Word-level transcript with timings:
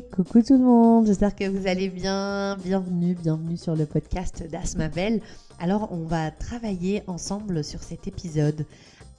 Coucou 0.00 0.42
tout 0.42 0.56
le 0.56 0.64
monde, 0.64 1.06
j'espère 1.06 1.34
que 1.34 1.48
vous 1.48 1.66
allez 1.66 1.88
bien. 1.88 2.56
Bienvenue, 2.62 3.14
bienvenue 3.14 3.56
sur 3.56 3.74
le 3.74 3.84
podcast 3.84 4.44
d'Asmavel. 4.48 5.20
Alors, 5.58 5.88
on 5.90 6.04
va 6.04 6.30
travailler 6.30 7.02
ensemble 7.08 7.64
sur 7.64 7.82
cet 7.82 8.06
épisode 8.06 8.64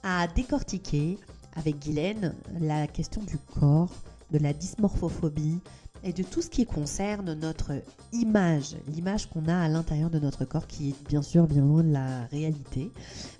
à 0.02 0.26
décortiquer 0.28 1.18
avec 1.54 1.80
Guylaine 1.80 2.34
la 2.60 2.86
question 2.86 3.20
du 3.22 3.36
corps, 3.58 3.90
de 4.30 4.38
la 4.38 4.54
dysmorphophobie, 4.54 5.58
et 6.04 6.12
de 6.12 6.22
tout 6.22 6.42
ce 6.42 6.48
qui 6.48 6.66
concerne 6.66 7.34
notre 7.34 7.72
image, 8.12 8.76
l'image 8.88 9.28
qu'on 9.28 9.46
a 9.48 9.56
à 9.56 9.68
l'intérieur 9.68 10.10
de 10.10 10.18
notre 10.18 10.44
corps 10.44 10.66
qui 10.66 10.90
est 10.90 11.08
bien 11.08 11.22
sûr 11.22 11.46
bien 11.46 11.62
loin 11.62 11.82
de 11.82 11.92
la 11.92 12.24
réalité. 12.26 12.90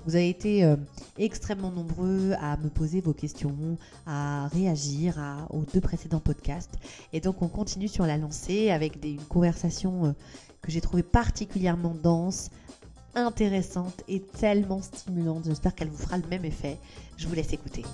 Vous 0.06 0.14
avez 0.16 0.28
été 0.28 0.64
euh, 0.64 0.76
extrêmement 1.18 1.70
nombreux 1.70 2.32
à 2.40 2.56
me 2.56 2.68
poser 2.68 3.00
vos 3.00 3.12
questions, 3.12 3.78
à 4.06 4.48
réagir 4.48 5.18
aux 5.50 5.64
deux 5.72 5.80
précédents 5.80 6.20
podcasts 6.20 6.78
et 7.12 7.20
donc 7.20 7.42
on 7.42 7.48
continue 7.48 7.88
sur 7.88 8.06
la 8.06 8.16
lancée 8.16 8.70
avec 8.70 9.00
des, 9.00 9.12
une 9.12 9.24
conversation 9.24 10.06
euh, 10.06 10.12
que 10.62 10.70
j'ai 10.70 10.80
trouvée 10.80 11.02
particulièrement 11.02 11.94
dense, 12.02 12.50
intéressante 13.14 14.02
et 14.08 14.20
tellement 14.20 14.82
stimulante. 14.82 15.44
J'espère 15.46 15.74
qu'elle 15.74 15.88
vous 15.88 15.98
fera 15.98 16.18
le 16.18 16.26
même 16.28 16.44
effet. 16.44 16.78
Je 17.16 17.26
vous 17.26 17.34
laisse 17.34 17.52
écouter. 17.52 17.84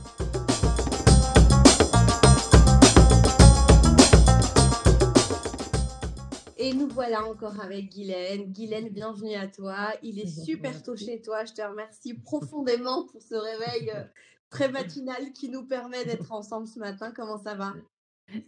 Et 6.66 6.74
nous 6.74 6.88
voilà 6.88 7.24
encore 7.24 7.60
avec 7.60 7.90
Guylaine. 7.92 8.52
Guylaine, 8.52 8.88
bienvenue 8.88 9.36
à 9.36 9.46
toi. 9.46 9.92
Il 10.02 10.18
est 10.18 10.26
super 10.26 10.82
tôt 10.82 10.96
chez 10.96 11.22
toi. 11.22 11.44
Je 11.44 11.52
te 11.52 11.62
remercie 11.62 12.14
profondément 12.14 13.06
pour 13.06 13.22
ce 13.22 13.36
réveil 13.36 13.92
euh, 13.94 14.02
très 14.50 14.68
matinal 14.68 15.32
qui 15.32 15.48
nous 15.48 15.64
permet 15.64 16.04
d'être 16.04 16.32
ensemble 16.32 16.66
ce 16.66 16.80
matin. 16.80 17.12
Comment 17.14 17.38
ça 17.38 17.54
va? 17.54 17.72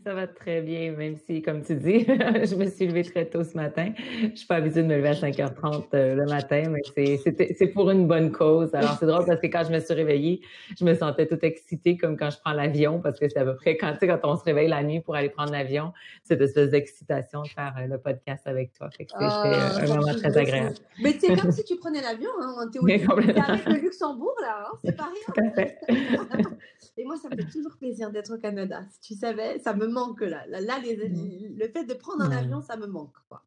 Ça 0.04 0.12
va 0.12 0.26
très 0.26 0.60
bien, 0.60 0.90
même 0.92 1.16
si, 1.16 1.40
comme 1.40 1.62
tu 1.62 1.76
dis, 1.76 2.04
je 2.04 2.54
me 2.56 2.66
suis 2.66 2.88
levée 2.88 3.04
très 3.04 3.26
tôt 3.26 3.44
ce 3.44 3.56
matin. 3.56 3.92
Je 4.22 4.34
suis 4.34 4.46
pas 4.46 4.56
habituée 4.56 4.82
de 4.82 4.88
me 4.88 4.96
lever 4.96 5.10
à 5.10 5.12
5h30 5.12 5.84
euh, 5.94 6.14
le 6.16 6.26
matin, 6.26 6.64
mais 6.68 7.16
c'est 7.16 7.66
pour 7.68 7.88
une 7.92 8.08
bonne 8.08 8.32
cause. 8.32 8.74
Alors, 8.74 8.96
c'est 8.98 9.06
drôle 9.06 9.24
parce 9.24 9.40
que 9.40 9.46
quand 9.46 9.62
je 9.64 9.72
me 9.72 9.78
suis 9.78 9.94
réveillée, 9.94 10.40
je 10.76 10.84
me 10.84 10.94
sentais 10.94 11.28
toute 11.28 11.44
excitée 11.44 11.96
comme 11.96 12.16
quand 12.16 12.30
je 12.30 12.38
prends 12.44 12.54
l'avion 12.54 13.00
parce 13.00 13.20
que 13.20 13.28
c'est 13.28 13.38
à 13.38 13.44
peu 13.44 13.54
près 13.54 13.76
quand, 13.76 13.94
quand 14.00 14.18
on 14.24 14.36
se 14.36 14.42
réveille 14.42 14.68
la 14.68 14.82
nuit 14.82 15.00
pour 15.00 15.14
aller 15.14 15.28
prendre 15.28 15.52
l'avion, 15.52 15.92
cette 16.24 16.40
espèce 16.40 16.70
d'excitation 16.70 17.42
de 17.42 17.48
faire 17.48 17.76
euh, 17.78 17.86
le 17.86 17.98
podcast 17.98 18.48
avec 18.48 18.72
toi. 18.72 18.90
Fait 18.90 19.04
que 19.04 19.12
c'était 19.12 19.26
oh, 19.30 19.92
un 19.92 19.96
moment 19.96 20.12
très 20.12 20.36
agréable. 20.36 20.74
Mais 21.00 21.14
c'est 21.20 21.36
comme 21.36 21.52
si 21.52 21.62
tu 21.62 21.76
prenais 21.76 22.02
l'avion, 22.02 22.30
hein, 22.40 22.56
avec 22.58 23.64
le 23.66 23.74
Luxembourg, 23.80 24.34
là, 24.40 24.66
hein, 24.66 24.78
c'est 24.84 24.96
pas 24.96 25.08
rien. 25.36 25.66
Et 26.98 27.04
moi, 27.04 27.16
ça 27.16 27.28
me 27.28 27.36
fait 27.36 27.48
toujours 27.48 27.76
plaisir 27.76 28.10
d'être 28.10 28.34
au 28.34 28.38
Canada. 28.38 28.84
Si 28.90 29.00
tu 29.00 29.14
savais, 29.14 29.60
ça 29.60 29.72
me 29.72 29.86
manque 29.86 30.20
là. 30.20 30.44
Là, 30.48 30.80
mmh. 30.80 31.56
le 31.56 31.68
fait 31.68 31.84
de 31.84 31.94
prendre 31.94 32.24
un 32.24 32.32
avion, 32.32 32.60
ça 32.60 32.76
me 32.76 32.86
manque. 32.86 33.14
Quoi. 33.28 33.44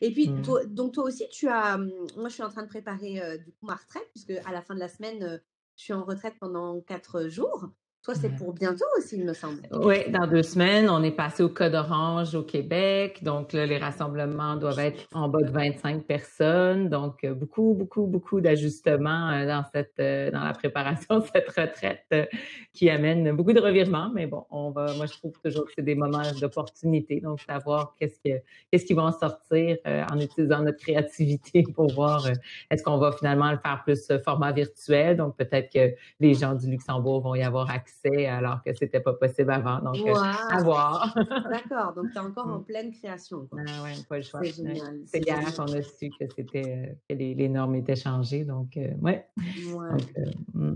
Et 0.00 0.10
puis, 0.12 0.30
mmh. 0.30 0.42
toi, 0.42 0.64
donc 0.64 0.94
toi 0.94 1.04
aussi, 1.04 1.28
tu 1.30 1.48
as. 1.48 1.76
Mmh, 1.76 1.90
moi, 2.16 2.28
je 2.30 2.34
suis 2.34 2.42
en 2.42 2.48
train 2.48 2.62
de 2.62 2.68
préparer 2.68 3.22
euh, 3.22 3.36
du 3.36 3.52
coup 3.52 3.66
ma 3.66 3.74
retraite, 3.74 4.08
puisque 4.12 4.30
à 4.30 4.50
la 4.50 4.62
fin 4.62 4.74
de 4.74 4.80
la 4.80 4.88
semaine, 4.88 5.22
euh, 5.22 5.38
je 5.76 5.84
suis 5.84 5.92
en 5.92 6.04
retraite 6.04 6.34
pendant 6.40 6.80
quatre 6.80 7.28
jours. 7.28 7.68
Toi, 8.04 8.16
c'est 8.16 8.30
pour 8.30 8.52
bientôt 8.52 8.84
aussi, 8.98 9.16
il 9.16 9.24
me 9.24 9.32
semble. 9.32 9.60
Oui, 9.70 10.10
dans 10.10 10.26
deux 10.26 10.42
semaines, 10.42 10.90
on 10.90 11.04
est 11.04 11.12
passé 11.12 11.44
au 11.44 11.48
code 11.48 11.76
orange 11.76 12.34
au 12.34 12.42
Québec. 12.42 13.22
Donc, 13.22 13.52
là, 13.52 13.64
les 13.64 13.78
rassemblements 13.78 14.56
doivent 14.56 14.80
être 14.80 15.06
en 15.12 15.28
bas 15.28 15.40
de 15.40 15.52
25 15.52 16.02
personnes. 16.02 16.88
Donc, 16.88 17.22
euh, 17.22 17.32
beaucoup, 17.32 17.74
beaucoup, 17.78 18.06
beaucoup 18.06 18.40
d'ajustements 18.40 19.30
euh, 19.30 19.46
dans 19.46 19.62
cette, 19.72 19.92
euh, 20.00 20.32
dans 20.32 20.42
la 20.42 20.52
préparation 20.52 21.20
de 21.20 21.26
cette 21.32 21.48
retraite 21.50 22.28
qui 22.72 22.90
amène 22.90 23.36
beaucoup 23.36 23.52
de 23.52 23.60
revirements. 23.60 24.10
Mais 24.12 24.26
bon, 24.26 24.46
on 24.50 24.72
va, 24.72 24.92
moi, 24.94 25.06
je 25.06 25.12
trouve 25.12 25.38
toujours 25.38 25.66
que 25.66 25.72
c'est 25.76 25.84
des 25.84 25.94
moments 25.94 26.22
d'opportunité. 26.40 27.20
Donc, 27.20 27.40
savoir 27.42 27.94
qu'est-ce 28.00 28.18
que, 28.18 28.42
qu'est-ce 28.72 28.84
qui 28.84 28.94
va 28.94 29.04
en 29.04 29.12
sortir 29.12 29.76
en 29.86 30.18
utilisant 30.18 30.62
notre 30.62 30.78
créativité 30.78 31.62
pour 31.74 31.86
voir 31.94 32.26
est-ce 32.68 32.82
qu'on 32.82 32.98
va 32.98 33.12
finalement 33.12 33.52
le 33.52 33.58
faire 33.58 33.80
plus 33.84 34.10
format 34.24 34.50
virtuel. 34.50 35.18
Donc, 35.18 35.36
peut-être 35.36 35.72
que 35.72 35.94
les 36.18 36.34
gens 36.34 36.56
du 36.56 36.68
Luxembourg 36.68 37.20
vont 37.20 37.36
y 37.36 37.44
avoir 37.44 37.70
accès 37.70 37.91
alors 38.04 38.62
que 38.62 38.74
c'était 38.74 39.00
pas 39.00 39.14
possible 39.14 39.50
avant. 39.50 39.80
Donc, 39.80 39.96
euh, 40.06 40.14
à 40.14 40.62
voir. 40.62 41.14
D'accord. 41.50 41.94
Donc, 41.94 42.10
tu 42.10 42.16
es 42.16 42.20
encore 42.20 42.48
en 42.48 42.58
mmh. 42.58 42.64
pleine 42.64 42.92
création. 42.92 43.48
Ah 43.52 43.82
ouais, 43.84 43.92
pas 44.08 44.16
le 44.16 44.22
choix. 44.22 44.40
C'est 44.42 44.52
génial. 44.52 45.00
C'est 45.06 45.24
hier 45.24 45.54
qu'on 45.54 45.72
a 45.72 45.82
su 45.82 46.10
que 46.10 46.26
c'était 46.36 46.96
que 47.08 47.14
les, 47.14 47.48
normes 47.48 47.76
étaient 47.76 47.96
changées. 47.96 48.44
Donc, 48.44 48.76
euh, 48.76 48.92
ouais. 49.00 49.26
Mmh. 50.54 50.74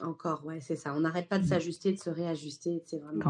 Encore, 0.00 0.44
ouais, 0.44 0.58
c'est 0.60 0.74
ça. 0.74 0.94
On 0.96 1.00
n'arrête 1.00 1.28
pas 1.28 1.38
de 1.38 1.44
mmh. 1.44 1.48
s'ajuster, 1.48 1.92
de 1.92 1.98
se 1.98 2.10
réajuster. 2.10 2.82
C'est 2.86 2.98
vraiment. 2.98 3.24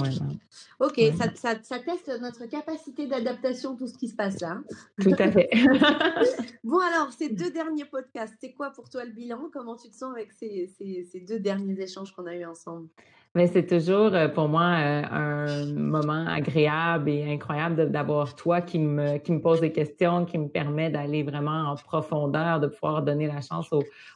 Ok, 0.81 1.01
ça, 1.19 1.27
ça, 1.35 1.63
ça, 1.63 1.79
teste 1.81 2.11
notre 2.21 2.47
capacité 2.47 3.07
d'adaptation, 3.07 3.77
tout 3.77 3.87
ce 3.87 3.99
qui 3.99 4.09
se 4.09 4.15
passe 4.15 4.41
là. 4.41 4.61
Tout 5.01 5.15
à 5.19 5.31
fait. 5.31 5.51
bon, 6.65 6.79
alors, 6.79 7.13
ces 7.13 7.29
deux 7.29 7.51
derniers 7.53 7.85
podcasts, 7.85 8.35
c'est 8.41 8.53
quoi 8.53 8.71
pour 8.71 8.89
toi 8.89 9.05
le 9.05 9.11
bilan? 9.11 9.51
Comment 9.53 9.77
tu 9.77 9.91
te 9.91 9.97
sens 9.97 10.15
avec 10.15 10.33
ces, 10.33 10.73
ces, 10.79 11.05
ces 11.05 11.21
deux 11.21 11.41
derniers 11.41 11.79
échanges 11.79 12.13
qu'on 12.13 12.27
a 12.27 12.35
eus 12.35 12.47
ensemble? 12.47 12.89
Mais 13.35 13.47
c'est 13.47 13.67
toujours 13.67 14.15
euh, 14.15 14.29
pour 14.29 14.49
moi 14.49 14.63
euh, 14.63 15.03
un 15.11 15.67
moment 15.75 16.27
agréable 16.27 17.09
et 17.09 17.33
incroyable 17.33 17.91
d'avoir 17.91 18.37
toi 18.37 18.61
qui 18.61 18.79
me, 18.79 19.17
qui 19.19 19.33
me 19.33 19.41
pose 19.41 19.61
des 19.61 19.73
questions, 19.73 20.27
qui 20.27 20.37
me 20.39 20.49
permet 20.49 20.91
d'aller 20.91 21.23
vraiment 21.23 21.71
en 21.71 21.77
profondeur, 21.77 22.61
de 22.61 22.67
pouvoir 22.67 23.03
donner 23.03 23.27
la 23.27 23.41
chance 23.41 23.71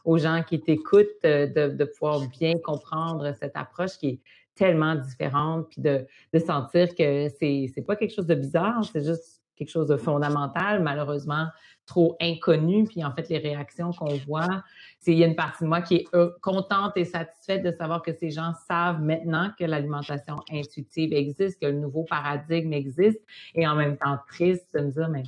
aux, 0.05 0.17
gens 0.17 0.43
qui 0.43 0.61
t'écoutent, 0.61 1.07
euh, 1.25 1.47
de, 1.47 1.75
de 1.75 1.85
pouvoir 1.85 2.21
bien 2.39 2.53
comprendre 2.63 3.33
cette 3.39 3.55
approche 3.55 3.97
qui 3.97 4.07
est 4.07 4.19
tellement 4.53 4.95
différente, 4.95 5.67
puis 5.69 5.81
de, 5.81 6.05
de 6.33 6.39
sentir 6.39 6.89
que 6.95 7.27
c'est 7.39 7.71
c'est 7.73 7.85
pas 7.85 7.95
quelque 7.95 8.13
chose 8.13 8.27
de 8.27 8.35
bizarre, 8.35 8.83
c'est 8.91 9.03
juste 9.03 9.41
quelque 9.55 9.69
chose 9.69 9.87
de 9.87 9.97
fondamental. 9.97 10.81
Malheureusement, 10.81 11.47
trop 11.87 12.15
inconnu. 12.21 12.83
Puis 12.83 13.03
en 13.03 13.11
fait, 13.11 13.27
les 13.29 13.39
réactions 13.39 13.91
qu'on 13.91 14.15
voit, 14.27 14.63
c'est 14.99 15.13
il 15.13 15.17
y 15.17 15.23
a 15.23 15.27
une 15.27 15.35
partie 15.35 15.63
de 15.63 15.69
moi 15.69 15.81
qui 15.81 15.95
est 15.95 16.05
euh, 16.13 16.29
contente 16.41 16.91
et 16.95 17.05
satisfaite 17.05 17.63
de 17.63 17.71
savoir 17.71 18.03
que 18.03 18.13
ces 18.13 18.29
gens 18.29 18.51
savent 18.67 19.01
maintenant 19.01 19.51
que 19.57 19.63
l'alimentation 19.63 20.35
intuitive 20.51 21.13
existe, 21.13 21.59
que 21.59 21.65
le 21.65 21.79
nouveau 21.79 22.03
paradigme 22.03 22.73
existe, 22.73 23.21
et 23.55 23.67
en 23.67 23.75
même 23.75 23.97
temps 23.97 24.19
triste 24.27 24.67
de 24.75 24.81
me 24.81 24.91
dire, 24.91 25.09
mais 25.09 25.23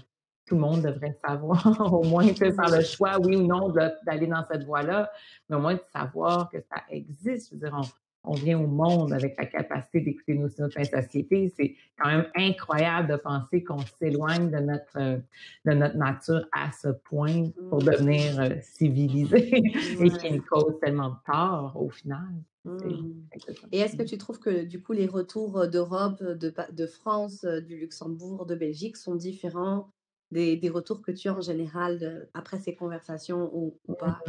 tout 0.45 0.55
le 0.55 0.61
monde 0.61 0.81
devrait 0.81 1.17
savoir, 1.25 1.65
au 1.93 2.03
moins 2.03 2.27
faire 2.33 2.69
le 2.69 2.81
choix, 2.81 3.19
oui 3.19 3.35
ou 3.35 3.47
non, 3.47 3.73
d'aller 4.05 4.27
dans 4.27 4.43
cette 4.51 4.65
voie-là, 4.65 5.09
mais 5.47 5.55
au 5.55 5.59
moins 5.59 5.75
de 5.75 5.83
savoir 5.93 6.49
que 6.49 6.57
ça 6.59 6.83
existe. 6.89 7.49
Je 7.49 7.55
veux 7.55 7.69
dire, 7.69 7.81
on 8.23 8.33
vient 8.33 8.59
au 8.59 8.67
monde 8.67 9.13
avec 9.13 9.37
la 9.37 9.45
capacité 9.45 10.01
d'écouter 10.01 10.35
nos 10.35 10.49
signaux 10.49 10.67
de 10.67 10.83
satiété. 10.83 11.53
C'est 11.55 11.75
quand 11.97 12.09
même 12.09 12.27
incroyable 12.35 13.09
de 13.09 13.15
penser 13.15 13.63
qu'on 13.63 13.79
s'éloigne 13.79 14.51
de 14.51 14.59
notre, 14.59 14.97
euh, 14.97 15.17
de 15.65 15.73
notre 15.73 15.97
nature 15.97 16.45
à 16.51 16.71
ce 16.71 16.89
point 16.89 17.49
pour 17.69 17.81
mmh. 17.81 17.85
devenir 17.85 18.39
euh, 18.39 18.49
civilisé 18.61 19.51
et 19.99 20.09
qui 20.09 20.31
nous 20.33 20.43
cause 20.43 20.79
tellement 20.81 21.09
de 21.09 21.15
tort 21.25 21.73
au 21.75 21.89
final. 21.89 22.27
Mmh. 22.65 22.77
Et 23.71 23.79
est-ce 23.79 23.95
que 23.95 24.03
tu 24.03 24.17
trouves 24.17 24.39
que 24.39 24.63
du 24.63 24.81
coup 24.81 24.91
les 24.91 25.07
retours 25.07 25.67
d'Europe, 25.67 26.21
de, 26.21 26.53
de 26.71 26.85
France, 26.85 27.45
du 27.45 27.77
Luxembourg, 27.77 28.45
de 28.45 28.55
Belgique 28.55 28.97
sont 28.97 29.15
différents 29.15 29.89
des, 30.31 30.57
des, 30.57 30.69
retours 30.69 31.01
que 31.01 31.11
tu 31.11 31.27
as 31.29 31.33
en 31.33 31.41
général 31.41 32.27
après 32.33 32.59
ces 32.59 32.75
conversations 32.75 33.49
ou, 33.53 33.77
pas? 33.99 34.19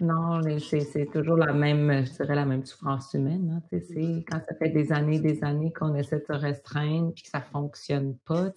Non, 0.00 0.40
non 0.40 0.58
c'est 0.58 1.06
toujours 1.12 1.36
la 1.36 1.52
même, 1.52 2.04
je 2.04 2.12
dirais 2.12 2.34
la 2.34 2.44
même 2.44 2.64
souffrance 2.64 3.14
humaine. 3.14 3.62
Hein, 3.72 3.78
c'est 3.80 4.24
quand 4.28 4.40
ça 4.48 4.54
fait 4.54 4.70
des 4.70 4.92
années, 4.92 5.20
des 5.20 5.42
années 5.42 5.72
qu'on 5.72 5.94
essaie 5.94 6.18
de 6.18 6.24
se 6.24 6.32
restreindre 6.32 7.12
puis 7.14 7.24
que 7.24 7.30
ça 7.30 7.40
fonctionne 7.40 8.16
pas. 8.26 8.52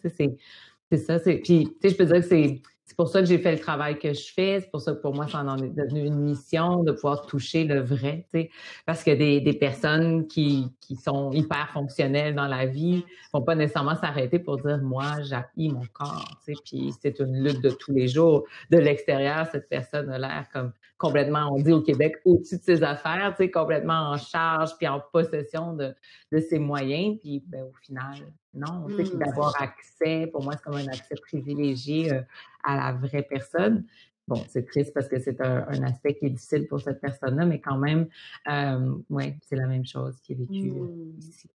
C'est 0.90 0.98
ça. 0.98 1.20
Puis, 1.20 1.76
je 1.84 1.96
peux 1.96 2.06
dire 2.06 2.16
que 2.16 2.22
c'est 2.22 2.62
c'est 2.88 2.96
pour 2.96 3.09
ça 3.09 3.20
que 3.20 3.28
j'ai 3.28 3.38
fait 3.38 3.52
le 3.52 3.59
travail 3.59 4.00
que 4.00 4.14
je 4.14 4.31
fais. 4.34 4.62
C'est 4.62 4.72
pour 4.72 4.80
ça 4.80 4.94
que 4.94 5.02
pour 5.02 5.14
moi, 5.14 5.28
ça 5.28 5.40
en 5.40 5.58
est 5.58 5.75
devenu 5.75 6.06
une 6.06 6.20
mission 6.20 6.84
de 6.84 6.94
pouvoir 6.94 7.25
toucher 7.25 7.66
le 7.66 7.81
vrai, 7.81 8.25
tu 8.31 8.40
sais. 8.40 8.50
Parce 8.86 9.03
que 9.03 9.12
des, 9.12 9.42
des 9.42 9.53
personnes 9.53 10.25
qui, 10.25 10.72
qui 10.80 10.96
sont 10.96 11.34
hyper 11.34 11.70
fonctionnelles 11.74 12.34
dans 12.34 12.48
la 12.48 12.66
vie 12.66 13.03
vont 13.34 13.42
pas 13.42 13.56
nécessairement 13.56 13.96
s'arrêter 13.96 14.39
pour 14.39 14.56
dire, 14.57 14.78
moi, 14.78 15.22
j'appuie 15.22 15.68
mon 15.68 15.84
corps, 15.92 16.39
tu 16.45 16.54
sais. 16.54 16.60
Puis 16.63 16.94
c'est 17.01 17.19
une 17.19 17.44
lutte 17.44 17.62
de 17.62 17.72
tous 17.72 17.92
les 17.92 18.07
jours. 18.07 18.45
De 18.72 18.78
l'extérieur, 18.78 19.48
cette 19.51 19.68
personne 19.68 20.10
a 20.10 20.18
l'air 20.18 20.45
comme 20.54 20.72
complètement, 20.98 21.54
on 21.54 21.62
dit 21.62 21.72
au 21.72 21.82
Québec, 21.82 22.16
au-dessus 22.26 22.58
de 22.58 22.64
ses 22.64 22.84
affaires, 22.84 23.34
tu 23.38 23.44
sais, 23.44 23.52
complètement 23.52 24.12
en 24.12 24.18
charge 24.18 24.76
puis 24.78 24.88
en 24.88 25.00
possession 25.00 25.74
de, 25.74 25.94
de 26.32 26.40
ses 26.40 26.60
moyens. 26.60 27.18
Puis 27.20 27.44
ben, 27.46 27.64
au 27.64 27.74
final, 27.84 28.16
non, 28.54 28.88
tu 28.88 29.06
sais, 29.06 29.16
mmh. 29.16 29.20
d'avoir 29.20 29.62
accès, 29.62 30.28
pour 30.32 30.44
moi, 30.44 30.54
c'est 30.56 30.64
comme 30.64 30.76
un 30.76 30.88
accès 30.88 31.16
privilégié 31.22 32.12
euh, 32.12 32.22
à 32.64 32.76
la 32.76 32.94
vraie 32.94 33.24
personne. 33.24 33.86
Bon, 34.28 34.42
c'est 34.50 34.66
triste 34.66 34.94
parce 34.94 35.08
que 35.08 35.20
c'est 35.20 35.40
un, 35.40 35.84
aspect 35.84 36.16
qui 36.16 36.26
est 36.26 36.30
difficile 36.32 36.68
pour 36.68 36.82
cette 36.82 37.00
personne-là, 37.00 37.46
mais 37.46 37.62
quand 37.62 37.78
même, 37.78 38.08
euh, 38.50 38.96
oui, 39.10 39.36
c'est 39.48 39.56
la 39.56 39.68
même 39.68 39.86
chose 39.86 40.20
qui 40.22 40.34
est 40.34 40.36
vécue 40.36 40.72
euh, 40.72 40.84
mmh. 40.84 41.20
ici. 41.20 41.50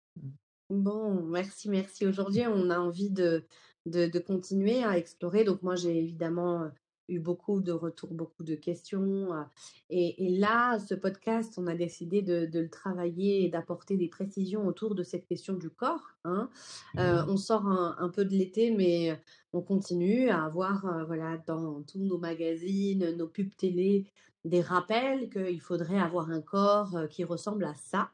Bon, 0.70 1.24
merci, 1.24 1.68
merci. 1.70 2.06
Aujourd'hui, 2.06 2.44
on 2.46 2.70
a 2.70 2.78
envie 2.78 3.10
de, 3.10 3.44
de, 3.88 4.06
de, 4.06 4.20
continuer 4.20 4.84
à 4.84 4.98
explorer. 5.00 5.44
Donc, 5.44 5.64
moi, 5.64 5.76
j'ai 5.76 5.98
évidemment 5.98 6.70
eu 7.10 7.20
beaucoup 7.20 7.62
de 7.62 7.72
retours, 7.72 8.14
beaucoup 8.14 8.44
de 8.44 8.56
questions. 8.56 9.30
Et, 9.90 10.38
là, 10.38 10.80
ce 10.80 10.96
podcast, 10.96 11.56
on 11.58 11.68
a 11.68 11.76
décidé 11.76 12.22
de, 12.22 12.50
le 12.52 12.70
travailler 12.70 13.46
et 13.46 13.50
d'apporter 13.50 13.98
des 13.98 14.08
précisions 14.08 14.66
autour 14.68 14.96
de 14.96 15.04
cette 15.04 15.26
question 15.26 15.54
du 15.54 15.70
corps. 15.70 16.16
Hein. 16.26 16.50
on 16.96 17.38
sort 17.38 17.68
un, 17.68 18.10
peu 18.10 18.26
de 18.26 18.32
l'été, 18.32 18.72
mais 18.72 19.20
on 19.54 19.62
continue 19.62 20.30
à 20.30 20.46
avoir 20.46 21.06
voilà, 21.08 21.38
dans 21.48 21.82
tous 21.84 22.00
nos 22.00 22.18
magazines, 22.18 23.16
nos 23.18 23.28
pubs 23.28 23.56
télé, 23.56 24.06
des 24.46 24.62
rappels 24.62 25.30
qu'il 25.30 25.62
faudrait 25.62 26.00
avoir 26.00 26.30
un 26.30 26.42
corps 26.42 27.08
qui 27.10 27.24
ressemble 27.24 27.66
à 27.66 27.76
ça. 27.76 28.12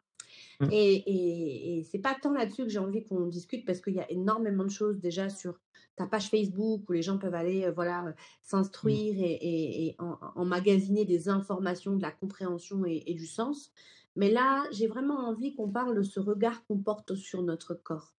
Mmh. 0.60 0.68
Et, 0.72 0.96
et, 0.96 1.80
et 1.80 1.84
c'est 1.84 2.00
pas 2.00 2.16
tant 2.20 2.32
là-dessus 2.32 2.64
que 2.64 2.70
j'ai 2.70 2.80
envie 2.80 3.04
qu'on 3.04 3.28
discute 3.28 3.66
parce 3.66 3.82
qu'il 3.82 3.94
y 3.94 4.00
a 4.00 4.10
énormément 4.10 4.64
de 4.64 4.70
choses 4.70 5.00
déjà 5.00 5.30
sur 5.30 5.60
ta 5.96 6.06
page 6.06 6.30
Facebook 6.30 6.88
où 6.90 6.92
les 6.92 7.02
gens 7.02 7.18
peuvent 7.18 7.36
aller 7.36 7.70
voilà 7.72 8.02
mmh. 8.02 8.14
s'instruire 8.42 9.16
et, 9.18 9.88
et, 9.88 9.98
emmagasiner 10.36 11.06
des 11.06 11.30
informations, 11.30 11.96
de 11.96 12.02
la 12.02 12.12
compréhension 12.12 12.84
et, 12.86 13.14
du 13.14 13.26
sens. 13.26 13.72
Mais 14.16 14.32
là, 14.32 14.64
j'ai 14.72 14.88
vraiment 14.88 15.28
envie 15.28 15.56
qu'on 15.56 15.70
parle 15.70 15.96
de 15.96 16.04
ce 16.04 16.20
regard 16.20 16.66
qu'on 16.66 16.78
porte 16.78 17.16
sur 17.16 17.44
notre 17.44 17.74
corps. 17.74 18.14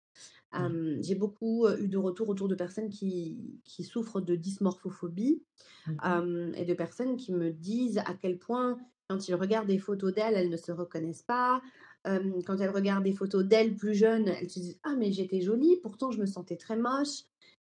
Mmh. 0.52 1.02
j'ai 1.02 1.16
beaucoup 1.16 1.68
eu 1.68 1.88
de 1.88 1.98
retours 1.98 2.30
autour 2.30 2.48
de 2.48 2.54
personnes 2.54 2.88
qui, 2.88 3.60
qui 3.64 3.84
souffrent 3.84 4.22
de 4.22 4.36
dysmorphophobie 4.36 5.42
et 5.88 6.64
de 6.64 6.74
personnes 6.74 7.16
qui 7.16 7.34
me 7.34 7.50
disent 7.50 7.98
à 7.98 8.14
quel 8.14 8.38
point, 8.38 8.78
quand 9.08 9.28
ils 9.28 9.34
regardent 9.34 9.66
des 9.66 9.78
photos 9.78 10.14
d'elles, 10.14 10.34
elles 10.34 10.48
ne 10.48 10.56
se 10.56 10.72
reconnaissent 10.72 11.24
pas, 11.24 11.60
quand 12.04 12.60
elles 12.60 12.70
regardent 12.70 13.04
des 13.04 13.12
photos 13.12 13.44
d'elles 13.44 13.74
plus 13.74 13.94
jeunes, 13.94 14.28
elles 14.28 14.48
se 14.48 14.60
disent 14.60 14.78
Ah, 14.84 14.94
mais 14.96 15.12
j'étais 15.12 15.40
jolie, 15.40 15.76
pourtant 15.82 16.10
je 16.10 16.20
me 16.20 16.26
sentais 16.26 16.56
très 16.56 16.76
moche. 16.76 17.24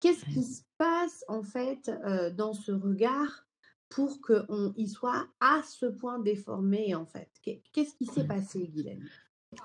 Qu'est-ce 0.00 0.24
qui 0.24 0.42
se 0.42 0.62
passe 0.78 1.24
en 1.28 1.42
fait 1.42 1.90
dans 2.36 2.54
ce 2.54 2.72
regard 2.72 3.46
pour 3.88 4.18
qu'il 4.22 4.88
soit 4.88 5.26
à 5.40 5.60
ce 5.62 5.86
point 5.86 6.18
déformé 6.18 6.94
en 6.94 7.06
fait? 7.06 7.28
Qu'est-ce 7.42 7.94
qui 7.94 8.06
s'est 8.06 8.26
passé, 8.26 8.68
Guylaine? 8.68 9.06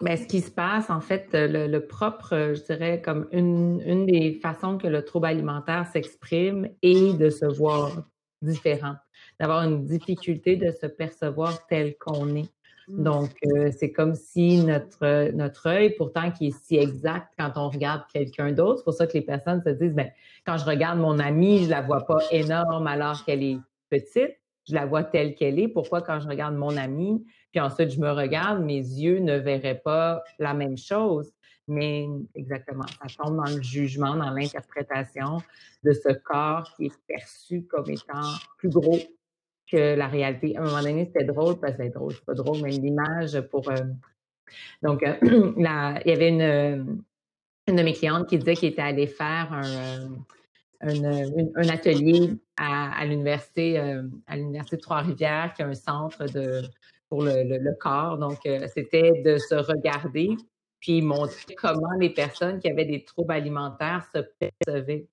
Mais 0.02 0.16
ben, 0.16 0.18
ce 0.18 0.28
qui 0.28 0.42
se 0.42 0.50
passe, 0.50 0.90
en 0.90 1.00
fait, 1.00 1.28
le, 1.34 1.80
propre, 1.80 2.54
je 2.56 2.64
dirais, 2.64 3.02
comme 3.04 3.28
une, 3.32 3.82
une, 3.86 4.06
des 4.08 4.34
façons 4.34 4.80
que 4.80 4.88
le 4.88 5.06
trouble 5.06 5.28
alimentaire 5.28 5.86
s'exprime 5.88 6.70
est 6.81 7.16
de 7.18 7.30
se 7.30 7.46
voir 7.46 8.04
différent, 8.42 8.96
d'avoir 9.40 9.64
une 9.64 9.86
difficulté 9.86 10.56
de 10.56 10.72
se 10.72 10.88
percevoir 10.88 11.68
tel 11.68 11.98
qu'on 11.98 12.36
est. 12.36 12.50
Mmh. 12.88 13.04
Donc, 13.04 13.32
euh, 13.46 13.72
c'est 13.76 13.92
comme 13.92 14.16
si 14.16 14.64
notre, 14.64 15.32
notre 15.32 15.68
œil, 15.68 15.96
pourtant 15.96 16.32
qui 16.32 16.48
est 16.48 16.64
si 16.64 16.78
exact 16.78 17.34
quand 17.38 17.54
on 17.56 17.70
regarde 17.70 18.04
quelqu'un 18.14 18.52
d'autre, 18.52 18.80
c'est 18.80 18.84
pour 18.84 18.94
ça 18.94 19.08
que 19.08 19.14
les 19.14 19.22
personnes 19.22 19.62
se 19.64 19.70
disent, 19.70 19.94
ben, 19.94 20.10
quand 20.46 20.58
je 20.58 20.66
regarde 20.66 21.00
mon 21.00 21.18
amie, 21.20 21.66
je 21.66 21.70
la 21.70 21.82
vois 21.82 22.06
pas 22.06 22.20
énorme 22.32 22.88
alors 22.88 23.26
qu'elle 23.26 23.44
est 23.44 23.58
petite, 23.90 24.38
je 24.68 24.74
la 24.74 24.86
vois 24.86 25.04
telle 25.04 25.36
qu'elle 25.36 25.60
est. 25.60 25.68
Pourquoi 25.68 26.02
quand 26.02 26.20
je 26.20 26.28
regarde 26.28 26.56
mon 26.56 26.76
amie, 26.78 27.26
puis 27.52 27.60
ensuite 27.60 27.92
je 27.92 28.00
me 28.00 28.12
regarde, 28.12 28.64
mes 28.64 28.78
yeux 28.78 29.20
ne 29.20 29.38
verraient 29.38 29.81
pas 29.84 30.24
la 30.40 30.54
même 30.54 30.78
chose? 30.78 31.31
Mais 31.68 32.08
exactement, 32.36 32.86
ça 32.86 33.24
tombe 33.24 33.38
dans 33.38 33.56
le 33.56 33.62
jugement, 33.62 34.16
dans 34.16 34.30
l'interprétation 34.30 35.42
de 35.84 35.94
ce 35.94 36.14
corps 36.14 36.72
qui 36.76 36.86
est 36.86 36.98
perçu 37.08 37.64
comme 37.64 37.90
étant 37.90 38.22
plus 38.58 38.70
gros 38.70 39.00
que 39.72 39.96
la 39.96 40.08
réalité. 40.08 40.56
À 40.56 40.62
un 40.62 40.66
moment 40.66 40.82
donné, 40.82 41.06
c'était 41.06 41.26
drôle, 41.26 41.60
parce 41.60 41.76
que 41.76 41.84
c'est 41.84 41.90
drôle, 41.90 42.14
c'est 42.14 42.26
pas 42.26 42.34
drôle, 42.34 42.60
mais 42.62 42.70
l'image 42.70 43.40
pour. 43.50 43.70
Euh, 43.70 43.76
donc, 44.82 45.04
euh, 45.04 45.16
il 45.58 46.10
y 46.10 46.14
avait 46.14 46.30
une, 46.30 47.02
une 47.68 47.76
de 47.76 47.84
mes 47.84 47.94
clientes 47.94 48.28
qui 48.28 48.38
disait 48.38 48.56
qu'elle 48.56 48.72
était 48.72 48.82
allée 48.82 49.08
faire 49.08 49.52
un, 49.52 50.12
euh, 50.84 51.44
un, 51.56 51.70
atelier 51.70 52.32
à, 52.58 53.06
l'université 53.06 53.78
à 54.28 54.36
l'université 54.36 54.78
de 54.78 54.82
Trois-Rivières, 54.82 55.54
qui 55.56 55.64
a 55.64 55.68
un 55.68 55.74
centre 55.74 56.26
de 56.26 56.62
pour 57.10 57.24
le, 57.24 57.44
le, 57.44 57.74
corps. 57.80 58.18
Donc, 58.18 58.40
c'était 58.74 59.22
de 59.24 59.38
se 59.38 59.56
regarder 59.56 60.36
puis 60.80 61.02
montrer 61.02 61.56
comment 61.56 61.94
les 62.00 62.12
personnes 62.12 62.60
qui 62.60 62.70
avaient 62.70 62.86
des 62.86 63.04
troubles 63.04 63.34
alimentaires 63.34 64.08
se 64.14 64.20
percevaient. 64.40 65.08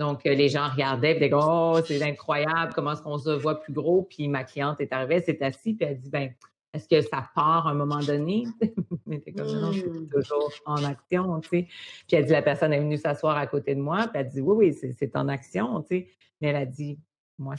Donc, 0.00 0.24
euh, 0.24 0.32
les 0.32 0.48
gens 0.48 0.66
regardaient, 0.70 1.14
puis 1.14 1.28
disaient, 1.28 1.38
oh, 1.38 1.78
c'est 1.84 2.02
incroyable, 2.02 2.72
comment 2.74 2.92
est-ce 2.92 3.02
qu'on 3.02 3.18
se 3.18 3.28
voit 3.28 3.60
plus 3.60 3.74
gros? 3.74 4.04
Puis 4.04 4.28
ma 4.28 4.44
cliente 4.44 4.80
est 4.80 4.94
arrivée, 4.94 5.16
elle 5.16 5.24
s'est 5.24 5.42
assise, 5.42 5.76
puis 5.76 5.86
elle 5.86 6.00
dit, 6.00 6.08
ben, 6.08 6.32
est-ce 6.72 6.88
que 6.88 7.02
ça 7.02 7.28
part 7.34 7.66
à 7.66 7.72
un 7.72 7.74
moment 7.74 7.98
donné? 7.98 8.44
Mais 9.06 9.20
comme, 9.20 9.52
non, 9.52 9.72
je 9.72 9.80
suis 9.80 9.90
mmh. 9.90 10.08
toujours 10.08 10.50
en 10.64 10.82
action, 10.84 11.38
tu 11.40 11.48
sais. 11.50 11.68
Puis 12.08 12.16
elle 12.16 12.24
dit, 12.24 12.32
la 12.32 12.40
personne 12.40 12.72
est 12.72 12.80
venue 12.80 12.96
s'asseoir 12.96 13.36
à 13.36 13.46
côté 13.46 13.74
de 13.74 13.80
moi, 13.80 14.08
puis 14.08 14.22
elle 14.22 14.28
dit, 14.28 14.40
oui, 14.40 14.72
oui, 14.72 14.94
c'est 14.98 15.16
en 15.16 15.28
action, 15.28 15.82
tu 15.82 15.88
sais. 15.88 16.08
Mais 16.40 16.48
elle 16.48 16.56
a 16.56 16.64
dit, 16.66 16.98
moi, 17.38 17.56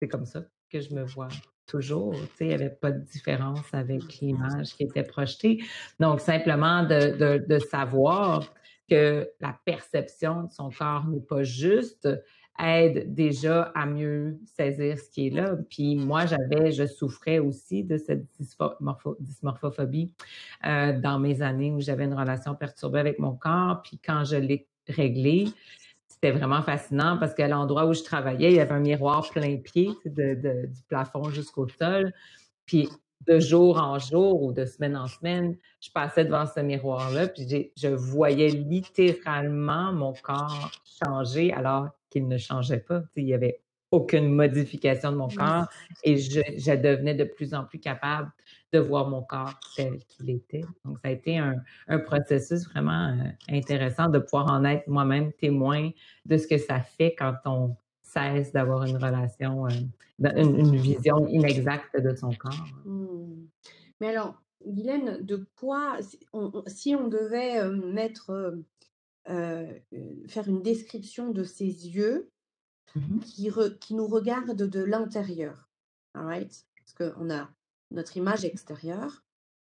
c'est 0.00 0.08
comme 0.08 0.24
ça 0.24 0.40
que 0.70 0.80
je 0.80 0.94
me 0.94 1.04
vois 1.04 1.28
toujours. 1.66 2.14
Tu 2.14 2.20
sais, 2.20 2.44
il 2.44 2.48
n'y 2.48 2.54
avait 2.54 2.70
pas 2.70 2.90
de 2.90 3.00
différence 3.00 3.66
avec 3.74 4.02
l'image 4.20 4.74
qui 4.76 4.84
était 4.84 5.02
projetée. 5.02 5.62
Donc, 6.00 6.20
simplement 6.20 6.84
de, 6.84 7.44
de 7.46 7.58
savoir 7.58 8.50
que 8.92 9.30
la 9.40 9.58
perception 9.64 10.42
de 10.42 10.50
son 10.50 10.70
corps 10.70 11.06
n'est 11.06 11.20
pas 11.20 11.42
juste 11.42 12.06
aide 12.58 13.14
déjà 13.14 13.72
à 13.74 13.86
mieux 13.86 14.38
saisir 14.44 14.98
ce 14.98 15.08
qui 15.08 15.28
est 15.28 15.30
là. 15.30 15.56
Puis 15.70 15.96
moi, 15.96 16.26
j'avais, 16.26 16.72
je 16.72 16.86
souffrais 16.86 17.38
aussi 17.38 17.84
de 17.84 17.96
cette 17.96 18.26
dysmorphophobie 18.38 20.12
euh, 20.66 21.00
dans 21.00 21.18
mes 21.18 21.40
années 21.40 21.72
où 21.72 21.80
j'avais 21.80 22.04
une 22.04 22.12
relation 22.12 22.54
perturbée 22.54 23.00
avec 23.00 23.18
mon 23.18 23.34
corps. 23.34 23.80
Puis 23.82 23.98
quand 23.98 24.24
je 24.24 24.36
l'ai 24.36 24.68
réglé, 24.86 25.46
c'était 26.06 26.30
vraiment 26.30 26.60
fascinant 26.60 27.16
parce 27.16 27.32
qu'à 27.32 27.48
l'endroit 27.48 27.86
où 27.86 27.94
je 27.94 28.02
travaillais, 28.02 28.50
il 28.50 28.56
y 28.56 28.60
avait 28.60 28.72
un 28.72 28.80
miroir 28.80 29.26
plein 29.30 29.56
pied 29.56 29.88
de, 30.04 30.66
du 30.66 30.82
plafond 30.86 31.30
jusqu'au 31.30 31.66
sol. 31.66 32.12
Puis 32.66 32.90
de 33.26 33.38
jour 33.38 33.78
en 33.78 33.98
jour 33.98 34.42
ou 34.42 34.52
de 34.52 34.64
semaine 34.64 34.96
en 34.96 35.06
semaine, 35.06 35.56
je 35.80 35.90
passais 35.90 36.24
devant 36.24 36.46
ce 36.46 36.60
miroir-là, 36.60 37.28
puis 37.28 37.72
je 37.76 37.88
voyais 37.88 38.48
littéralement 38.48 39.92
mon 39.92 40.12
corps 40.12 40.70
changer 40.84 41.52
alors 41.52 41.88
qu'il 42.10 42.28
ne 42.28 42.38
changeait 42.38 42.80
pas. 42.80 43.02
il 43.16 43.24
n'y 43.24 43.34
avait 43.34 43.60
aucune 43.92 44.32
modification 44.32 45.12
de 45.12 45.16
mon 45.16 45.28
corps 45.28 45.66
et 46.02 46.16
je, 46.16 46.40
devenais 46.76 47.14
de 47.14 47.24
plus 47.24 47.54
en 47.54 47.64
plus 47.64 47.78
capable 47.78 48.32
de 48.72 48.78
voir 48.78 49.08
mon 49.08 49.22
corps 49.22 49.60
tel 49.76 49.98
qu'il 50.08 50.30
était. 50.30 50.62
Donc, 50.84 50.98
ça 51.00 51.08
a 51.08 51.10
été 51.10 51.38
un, 51.38 51.62
processus 52.06 52.66
vraiment 52.70 53.08
euh, 53.08 53.28
intéressant 53.50 54.08
de 54.08 54.18
pouvoir 54.18 54.50
en 54.50 54.64
être 54.64 54.88
moi-même 54.88 55.30
témoin 55.34 55.90
de 56.24 56.38
ce 56.38 56.46
que 56.46 56.56
ça 56.56 56.80
fait 56.80 57.14
quand 57.16 57.34
on 57.44 57.76
cesse 58.00 58.50
d'avoir 58.52 58.84
une 58.84 58.96
relation, 58.96 59.66
euh, 59.66 59.70
une, 60.24 60.76
vision 60.76 61.26
inexacte 61.28 62.00
de 62.00 62.14
son 62.14 62.32
corps. 62.32 62.66
Mmh. 62.84 63.46
Mais 64.00 64.08
alors, 64.08 64.42
Guylaine, 64.66 65.24
de 65.24 65.46
quoi, 65.56 65.98
si 66.66 66.94
on, 66.94 67.08
devait 67.08 67.58
euh, 67.58 67.72
mettre, 67.92 68.54
euh, 69.28 69.66
faire 70.28 70.48
une 70.48 70.62
description 70.62 71.30
de 71.30 71.44
ses 71.44 71.88
yeux 71.88 72.30
mmh 72.94 73.18
qui, 73.20 73.50
qui, 73.80 73.94
nous 73.94 74.06
regardent 74.06 74.68
de 74.68 74.82
l'intérieur, 74.82 75.68
right? 76.14 76.66
Parce 76.76 77.12
qu'on 77.12 77.30
a 77.30 77.50
notre 77.90 78.16
image 78.16 78.44
extérieure 78.44 79.22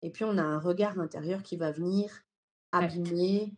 et 0.01 0.09
puis 0.09 0.23
on 0.23 0.37
a 0.37 0.43
un 0.43 0.59
regard 0.59 0.99
intérieur 0.99 1.43
qui 1.43 1.57
va 1.57 1.71
venir 1.71 2.23
abîmer 2.71 3.53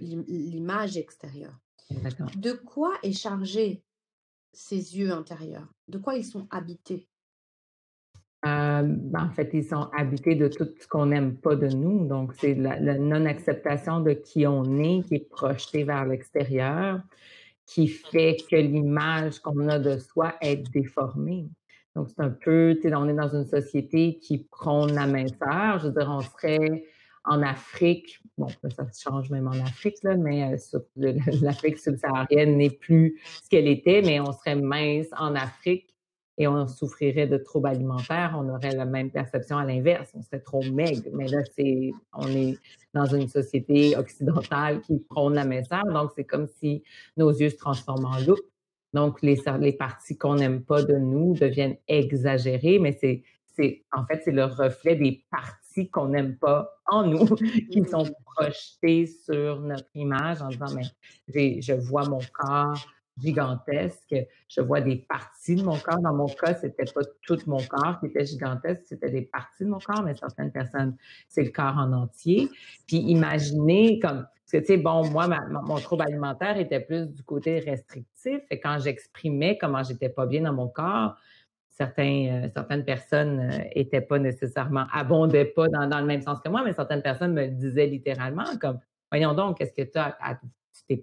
l'image 0.00 0.96
extérieure. 0.96 1.58
De 2.36 2.52
quoi 2.52 2.92
est 3.02 3.12
chargé 3.12 3.82
ces 4.56 4.98
yeux 4.98 5.10
intérieurs? 5.10 5.68
De 5.88 5.98
quoi 5.98 6.14
ils 6.14 6.24
sont 6.24 6.46
habités? 6.50 7.08
Euh, 8.44 8.82
ben, 8.84 9.24
en 9.24 9.30
fait, 9.30 9.50
ils 9.54 9.64
sont 9.64 9.88
habités 9.96 10.34
de 10.34 10.48
tout 10.48 10.68
ce 10.80 10.86
qu'on 10.86 11.06
n'aime 11.06 11.36
pas 11.36 11.56
de 11.56 11.68
nous. 11.68 12.06
Donc, 12.06 12.32
c'est 12.38 12.54
la, 12.54 12.78
non-acceptation 12.98 14.00
de 14.00 14.12
qui 14.12 14.46
on 14.46 14.78
est 14.78 15.02
qui 15.06 15.16
est 15.16 15.28
projetée 15.28 15.84
vers 15.84 16.04
l'extérieur, 16.04 17.00
qui 17.66 17.88
fait 17.88 18.36
que 18.48 18.56
l'image 18.56 19.40
qu'on 19.40 19.68
a 19.68 19.78
de 19.78 19.98
soi 19.98 20.34
est 20.40 20.62
déformée. 20.72 21.48
Donc, 21.94 22.08
c'est 22.10 22.20
un 22.20 22.30
peu, 22.30 22.76
tu 22.80 22.88
sais, 22.88 22.94
on 22.94 23.08
est 23.08 23.14
dans 23.14 23.34
une 23.34 23.46
société 23.46 24.18
qui 24.18 24.46
prône 24.50 24.92
la 24.94 25.06
minceur. 25.06 25.80
Je 25.80 25.86
veux 25.88 25.92
dire, 25.92 26.08
on 26.08 26.20
serait 26.20 26.84
en 27.26 27.42
Afrique, 27.42 28.20
bon, 28.38 28.48
ça 28.70 28.86
change 28.96 29.30
même 29.30 29.48
en 29.48 29.64
Afrique, 29.64 30.02
là, 30.02 30.16
mais 30.16 30.54
euh, 30.54 31.12
l'Afrique 31.42 31.78
subsaharienne 31.78 32.56
n'est 32.56 32.70
plus 32.70 33.20
ce 33.42 33.48
qu'elle 33.48 33.66
était, 33.66 34.02
mais 34.02 34.20
on 34.20 34.32
serait 34.32 34.56
mince 34.56 35.08
en 35.16 35.34
Afrique 35.34 35.92
et 36.38 36.46
on 36.46 36.68
souffrirait 36.68 37.26
de 37.26 37.38
troubles 37.38 37.68
alimentaires, 37.68 38.36
on 38.38 38.48
aurait 38.50 38.74
la 38.74 38.84
même 38.84 39.10
perception 39.10 39.56
à 39.56 39.64
l'inverse, 39.64 40.10
on 40.14 40.22
serait 40.22 40.40
trop 40.40 40.62
maigre. 40.62 41.08
Mais 41.14 41.26
là, 41.28 41.38
c'est, 41.56 41.92
on 42.12 42.28
est 42.28 42.58
dans 42.92 43.06
une 43.06 43.28
société 43.28 43.96
occidentale 43.96 44.82
qui 44.82 44.98
prône 44.98 45.34
la 45.34 45.46
minceur, 45.46 45.84
donc 45.86 46.10
c'est 46.14 46.24
comme 46.24 46.46
si 46.46 46.82
nos 47.16 47.30
yeux 47.30 47.50
se 47.50 47.56
transforment 47.56 48.06
en 48.06 48.18
loupe. 48.20 48.44
Donc, 48.92 49.20
les, 49.20 49.38
les 49.60 49.72
parties 49.72 50.16
qu'on 50.16 50.36
n'aime 50.36 50.62
pas 50.62 50.82
de 50.82 50.94
nous 50.94 51.34
deviennent 51.34 51.76
exagérées, 51.88 52.78
mais 52.78 52.96
c'est, 52.98 53.24
c'est, 53.54 53.84
en 53.92 54.06
fait, 54.06 54.22
c'est 54.24 54.32
le 54.32 54.44
reflet 54.44 54.94
des 54.94 55.24
parties 55.30 55.65
qu'on 55.84 56.08
n'aime 56.08 56.36
pas 56.36 56.70
en 56.86 57.06
nous, 57.06 57.26
qui 57.70 57.84
sont 57.84 58.06
projetés 58.24 59.06
sur 59.06 59.60
notre 59.60 59.88
image 59.94 60.42
en 60.42 60.48
disant, 60.48 60.74
mais 61.28 61.60
je 61.60 61.72
vois 61.72 62.08
mon 62.08 62.20
corps 62.32 62.86
gigantesque. 63.18 64.14
Je 64.48 64.60
vois 64.60 64.80
des 64.80 64.96
parties 64.96 65.56
de 65.56 65.62
mon 65.62 65.78
corps. 65.78 66.00
Dans 66.00 66.14
mon 66.14 66.26
cas, 66.26 66.54
c'était 66.54 66.84
pas 66.84 67.00
tout 67.22 67.38
mon 67.46 67.62
corps 67.62 67.98
qui 68.00 68.06
était 68.06 68.26
gigantesque, 68.26 68.82
c'était 68.86 69.10
des 69.10 69.22
parties 69.22 69.64
de 69.64 69.70
mon 69.70 69.78
corps, 69.78 70.02
mais 70.02 70.14
certaines 70.14 70.52
personnes, 70.52 70.96
c'est 71.28 71.44
le 71.44 71.50
corps 71.50 71.76
en 71.78 71.92
entier. 71.92 72.48
Puis 72.86 72.98
imaginez 72.98 73.98
comme 74.00 74.26
parce 74.46 74.62
que, 74.62 74.66
tu 74.68 74.74
sais, 74.74 74.76
bon, 74.76 75.04
moi, 75.10 75.26
mon 75.50 75.74
trouble 75.80 76.02
alimentaire 76.02 76.56
était 76.56 76.78
plus 76.78 77.08
du 77.08 77.24
côté 77.24 77.58
restrictif. 77.58 78.38
Et 78.48 78.60
quand 78.60 78.78
j'exprimais 78.78 79.58
comment 79.58 79.82
j'étais 79.82 80.08
pas 80.08 80.24
bien 80.24 80.42
dans 80.42 80.52
mon 80.52 80.68
corps, 80.68 81.16
euh, 81.80 82.48
certaines 82.54 82.84
personnes 82.84 83.40
euh, 83.40 83.64
étaient 83.72 84.00
pas 84.00 84.18
nécessairement, 84.18 84.86
abondaient 84.92 85.44
pas 85.44 85.68
dans, 85.68 85.86
dans, 85.86 86.00
le 86.00 86.06
même 86.06 86.22
sens 86.22 86.40
que 86.40 86.48
moi, 86.48 86.62
mais 86.64 86.72
certaines 86.72 87.02
personnes 87.02 87.32
me 87.32 87.46
disaient 87.48 87.86
littéralement 87.86 88.44
comme, 88.60 88.78
voyons 89.10 89.34
donc, 89.34 89.58
qu'est-ce 89.58 89.72
que 89.74 89.82
tu 89.82 89.98
as, 89.98 90.16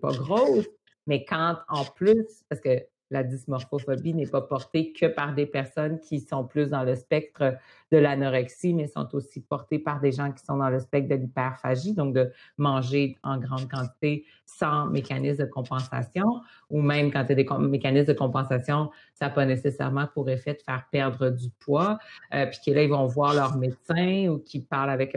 pas 0.01 0.12
grosse, 0.12 0.68
mais 1.08 1.25
quand 1.25 1.58
en 1.68 1.84
plus, 1.84 2.44
parce 2.50 2.62
que 2.62 2.80
la 3.13 3.24
dysmorphophobie 3.24 4.13
n'est 4.13 4.27
pas 4.27 4.41
portée 4.41 4.91
que 4.91 5.05
par 5.05 5.34
des 5.34 5.46
personnes 5.46 6.00
qui 6.00 6.20
sont 6.20 6.43
plus 6.43 6.70
dans 6.70 6.84
le 6.84 6.96
spectre 6.96 7.55
de 7.91 7.98
l'anorexie, 7.98 8.74
mais 8.74 8.88
sont 8.88 9.08
aussi 9.13 9.41
portées 9.41 9.79
par 9.79 10.01
des 10.01 10.12
gens 10.12 10.32
qui 10.32 10.43
sont 10.43 10.58
dans 10.58 10.70
le 10.70 10.79
spectre 10.79 11.10
de 11.10 11.15
l'hyperphagie, 11.15 11.93
donc 11.93 12.15
de 12.15 12.32
manger 12.58 13.17
en 13.24 13.38
grande 13.38 13.70
quantité 13.70 14.25
sans 14.46 14.88
mécanisme 14.88 15.46
de 15.46 15.50
compensation, 15.50 16.41
ou 16.70 16.82
même 16.82 17.12
quand 17.12 17.24
il 17.24 17.29
y 17.29 17.32
a 17.34 17.36
des 17.36 17.67
mécanismes 17.67 18.08
de 18.08 18.17
compensation, 18.17 18.89
ça 19.13 19.27
n'a 19.27 19.32
pas 19.32 19.46
nécessairement 19.46 20.08
pour 20.13 20.29
effet 20.29 20.55
de 20.55 20.62
faire 20.62 20.86
perdre 20.91 21.29
du 21.29 21.50
poids, 21.60 22.00
euh, 22.34 22.48
puis 22.48 22.60
que 22.65 22.72
là, 22.72 22.84
ils 22.84 22.89
vont 22.89 23.05
voir 23.05 23.34
leur 23.36 23.55
médecin 23.58 24.27
ou 24.27 24.39
qui 24.39 24.60
parlent 24.60 24.89
avec 24.89 25.15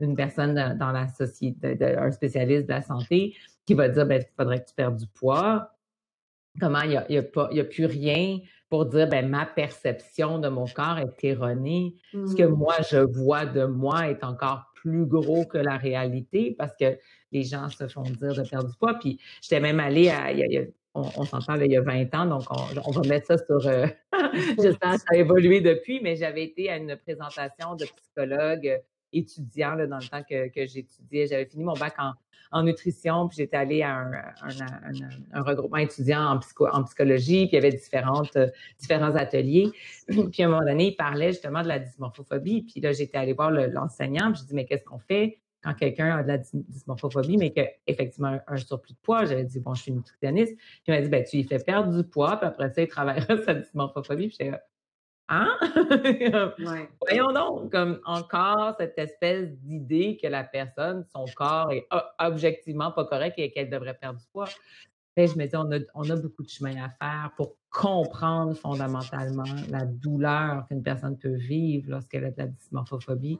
une 0.00 0.14
personne 0.14 0.76
dans 0.78 0.92
la 0.92 1.08
société, 1.08 1.76
un 1.96 2.12
spécialiste 2.12 2.66
de 2.66 2.72
la 2.72 2.82
santé, 2.82 3.34
qui 3.66 3.74
va 3.74 3.88
dire, 3.88 4.06
ben, 4.06 4.22
il 4.22 4.34
faudrait 4.36 4.62
que 4.62 4.68
tu 4.68 4.74
perdes 4.74 4.96
du 4.96 5.06
poids 5.08 5.70
comment 6.58 6.82
il 6.82 6.90
n'y 6.90 6.96
a, 6.96 7.12
y 7.12 7.18
a, 7.18 7.22
pas, 7.22 7.48
y 7.52 7.60
a 7.60 7.64
plus 7.64 7.86
rien 7.86 8.38
pour 8.68 8.86
dire 8.86 9.08
ben 9.08 9.28
ma 9.28 9.46
perception 9.46 10.38
de 10.38 10.48
mon 10.48 10.66
corps 10.66 10.98
est 10.98 11.24
erronée. 11.24 11.94
Ce 12.12 12.34
que 12.34 12.42
mmh. 12.42 12.54
moi 12.54 12.74
je 12.90 12.98
vois 12.98 13.46
de 13.46 13.64
moi 13.64 14.08
est 14.08 14.22
encore 14.24 14.64
plus 14.74 15.06
gros 15.06 15.44
que 15.44 15.58
la 15.58 15.76
réalité 15.76 16.54
parce 16.56 16.76
que 16.76 16.98
les 17.32 17.42
gens 17.42 17.68
se 17.68 17.88
font 17.88 18.02
dire 18.02 18.34
de 18.34 18.48
perdre 18.48 18.68
du 18.68 18.76
poids. 18.76 18.94
Puis 18.94 19.18
j'étais 19.42 19.60
même 19.60 19.80
allée 19.80 20.10
à, 20.10 20.30
on, 20.94 21.24
s'entend 21.24 21.56
il 21.56 21.72
y 21.72 21.76
a 21.76 21.80
20 21.80 22.14
ans, 22.14 22.26
donc 22.26 22.44
on, 22.50 22.90
va 22.90 23.08
mettre 23.08 23.26
ça 23.26 23.38
sur. 23.38 23.66
Euh, 23.66 23.86
j'espère 24.58 24.94
que 24.94 24.98
ça 24.98 25.06
a 25.12 25.16
évolué 25.16 25.60
depuis, 25.60 26.00
mais 26.00 26.16
j'avais 26.16 26.44
été 26.44 26.70
à 26.70 26.76
une 26.76 26.96
présentation 26.96 27.74
de 27.76 27.84
psychologue 27.84 28.80
étudiant 29.12 29.74
là, 29.74 29.86
dans 29.86 29.98
le 29.98 30.06
temps 30.06 30.22
que, 30.22 30.48
que 30.48 30.66
j'étudiais. 30.66 31.26
J'avais 31.26 31.46
fini 31.46 31.64
mon 31.64 31.74
bac 31.74 31.94
en, 31.98 32.12
en 32.50 32.62
nutrition, 32.62 33.28
puis 33.28 33.36
j'étais 33.36 33.56
allée 33.56 33.82
à 33.82 33.94
un, 33.94 34.12
un, 35.32 35.42
regroupement 35.42 35.78
étudiant 35.78 36.24
en, 36.24 36.38
psycho, 36.38 36.66
en 36.68 36.84
psychologie, 36.84 37.46
puis 37.46 37.56
il 37.56 37.62
y 37.62 37.66
avait 37.66 37.76
différentes, 37.76 38.36
euh, 38.36 38.48
différents 38.78 39.14
ateliers. 39.14 39.70
puis 40.08 40.42
à 40.42 40.46
un 40.46 40.48
moment 40.48 40.64
donné, 40.64 40.88
il 40.88 40.96
parlait 40.96 41.32
justement 41.32 41.62
de 41.62 41.68
la 41.68 41.78
dysmorphophobie. 41.78 42.62
Puis 42.62 42.80
là, 42.80 42.92
j'étais 42.92 43.18
allée 43.18 43.34
voir 43.34 43.50
l'enseignant, 43.50 44.32
puis 44.32 44.42
je 44.42 44.46
dis 44.46 44.54
mais 44.54 44.64
qu'est-ce 44.64 44.84
qu'on 44.84 44.98
fait 44.98 45.40
quand 45.62 45.74
quelqu'un 45.74 46.18
a 46.18 46.22
de 46.22 46.28
la 46.28 46.38
dysmorphophobie, 46.38 47.36
mais 47.36 47.52
qui 47.52 47.60
a 47.60 47.68
effectivement 47.86 48.38
un, 48.46 48.56
surplus 48.56 48.94
de 48.94 48.98
poids? 49.02 49.24
J'avais 49.24 49.44
dit, 49.44 49.60
bon, 49.60 49.74
je 49.74 49.82
suis 49.82 49.92
nutritionniste. 49.92 50.56
Puis 50.56 50.82
il 50.86 50.94
m'a 50.94 51.00
dit, 51.00 51.08
ben, 51.08 51.24
tu 51.24 51.36
lui 51.36 51.44
fais 51.44 51.58
perdre 51.58 51.94
du 51.94 52.08
poids, 52.08 52.36
puis 52.36 52.46
après 52.46 52.70
ça, 52.70 52.82
il 52.82 52.88
travaillera 52.88 53.36
sa 53.44 53.54
dysmorphophobie. 53.54 54.28
Puis 54.28 54.50
Hein? 55.28 55.58
Voyons 57.00 57.32
donc, 57.32 57.70
comme 57.70 58.00
encore 58.04 58.74
cette 58.78 58.98
espèce 58.98 59.50
d'idée 59.58 60.18
que 60.22 60.26
la 60.26 60.44
personne, 60.44 61.04
son 61.14 61.26
corps 61.36 61.70
est 61.72 61.86
objectivement 62.18 62.92
pas 62.92 63.04
correct 63.04 63.34
et 63.38 63.50
qu'elle 63.50 63.68
devrait 63.68 63.94
perdre 63.94 64.18
du 64.18 64.26
poids. 64.32 64.48
Et 65.16 65.26
je 65.26 65.36
me 65.36 65.46
dis, 65.46 65.56
on 65.56 65.70
a, 65.72 65.78
on 65.94 66.08
a 66.08 66.16
beaucoup 66.16 66.44
de 66.44 66.48
chemin 66.48 66.76
à 66.76 66.88
faire 66.90 67.32
pour 67.36 67.56
comprendre 67.70 68.54
fondamentalement 68.54 69.42
la 69.68 69.84
douleur 69.84 70.64
qu'une 70.68 70.82
personne 70.82 71.18
peut 71.18 71.34
vivre 71.34 71.90
lorsqu'elle 71.90 72.24
a 72.24 72.30
de 72.30 72.38
la 72.38 72.46
dysmorphophobie, 72.46 73.38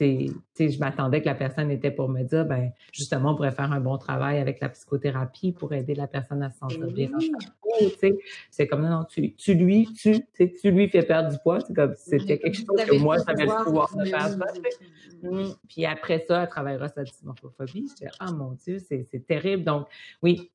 je 0.00 0.78
m'attendais 0.78 1.20
que 1.20 1.26
la 1.26 1.34
personne 1.34 1.70
était 1.70 1.90
pour 1.90 2.08
me 2.08 2.22
dire, 2.22 2.44
ben, 2.44 2.72
justement, 2.92 3.32
on 3.32 3.34
pourrait 3.34 3.52
faire 3.52 3.72
un 3.72 3.80
bon 3.80 3.98
travail 3.98 4.38
avec 4.38 4.60
la 4.60 4.68
psychothérapie 4.68 5.52
pour 5.52 5.72
aider 5.72 5.94
la 5.94 6.06
personne 6.06 6.42
à 6.42 6.50
se 6.50 6.58
sentir 6.58 6.86
bien 6.88 7.10
C'est 8.50 8.66
comme, 8.66 8.88
non, 8.88 9.04
tu, 9.04 9.34
tu 9.34 9.54
lui, 9.54 9.92
tu, 9.92 10.24
tu 10.34 10.70
lui 10.70 10.88
fais 10.88 11.02
perdre 11.02 11.30
du 11.30 11.38
poids. 11.38 11.60
C'est 11.60 11.74
comme 11.74 11.94
c'était 11.96 12.38
quelque 12.38 12.56
chose 12.56 12.84
que 12.86 12.98
moi, 12.98 13.16
j'avais 13.26 13.44
le 13.44 13.64
pouvoir 13.64 13.94
de 13.96 14.04
faire 14.04 14.28
ça. 14.28 14.46
Mmh. 15.22 15.52
Puis 15.68 15.86
après 15.86 16.24
ça, 16.26 16.42
elle 16.42 16.48
travaillera 16.48 16.88
sa 16.88 17.04
dysmorphophobie. 17.04 17.88
Je 17.90 18.04
dis, 18.04 18.12
ah 18.18 18.32
mon 18.32 18.52
Dieu, 18.52 18.78
c'est 18.78 19.26
terrible. 19.26 19.64
Donc, 19.64 19.86
oui, 20.22 20.50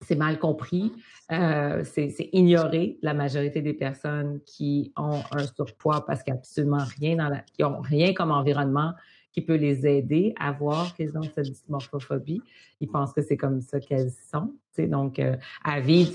c'est 0.00 0.16
mal 0.16 0.38
compris, 0.38 0.92
euh, 1.32 1.82
c'est 1.84 2.28
ignorer 2.32 2.98
la 3.02 3.14
majorité 3.14 3.62
des 3.62 3.72
personnes 3.72 4.40
qui 4.44 4.92
ont 4.96 5.22
un 5.32 5.46
surpoids 5.46 6.04
parce 6.04 6.22
qu'il 6.22 6.32
n'y 6.32 6.38
a 6.38 6.40
absolument 6.40 6.84
rien 6.98 7.16
dans 7.16 7.28
la, 7.28 7.40
qui 7.40 7.64
ont 7.64 7.80
rien 7.80 8.12
comme 8.12 8.30
environnement 8.30 8.92
qui 9.32 9.42
peut 9.42 9.56
les 9.56 9.86
aider 9.86 10.34
à 10.38 10.50
voir 10.52 10.94
qu'ils 10.94 11.16
ont 11.18 11.22
cette 11.22 11.44
dysmorphophobie. 11.44 12.40
Ils 12.80 12.88
pensent 12.88 13.12
que 13.12 13.20
c'est 13.20 13.36
comme 13.36 13.60
ça 13.60 13.80
qu'elles 13.80 14.10
sont. 14.10 14.54
Donc, 14.78 15.18
euh, 15.18 15.36
à 15.62 15.80
vie, 15.80 16.10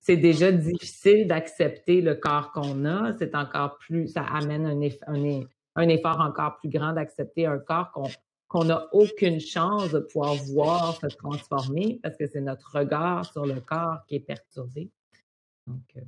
c'est 0.00 0.16
déjà 0.18 0.52
difficile 0.52 1.26
d'accepter 1.26 2.02
le 2.02 2.14
corps 2.14 2.52
qu'on 2.52 2.84
a. 2.84 3.14
C'est 3.18 3.34
encore 3.34 3.78
plus, 3.78 4.08
ça 4.08 4.22
amène 4.22 4.66
un, 4.66 4.80
un, 5.06 5.40
un 5.76 5.88
effort 5.88 6.20
encore 6.20 6.56
plus 6.58 6.68
grand 6.68 6.92
d'accepter 6.92 7.46
un 7.46 7.58
corps 7.58 7.90
qu'on 7.92 8.08
qu'on 8.48 8.64
n'a 8.64 8.88
aucune 8.92 9.40
chance 9.40 9.92
de 9.92 10.00
pouvoir 10.00 10.34
voir 10.34 10.98
se 10.98 11.06
transformer 11.06 12.00
parce 12.02 12.16
que 12.16 12.26
c'est 12.26 12.40
notre 12.40 12.76
regard 12.76 13.30
sur 13.30 13.44
le 13.44 13.60
corps 13.60 14.04
qui 14.06 14.16
est 14.16 14.20
perturbé. 14.20 14.90
Donc, 15.66 15.84
euh, 15.96 16.00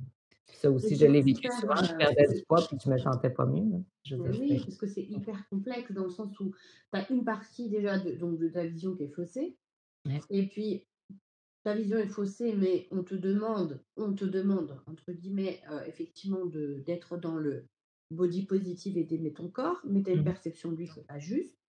ça 0.53 0.71
aussi, 0.71 0.95
je 0.95 1.05
l'ai 1.05 1.21
vécu 1.21 1.47
souvent. 1.59 1.75
Je 1.75 1.95
perdais 1.95 2.27
du 2.33 2.43
poids 2.43 2.65
puis 2.67 2.77
je 2.83 2.89
me 2.89 2.97
sentais 2.97 3.29
pas 3.29 3.45
mieux. 3.45 3.83
oui, 4.11 4.59
parce 4.59 4.77
que 4.77 4.87
c'est 4.87 5.03
hyper 5.03 5.47
complexe 5.49 5.91
dans 5.91 6.03
le 6.03 6.09
sens 6.09 6.37
où 6.39 6.51
tu 6.51 6.99
as 6.99 7.09
une 7.11 7.23
partie 7.23 7.69
déjà 7.69 7.99
de, 7.99 8.11
donc, 8.13 8.39
de 8.39 8.49
ta 8.49 8.65
vision 8.65 8.95
qui 8.95 9.03
est 9.03 9.13
faussée. 9.13 9.55
Et 10.31 10.47
puis, 10.47 10.83
ta 11.63 11.75
vision 11.75 11.97
est 11.97 12.07
faussée, 12.07 12.55
mais 12.55 12.87
on 12.89 13.03
te 13.03 13.13
demande, 13.13 13.83
on 13.97 14.13
te 14.13 14.25
demande, 14.25 14.81
entre 14.87 15.11
guillemets, 15.11 15.61
euh, 15.69 15.85
effectivement, 15.85 16.45
d'être 16.47 17.17
dans 17.17 17.35
le 17.35 17.67
body 18.09 18.47
positive 18.47 18.97
et 18.97 19.03
d'aimer 19.03 19.31
ton 19.31 19.47
corps, 19.47 19.79
mais 19.85 20.01
tu 20.01 20.09
as 20.09 20.13
une 20.13 20.23
perception 20.23 20.71
de 20.71 20.77
lui, 20.77 20.87
c'est 20.87 21.05
pas 21.05 21.19
juste 21.19 21.60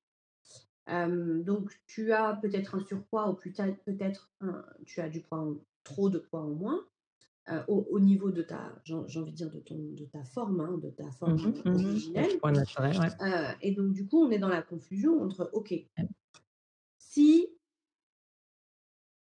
donc, 0.88 1.70
tu 1.86 2.12
as 2.12 2.34
peut-être 2.36 2.74
un 2.74 2.84
surpoids 2.84 3.30
ou 3.30 3.34
peut-être 3.34 4.30
tu 4.86 5.00
as 5.00 5.08
du 5.08 5.20
poids 5.20 5.46
trop 5.84 6.10
de 6.10 6.18
poids 6.18 6.42
en 6.42 6.50
moins. 6.50 6.86
au, 7.68 8.00
niveau 8.00 8.30
de 8.30 8.42
ta, 8.42 8.80
j'ai 8.84 8.94
envie 8.94 9.32
de 9.32 9.36
dire, 9.36 9.50
de, 9.50 9.60
ton, 9.60 9.76
de 9.76 10.04
ta 10.06 10.24
forme, 10.24 10.60
hein, 10.60 10.78
de 10.82 10.90
ta 10.90 11.10
forme 11.12 11.34
mmh 11.34 11.62
mmh 11.64 11.84
originelle. 11.84 12.40
et 13.60 13.72
donc, 13.72 13.92
du 13.92 14.06
coup, 14.06 14.24
on 14.24 14.30
est 14.30 14.38
dans 14.38 14.48
la 14.48 14.62
confusion 14.62 15.22
entre, 15.22 15.50
OK, 15.52 15.74
si 16.98 17.48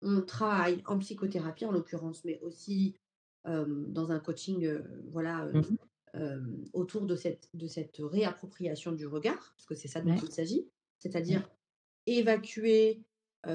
on 0.02 0.22
travaille 0.22 0.82
en 0.86 0.98
psychothérapie, 0.98 1.64
en 1.64 1.72
l'occurrence, 1.72 2.24
mais 2.24 2.40
aussi 2.42 2.96
dans 3.44 4.12
un 4.12 4.20
coaching, 4.20 4.78
voilà, 5.10 5.46
mmh 5.46 5.62
autour 6.72 7.06
de 7.06 7.14
cette, 7.14 7.48
de 7.54 7.68
cette 7.68 7.96
réappropriation 7.98 8.92
du 8.92 9.06
regard, 9.06 9.52
parce 9.54 9.66
que 9.66 9.74
c'est 9.74 9.88
ça 9.88 10.00
dont 10.00 10.16
il 10.16 10.32
s'agit, 10.32 10.66
c'est-à-dire 10.98 11.48
évacuer, 12.06 13.02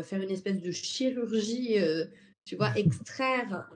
faire 0.04 0.22
une 0.22 0.32
espèce 0.32 0.62
de 0.62 0.72
chirurgie, 0.72 1.78
tu 2.46 2.56
vois, 2.56 2.74
extraire 2.78 3.70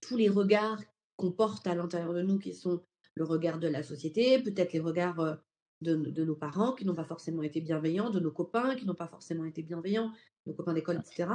tous 0.00 0.16
les 0.16 0.28
regards 0.28 0.80
qu'on 1.16 1.30
porte 1.30 1.66
à 1.66 1.74
l'intérieur 1.74 2.14
de 2.14 2.22
nous, 2.22 2.38
qui 2.38 2.54
sont 2.54 2.82
le 3.14 3.24
regard 3.24 3.58
de 3.58 3.68
la 3.68 3.82
société, 3.82 4.38
peut-être 4.38 4.72
les 4.72 4.80
regards 4.80 5.38
de, 5.82 6.24
nos 6.24 6.34
parents 6.34 6.72
qui 6.72 6.84
n'ont 6.84 6.94
pas 6.94 7.04
forcément 7.04 7.42
été 7.42 7.60
bienveillants, 7.60 8.10
de 8.10 8.20
nos 8.20 8.30
copains 8.30 8.74
qui 8.76 8.86
n'ont 8.86 8.94
pas 8.94 9.08
forcément 9.08 9.44
été 9.44 9.62
bienveillants, 9.62 10.12
nos 10.46 10.54
copains 10.54 10.74
d'école, 10.74 11.00
etc. 11.00 11.28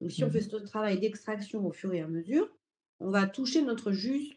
Donc 0.00 0.10
si 0.10 0.24
on 0.24 0.30
fait 0.30 0.40
mmh 0.40 0.50
ce 0.50 0.56
travail 0.56 1.00
d'extraction 1.00 1.66
au 1.66 1.72
fur 1.72 1.92
et 1.92 2.00
à 2.00 2.08
mesure, 2.08 2.48
on 2.98 3.10
va 3.10 3.26
toucher 3.26 3.62
notre 3.62 3.92
juste, 3.92 4.36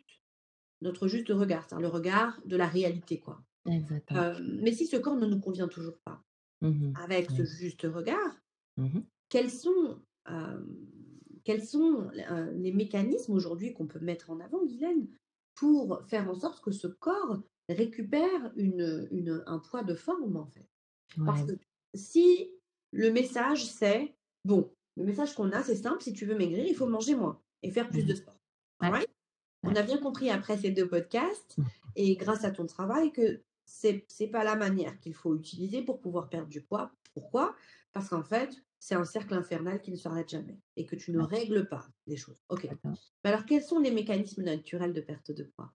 notre 0.82 1.08
juste 1.08 1.30
regard, 1.30 1.66
c'est-à-dire 1.68 1.90
le 1.90 1.94
regard 1.94 2.40
de 2.46 2.56
la 2.56 2.68
réalité, 2.68 3.20
quoi. 3.20 3.42
mais 3.66 4.72
si 4.72 4.86
ce 4.88 4.98
corps 4.98 5.16
ne 5.16 5.26
nous 5.26 5.40
convient 5.40 5.68
toujours 5.68 5.98
pas, 6.00 6.22
Mmh 6.64 6.94
avec 6.96 7.30
ce 7.30 7.44
juste 7.44 7.84
regard, 7.84 8.40
mmh 8.78 9.02
quels 9.28 9.52
sont, 9.52 10.00
quels 11.44 11.64
sont 11.64 12.10
les 12.54 12.72
mécanismes 12.72 13.34
aujourd'hui 13.34 13.74
qu'on 13.74 13.88
peut 13.88 14.00
mettre 14.00 14.30
en 14.30 14.40
avant, 14.40 14.64
Guylaine, 14.66 15.08
pour 15.56 16.02
faire 16.08 16.30
en 16.30 16.36
sorte 16.36 16.64
que 16.64 16.72
ce 16.72 16.88
corps 16.88 17.42
récupère 17.68 18.54
une, 18.56 19.08
une, 19.12 19.44
un 19.46 19.60
poids 19.60 19.84
de 19.84 19.94
forme, 19.94 20.38
en 20.38 20.46
fait? 20.46 20.70
Parce 21.26 21.44
que 21.46 21.54
si 21.96 22.52
le 22.92 23.12
message 23.12 23.66
c'est, 23.66 24.16
bon, 24.46 24.72
le 24.96 25.04
message 25.04 25.36
qu'on 25.36 25.52
a, 25.52 25.64
c'est 25.64 25.76
simple, 25.76 26.02
si 26.02 26.14
tu 26.14 26.26
veux 26.26 26.38
maigrir, 26.38 26.66
il 26.66 26.76
faut 26.76 26.88
manger 26.88 27.16
moins 27.16 27.42
et 27.62 27.72
faire 27.72 27.90
plus 27.90 28.06
de 28.06 28.14
mmh 28.14 28.18
sport. 28.18 28.40
On 29.64 29.76
a 29.76 29.82
bien 29.82 29.98
compris 29.98 30.30
après 30.30 30.58
ces 30.58 30.72
deux 30.72 30.88
podcasts 30.88 31.58
et 31.96 32.16
grâce 32.16 32.44
à 32.46 32.52
ton 32.52 32.66
travail 32.66 33.12
que 33.12 33.42
c'est 33.66 34.06
n'est 34.20 34.28
pas 34.28 34.44
la 34.44 34.56
manière 34.56 35.00
qu'il 35.00 35.14
faut 35.14 35.36
utiliser 35.36 35.82
pour 35.82 36.00
pouvoir 36.00 36.30
perdre 36.30 36.50
du 36.50 36.62
poids. 36.62 36.92
Pourquoi? 37.14 37.56
Parce 37.92 38.10
qu'en 38.10 38.24
fait, 38.24 38.50
c'est 38.80 38.96
un 38.96 39.06
cercle 39.06 39.34
infernal 39.34 39.82
qui 39.82 39.92
ne 39.92 39.96
s'arrête 39.96 40.30
jamais 40.30 40.58
et 40.76 40.86
que 40.86 40.96
tu 40.96 41.12
ne 41.12 41.22
règles 41.22 41.68
pas 41.68 41.88
les 42.08 42.18
choses. 42.18 42.44
Ok. 42.50 42.68
Mais 42.84 43.30
alors, 43.30 43.46
quels 43.46 43.64
sont 43.64 43.80
les 43.80 43.92
mécanismes 43.92 44.44
naturels 44.44 44.94
de 44.94 45.02
perte 45.02 45.32
de 45.32 45.44
poids? 45.44 45.72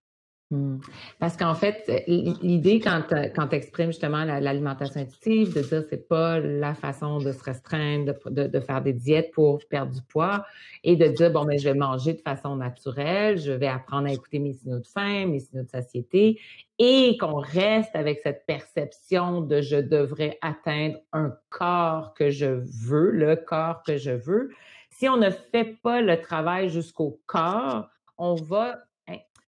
Mmh. 0.50 0.78
Parce 1.18 1.36
qu'en 1.36 1.54
fait, 1.54 2.04
l'idée 2.06 2.80
quand, 2.80 3.02
quand 3.34 3.48
tu 3.48 3.56
exprimes 3.56 3.88
justement 3.88 4.24
l'alimentation 4.24 5.00
intuitive, 5.00 5.54
de 5.54 5.60
dire 5.60 5.84
c'est 5.90 6.08
pas 6.08 6.40
la 6.40 6.74
façon 6.74 7.18
de 7.18 7.32
se 7.32 7.44
restreindre, 7.44 8.14
de, 8.30 8.46
de, 8.46 8.60
faire 8.60 8.82
des 8.82 8.94
diètes 8.94 9.30
pour 9.32 9.58
perdre 9.68 9.92
du 9.92 10.00
poids 10.00 10.46
et 10.84 10.96
de 10.96 11.06
dire 11.06 11.30
bon, 11.32 11.44
mais 11.44 11.56
ben, 11.56 11.60
je 11.60 11.68
vais 11.68 11.74
manger 11.74 12.14
de 12.14 12.22
façon 12.22 12.56
naturelle, 12.56 13.36
je 13.36 13.52
vais 13.52 13.66
apprendre 13.66 14.08
à 14.08 14.12
écouter 14.12 14.38
mes 14.38 14.54
signaux 14.54 14.78
de 14.78 14.86
faim, 14.86 15.26
mes 15.26 15.40
signaux 15.40 15.64
de 15.64 15.68
satiété 15.68 16.40
et 16.78 17.16
qu'on 17.18 17.40
reste 17.40 17.94
avec 17.94 18.20
cette 18.22 18.46
perception 18.46 19.40
de 19.40 19.60
je 19.60 19.76
devrais 19.76 20.38
atteindre 20.42 20.98
un 21.12 21.36
corps 21.50 22.14
que 22.14 22.30
je 22.30 22.62
veux, 22.86 23.10
le 23.10 23.36
corps 23.36 23.82
que 23.82 23.96
je 23.96 24.12
veux. 24.12 24.50
Si 24.90 25.08
on 25.08 25.16
ne 25.16 25.30
fait 25.30 25.76
pas 25.82 26.00
le 26.00 26.20
travail 26.20 26.68
jusqu'au 26.68 27.20
corps, 27.26 27.88
on 28.16 28.34
va 28.34 28.78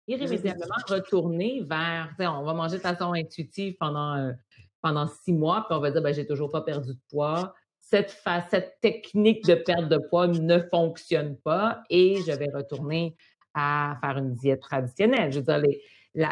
irrémédiablement 0.09 0.76
retourner 0.88 1.62
vers, 1.68 2.14
on 2.21 2.45
va 2.45 2.54
manger 2.54 2.76
de 2.76 2.83
façon 2.83 3.12
intuitive 3.12 3.76
pendant, 3.78 4.14
euh, 4.16 4.33
pendant 4.80 5.09
six 5.09 5.33
mois, 5.33 5.64
puis 5.68 5.76
on 5.76 5.80
va 5.80 5.90
dire, 5.90 6.02
ben, 6.02 6.14
j'ai 6.14 6.26
toujours 6.26 6.50
pas 6.50 6.61
perdu 6.61 6.95
de 6.95 7.00
poids. 7.11 7.54
Cette, 7.80 8.16
cette 8.50 8.80
technique 8.80 9.45
de 9.45 9.54
perte 9.54 9.88
de 9.88 9.99
poids 9.99 10.28
ne 10.28 10.61
fonctionne 10.71 11.37
pas 11.38 11.83
et 11.90 12.16
je 12.26 12.33
vais 12.33 12.49
retourner 12.52 13.16
à 13.54 13.97
faire 14.00 14.18
une 14.18 14.35
diète 14.35 14.61
traditionnelle. 14.61 15.33
Je 15.33 15.38
veux 15.38 15.45
dire, 15.45 15.62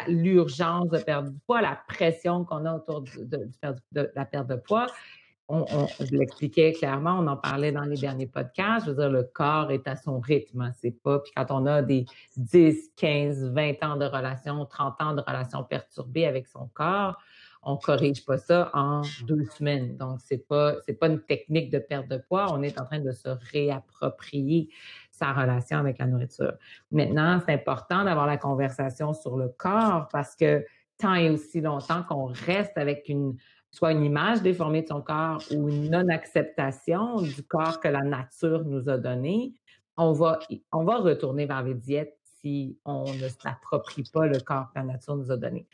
l'urgence 0.07 0.89
de 0.89 0.97
perdre 0.99 1.29
du 1.29 1.39
poids, 1.45 1.61
la 1.61 1.79
pression 1.87 2.43
qu'on 2.43 2.65
a 2.65 2.75
autour 2.75 3.03
de, 3.17 3.49
la 3.91 4.25
perte 4.25 4.47
de 4.47 4.55
poids, 4.55 4.87
on, 5.47 5.65
je 5.99 6.15
l'expliquais 6.15 6.73
clairement, 6.73 7.19
on 7.19 7.27
en 7.27 7.37
parlait 7.37 7.71
dans 7.71 7.83
les 7.83 7.97
derniers 7.97 8.25
podcasts. 8.25 8.85
Je 8.87 8.91
veux 8.91 8.97
dire, 8.97 9.11
le 9.11 9.23
corps 9.23 9.69
est 9.71 9.87
à 9.87 9.95
son 9.95 10.19
rythme. 10.19 10.61
Hein, 10.61 10.71
c'est 10.81 10.99
pas. 11.03 11.19
Puis 11.19 11.31
quand 11.35 11.45
on 11.51 11.67
a 11.67 11.83
des 11.83 12.05
10, 12.37 12.93
15, 12.95 13.51
20 13.51 13.83
ans 13.83 13.95
de 13.95 14.05
relation, 14.05 14.65
30 14.65 15.01
ans 15.01 15.13
de 15.13 15.21
relation 15.21 15.63
perturbée 15.63 16.25
avec 16.25 16.47
son 16.47 16.67
corps, 16.73 17.19
on 17.65 17.77
corrige 17.77 18.23
pas 18.25 18.37
ça 18.37 18.69
en 18.73 19.01
deux 19.27 19.45
semaines. 19.57 19.97
Donc, 19.97 20.19
c'est 20.23 20.47
pas, 20.47 20.75
c'est 20.85 20.93
pas 20.93 21.07
une 21.07 21.21
technique 21.21 21.71
de 21.71 21.79
perte 21.79 22.07
de 22.07 22.17
poids. 22.17 22.47
On 22.51 22.61
est 22.61 22.79
en 22.79 22.85
train 22.85 22.99
de 22.99 23.11
se 23.11 23.29
réapproprier 23.51 24.69
sa 25.17 25.33
relation 25.33 25.77
avec 25.77 25.97
la 25.97 26.07
nourriture. 26.07 26.53
Maintenant, 26.91 27.39
c'est 27.45 27.53
important 27.53 28.03
d'avoir 28.03 28.27
la 28.27 28.37
conversation 28.37 29.13
sur 29.13 29.37
le 29.37 29.49
corps 29.49 30.07
parce 30.11 30.35
que 30.35 30.65
tant 30.97 31.15
et 31.15 31.29
aussi 31.29 31.61
longtemps 31.61 32.03
qu'on 32.03 32.25
reste 32.25 32.77
avec 32.77 33.09
une 33.09 33.37
soit 33.71 33.91
une 33.91 34.05
image 34.05 34.41
déformée 34.41 34.83
de 34.83 34.87
son 34.87 35.01
corps 35.01 35.41
ou 35.51 35.67
une 35.67 35.91
non-acceptation 35.91 37.21
du 37.21 37.43
corps 37.43 37.81
que 37.81 37.89
la 37.89 38.03
nature 38.03 38.63
nous 38.63 38.89
a 38.89 38.97
donné, 38.97 39.53
on 39.97 40.13
va, 40.13 40.39
on 40.71 40.85
va 40.85 40.97
retourner 40.97 41.45
vers 41.45 41.61
les 41.61 41.73
diètes 41.73 42.17
si 42.39 42.79
on 42.85 43.03
ne 43.03 43.27
s'approprie 43.27 44.03
pas 44.13 44.27
le 44.27 44.39
corps 44.39 44.69
que 44.73 44.79
la 44.79 44.85
nature 44.85 45.17
nous 45.17 45.29
a 45.29 45.35
donné. 45.35 45.67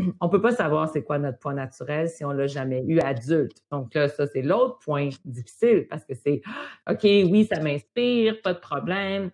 On 0.20 0.26
ne 0.26 0.30
peut 0.30 0.40
pas 0.40 0.52
savoir 0.52 0.88
c'est 0.88 1.02
quoi 1.02 1.18
notre 1.18 1.38
poids 1.38 1.54
naturel 1.54 2.08
si 2.08 2.24
on 2.24 2.32
ne 2.32 2.38
l'a 2.38 2.46
jamais 2.46 2.82
eu 2.86 3.00
adulte. 3.00 3.62
Donc 3.70 3.94
là, 3.94 4.08
ça, 4.08 4.26
c'est 4.26 4.42
l'autre 4.42 4.78
point 4.78 5.08
difficile 5.24 5.86
parce 5.88 6.04
que 6.04 6.14
c'est 6.14 6.42
OK, 6.88 7.02
oui, 7.04 7.46
ça 7.50 7.60
m'inspire, 7.60 8.40
pas 8.42 8.54
de 8.54 8.58
problème. 8.58 9.30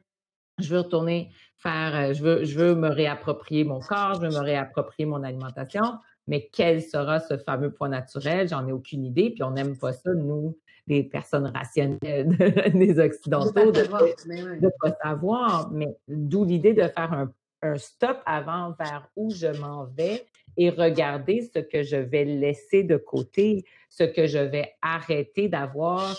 Je 0.58 0.74
veux 0.74 0.80
retourner 0.80 1.30
faire, 1.58 1.94
euh, 1.94 2.12
je 2.14 2.22
veux, 2.22 2.44
je 2.44 2.58
veux 2.58 2.74
me 2.74 2.88
réapproprier 2.88 3.64
mon 3.64 3.80
corps, 3.80 4.14
je 4.14 4.20
veux 4.20 4.32
me 4.32 4.42
réapproprier 4.42 5.06
mon 5.06 5.22
alimentation 5.22 5.82
mais 6.26 6.48
quel 6.52 6.82
sera 6.82 7.20
ce 7.20 7.36
fameux 7.36 7.70
poids 7.70 7.88
naturel? 7.88 8.48
J'en 8.48 8.66
ai 8.66 8.72
aucune 8.72 9.04
idée, 9.04 9.30
puis 9.30 9.42
on 9.42 9.52
n'aime 9.52 9.76
pas 9.76 9.92
ça, 9.92 10.12
nous, 10.12 10.58
les 10.86 11.04
personnes 11.04 11.46
rationnelles 11.46 12.28
des 12.74 12.98
Occidentaux, 12.98 13.70
de 13.70 13.82
ne 13.82 14.68
pas, 14.68 14.96
savoir. 15.02 15.70
Mais 15.70 15.96
d'où 16.08 16.44
l'idée 16.44 16.74
de 16.74 16.82
faire 16.82 17.12
un, 17.12 17.32
un, 17.62 17.76
stop 17.76 18.18
avant 18.26 18.74
vers 18.78 19.08
où 19.16 19.30
je 19.30 19.46
m'en 19.60 19.84
vais 19.84 20.26
et 20.56 20.70
regarder 20.70 21.42
ce 21.54 21.58
que 21.58 21.82
je 21.82 21.96
vais 21.96 22.24
laisser 22.24 22.82
de 22.82 22.96
côté, 22.96 23.64
ce 23.88 24.04
que 24.04 24.26
je 24.26 24.38
vais 24.38 24.72
arrêter 24.82 25.48
d'avoir, 25.48 26.16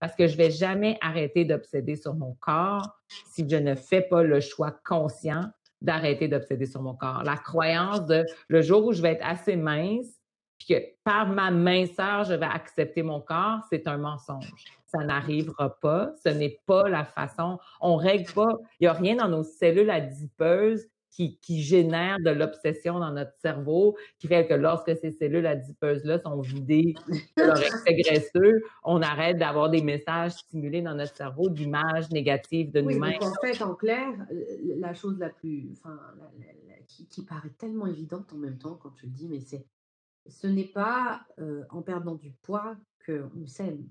parce 0.00 0.14
que 0.14 0.26
je 0.26 0.36
vais 0.36 0.50
jamais 0.50 0.98
arrêter 1.00 1.44
d'obséder 1.44 1.96
sur 1.96 2.14
mon 2.14 2.34
corps 2.40 2.98
si 3.30 3.48
je 3.48 3.56
ne 3.56 3.74
fais 3.74 4.02
pas 4.02 4.22
le 4.22 4.40
choix 4.40 4.74
conscient 4.84 5.42
d'arrêter 5.80 6.28
d'obséder 6.28 6.66
sur 6.66 6.82
mon 6.82 6.94
corps. 6.94 7.22
La 7.24 7.36
croyance 7.36 8.06
de 8.06 8.24
le 8.48 8.62
jour 8.62 8.86
où 8.86 8.92
je 8.92 9.02
vais 9.02 9.12
être 9.12 9.26
assez 9.26 9.56
mince, 9.56 10.20
puis 10.58 10.74
que 10.74 10.80
par 11.02 11.28
ma 11.28 11.50
minceur, 11.50 12.24
je 12.24 12.34
vais 12.34 12.46
accepter 12.46 13.02
mon 13.02 13.20
corps, 13.20 13.60
c'est 13.68 13.88
un 13.88 13.98
mensonge. 13.98 14.52
Ça 14.86 14.98
n'arrivera 14.98 15.80
pas. 15.80 16.12
Ce 16.22 16.28
n'est 16.28 16.60
pas 16.66 16.88
la 16.88 17.04
façon. 17.04 17.58
On 17.80 17.96
règle 17.96 18.32
pas. 18.32 18.58
Il 18.78 18.84
n'y 18.84 18.88
a 18.88 18.92
rien 18.92 19.16
dans 19.16 19.28
nos 19.28 19.42
cellules 19.42 19.90
adipeuses 19.90 20.86
qui, 21.12 21.38
qui 21.40 21.62
génère 21.62 22.16
de 22.24 22.30
l'obsession 22.30 22.98
dans 22.98 23.12
notre 23.12 23.36
cerveau, 23.38 23.96
qui 24.18 24.26
fait 24.26 24.46
que 24.46 24.54
lorsque 24.54 24.96
ces 24.96 25.10
cellules 25.12 25.46
adipeuses-là 25.46 26.20
sont 26.20 26.40
vidées 26.40 26.94
de 27.36 27.42
leur 27.42 27.62
excès 27.62 27.94
graisseux, 27.94 28.62
on 28.82 29.02
arrête 29.02 29.38
d'avoir 29.38 29.70
des 29.70 29.82
messages 29.82 30.32
stimulés 30.32 30.80
dans 30.80 30.94
notre 30.94 31.14
cerveau 31.14 31.50
d'images 31.50 32.10
négatives 32.10 32.72
de 32.72 32.80
nous-mêmes. 32.80 33.22
En 33.22 33.34
fait, 33.42 33.62
en 33.62 33.74
clair, 33.74 34.08
la 34.78 34.94
chose 34.94 35.18
la 35.18 35.28
plus, 35.28 35.70
enfin, 35.72 36.00
qui, 36.88 37.06
qui, 37.06 37.24
paraît 37.24 37.52
tellement 37.58 37.86
évidente 37.86 38.32
en 38.32 38.38
même 38.38 38.58
temps 38.58 38.78
quand 38.82 38.90
tu 38.90 39.06
le 39.06 39.12
dis, 39.12 39.28
mais 39.28 39.40
c'est, 39.40 39.66
ce 40.26 40.46
n'est 40.46 40.64
pas 40.64 41.26
euh, 41.38 41.64
en 41.70 41.82
perdant 41.82 42.14
du 42.14 42.32
poids 42.42 42.76
qu'on 43.04 43.46
s'aime. 43.46 43.86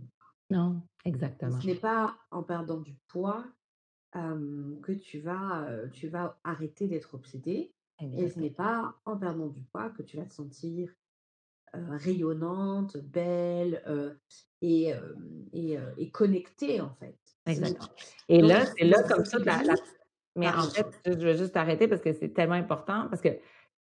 Non, 0.49 0.81
exactement. 1.05 1.59
Ce 1.61 1.67
n'est 1.67 1.75
pas 1.75 2.15
en 2.31 2.41
perdant 2.41 2.79
du 2.79 2.95
poids 3.07 3.45
que 4.13 4.91
tu 4.91 5.19
vas, 5.19 5.67
tu 5.93 6.07
vas 6.07 6.37
arrêter 6.43 6.87
d'être 6.87 7.13
obsédé. 7.13 7.73
Et 8.17 8.29
ce 8.29 8.39
n'est 8.39 8.49
pas 8.49 8.95
en 9.05 9.15
perdant 9.15 9.47
du 9.47 9.61
poids 9.61 9.91
que 9.91 10.01
tu 10.01 10.17
vas 10.17 10.25
te 10.25 10.33
sentir 10.33 10.89
rayonnante, 11.73 12.97
belle 12.97 13.81
et, 14.61 14.93
et, 15.53 15.77
et, 15.97 16.09
connectée, 16.09 16.81
en 16.81 16.93
fait. 16.95 17.15
Exactement. 17.45 17.87
Et 18.27 18.41
là, 18.41 18.65
c'est 18.65 18.85
là 18.85 19.03
comme 19.03 19.25
ça 19.25 19.39
la, 19.39 19.75
Mais 20.35 20.47
en 20.47 20.63
fait, 20.63 20.87
je 21.05 21.13
veux 21.13 21.35
juste 21.35 21.55
arrêter 21.57 21.87
parce 21.87 22.01
que 22.01 22.13
c'est 22.13 22.29
tellement 22.29 22.55
important, 22.55 23.07
parce 23.09 23.21
que 23.21 23.29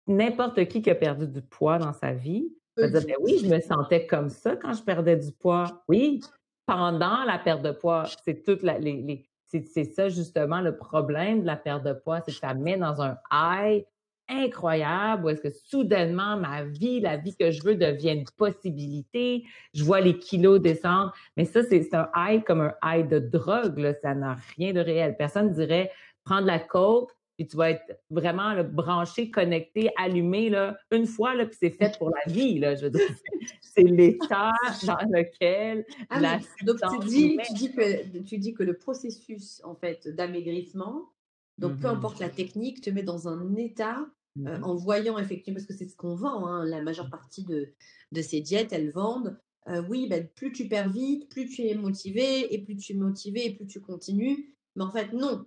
n'importe 0.07 0.65
qui 0.67 0.81
qui 0.81 0.89
a 0.89 0.95
perdu 0.95 1.27
du 1.27 1.41
poids 1.41 1.77
dans 1.77 1.93
sa 1.93 2.13
vie 2.13 2.53
va 2.77 2.87
dire, 2.87 3.05
ben 3.05 3.15
oui, 3.21 3.39
je 3.41 3.47
me 3.47 3.59
sentais 3.59 4.05
comme 4.05 4.29
ça 4.29 4.55
quand 4.55 4.73
je 4.73 4.83
perdais 4.83 5.17
du 5.17 5.31
poids. 5.31 5.83
Oui, 5.87 6.21
pendant 6.65 7.23
la 7.23 7.39
perte 7.39 7.63
de 7.63 7.71
poids, 7.71 8.05
c'est 8.23 8.43
toutes 8.43 8.61
les, 8.61 8.79
les, 8.79 9.26
c'est 9.47 9.85
ça 9.85 10.09
justement 10.09 10.61
le 10.61 10.75
problème 10.75 11.41
de 11.41 11.47
la 11.47 11.55
perte 11.55 11.83
de 11.83 11.93
poids, 11.93 12.21
c'est 12.21 12.31
que 12.31 12.37
ça 12.37 12.53
met 12.53 12.77
dans 12.77 13.01
un 13.01 13.17
high 13.31 13.85
incroyable 14.29 15.25
où 15.25 15.29
est-ce 15.29 15.41
que 15.41 15.49
soudainement 15.49 16.37
ma 16.37 16.63
vie, 16.63 16.99
la 16.99 17.17
vie 17.17 17.35
que 17.35 17.51
je 17.51 17.63
veux 17.63 17.75
devient 17.75 18.11
une 18.11 18.25
possibilité. 18.37 19.45
Je 19.73 19.83
vois 19.83 20.01
les 20.01 20.19
kilos 20.19 20.61
descendre. 20.61 21.13
Mais 21.35 21.45
ça, 21.45 21.63
c'est 21.63 21.93
un 21.93 22.09
high 22.15 22.43
comme 22.43 22.61
un 22.61 22.73
high 22.83 23.07
de 23.07 23.19
drogue. 23.19 23.95
Ça 24.01 24.13
n'a 24.15 24.37
rien 24.57 24.73
de 24.73 24.79
réel. 24.79 25.15
Personne 25.17 25.51
dirait 25.51 25.91
prendre 26.25 26.45
la 26.45 26.59
coke, 26.59 27.11
puis 27.37 27.47
tu 27.47 27.55
vas 27.55 27.69
être 27.69 28.01
vraiment 28.09 28.63
branché, 28.63 29.29
connecté, 29.29 29.91
allumé 29.95 30.49
là, 30.49 30.75
une 30.91 31.05
fois, 31.05 31.35
là, 31.35 31.45
puis 31.45 31.55
c'est 31.59 31.69
fait 31.69 31.95
pour 31.99 32.09
la 32.09 32.31
vie. 32.31 32.57
Là, 32.57 32.75
je 32.75 32.85
veux 32.85 32.89
dire, 32.89 33.07
c'est 33.61 33.83
l'état 33.83 34.53
dans 34.83 34.97
lequel 35.11 35.85
ah 36.09 36.19
la 36.19 36.39
Donc 36.63 36.77
tu 36.79 37.07
dis, 37.07 37.37
tu 37.45 37.53
dis, 37.53 37.71
que, 37.71 38.19
tu 38.23 38.37
dis 38.39 38.53
que 38.55 38.63
le 38.63 38.75
processus 38.75 39.61
en 39.63 39.75
fait 39.75 40.07
d'amaigrissement, 40.07 41.11
donc 41.59 41.79
peu 41.79 41.87
mmh 41.87 41.91
importe 41.91 42.19
la 42.19 42.29
technique, 42.29 42.81
te 42.81 42.89
met 42.89 43.03
dans 43.03 43.27
un 43.27 43.55
état 43.55 44.07
euh, 44.39 44.57
mmh 44.57 44.63
en 44.63 44.75
voyant 44.75 45.19
effectivement, 45.19 45.59
parce 45.59 45.67
que 45.67 45.75
c'est 45.75 45.87
ce 45.87 45.95
qu'on 45.95 46.15
vend, 46.15 46.47
hein, 46.47 46.65
la 46.65 46.81
majeure 46.81 47.09
partie 47.11 47.43
de, 47.43 47.71
de 48.11 48.21
ces 48.23 48.41
diètes, 48.41 48.73
elles 48.73 48.91
vendent. 48.91 49.39
Euh, 49.67 49.83
oui, 49.89 50.07
ben, 50.07 50.27
plus 50.27 50.51
tu 50.53 50.67
perds 50.67 50.89
vite, 50.89 51.29
plus 51.29 51.47
tu 51.49 51.63
es 51.67 51.75
motivé, 51.75 52.53
et 52.53 52.63
plus 52.63 52.77
tu 52.77 52.93
es 52.93 52.95
motivé, 52.95 53.45
et 53.45 53.55
plus 53.55 53.67
tu 53.67 53.81
continues. 53.81 54.55
Mais 54.75 54.83
en 54.83 54.91
fait, 54.91 55.11
non 55.13 55.45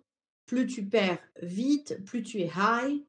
plus 0.50 0.66
tu 0.66 0.84
perds 0.84 1.20
vite, 1.42 2.04
plus 2.04 2.24
tu 2.24 2.40
es 2.40 2.50
high 2.56 3.00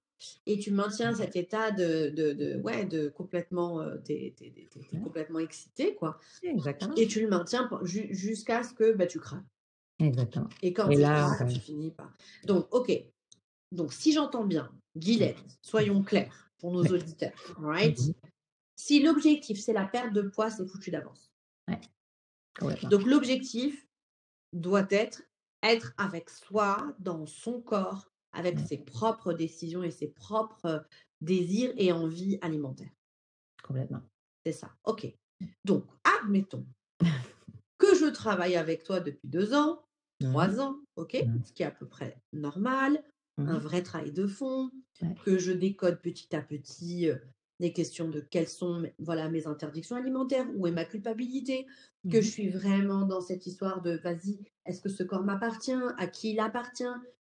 et 0.45 0.59
tu 0.59 0.69
maintiens 0.69 1.15
cet 1.15 1.35
état 1.35 1.71
de, 1.71 2.09
de, 2.09 2.33
de 2.33 2.61
ouais, 2.61 2.85
de 2.85 3.09
complètement, 3.09 3.81
euh, 3.81 3.97
complètement 5.03 5.39
excité, 5.39 5.95
quoi. 5.95 6.19
Exactement. 6.43 6.93
Et 6.93 7.07
tu 7.07 7.19
le 7.19 7.27
maintiens 7.27 7.67
jusqu'à 7.83 8.61
ce 8.61 8.75
que 8.75 8.93
bah, 8.93 9.07
tu 9.07 9.19
craques. 9.19 9.43
Exactement. 9.97 10.49
Et 10.61 10.71
quand 10.71 10.87
tu 10.87 10.99
craques, 10.99 11.51
tu 11.51 11.59
finis 11.59 11.89
par. 11.89 12.15
Donc, 12.45 12.67
ok. 12.69 12.91
Donc, 13.71 13.91
si 13.91 14.11
j'entends 14.11 14.45
bien, 14.45 14.71
Guylaine, 14.95 15.33
soyons 15.63 16.03
clairs 16.03 16.51
pour 16.59 16.71
nos 16.71 16.83
auditeurs, 16.83 17.55
right? 17.57 17.97
Mm-hmm. 17.97 18.13
Si 18.75 19.01
l'objectif 19.01 19.59
c'est 19.59 19.73
la 19.73 19.85
perte 19.85 20.13
de 20.13 20.21
poids, 20.21 20.51
c'est 20.51 20.67
foutu 20.67 20.91
d'avance. 20.91 21.31
Ouais. 21.67 21.81
Donc, 22.83 23.03
l'objectif 23.03 23.87
doit 24.53 24.85
être 24.91 25.23
être 25.63 25.93
avec 25.97 26.29
soi, 26.29 26.95
dans 26.99 27.25
son 27.25 27.61
corps, 27.61 28.09
avec 28.33 28.59
ses 28.59 28.77
propres 28.79 29.33
décisions 29.33 29.83
et 29.83 29.91
ses 29.91 30.07
propres 30.09 30.85
désirs 31.21 31.73
et 31.77 31.91
envies 31.91 32.37
alimentaires. 32.41 32.91
Complètement. 33.63 34.03
C'est 34.45 34.51
ça. 34.53 34.75
OK. 34.85 35.07
Donc, 35.65 35.85
admettons 36.03 36.65
que 37.77 37.95
je 37.95 38.05
travaille 38.05 38.55
avec 38.55 38.83
toi 38.83 38.99
depuis 38.99 39.27
deux 39.27 39.53
ans, 39.53 39.83
trois 40.19 40.59
ans, 40.59 40.77
ok, 40.95 41.17
ce 41.43 41.51
qui 41.53 41.63
est 41.63 41.65
à 41.65 41.71
peu 41.71 41.87
près 41.87 42.21
normal, 42.33 43.03
un 43.45 43.57
Mhm. 43.57 43.59
vrai 43.59 43.83
travail 43.83 44.11
de 44.11 44.27
fond, 44.27 44.71
Ouais. 45.01 45.21
que 45.23 45.37
je 45.37 45.51
décode 45.51 46.01
petit 46.01 46.35
à 46.35 46.41
petit 46.41 47.09
les 47.61 47.73
questions 47.73 48.09
de 48.09 48.19
quelles 48.19 48.49
sont 48.49 48.81
mes- 48.81 48.93
voilà, 48.99 49.29
mes 49.29 49.47
interdictions 49.47 49.95
alimentaires, 49.95 50.47
où 50.55 50.67
est 50.67 50.71
ma 50.73 50.85
culpabilité, 50.85 51.67
que 52.09 52.17
Mhm. 52.17 52.23
je 52.23 52.29
suis 52.29 52.49
vraiment 52.49 53.03
dans 53.05 53.21
cette 53.21 53.45
histoire 53.47 53.81
de 53.81 53.91
vas-y, 54.03 54.39
est-ce 54.65 54.81
que 54.81 54.89
ce 54.89 55.03
corps 55.03 55.23
m'appartient, 55.23 55.71
à 55.97 56.07
qui 56.07 56.31
il 56.33 56.39
appartient, 56.41 56.83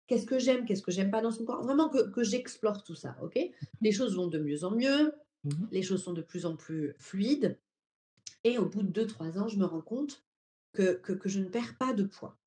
qu'est-ce 0.08 0.26
que 0.26 0.38
j'aime, 0.38 0.66
qu'est-ce 0.66 0.82
que 0.82 0.92
j'aime 0.92 1.10
pas 1.10 1.22
dans 1.22 1.30
son 1.32 1.44
corps, 1.46 1.62
vraiment 1.62 1.88
que, 1.88 2.10
que 2.10 2.22
j'explore 2.24 2.84
tout 2.84 2.94
ça, 2.96 3.16
ok? 3.22 3.38
Les 3.80 3.92
choses 3.92 4.16
vont 4.16 4.28
de 4.28 4.38
mieux 4.38 4.64
en 4.64 4.72
mieux, 4.72 5.12
Mhm. 5.44 5.68
les 5.70 5.82
choses 5.82 6.02
sont 6.04 6.12
de 6.12 6.22
plus 6.22 6.44
en 6.46 6.56
plus 6.56 6.94
fluides, 6.98 7.58
et 8.44 8.58
au 8.58 8.66
bout 8.66 8.82
de 8.82 8.88
2-3 8.90 9.38
ans, 9.38 9.48
je 9.48 9.58
me 9.58 9.64
rends 9.64 9.82
compte 9.82 10.24
que, 10.72 10.94
que, 10.94 11.12
que 11.12 11.28
je 11.28 11.40
ne 11.40 11.48
perds 11.48 11.76
pas 11.78 11.92
de 11.94 12.04
poids. 12.04 12.38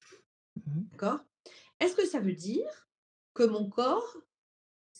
Mhm. 0.67 0.87
D'accord? 0.91 1.19
Est-ce 1.79 1.95
que 1.95 2.05
ça 2.05 2.19
veut 2.19 2.33
dire 2.33 2.89
que 3.33 3.43
mon 3.43 3.69
corps, 3.69 4.17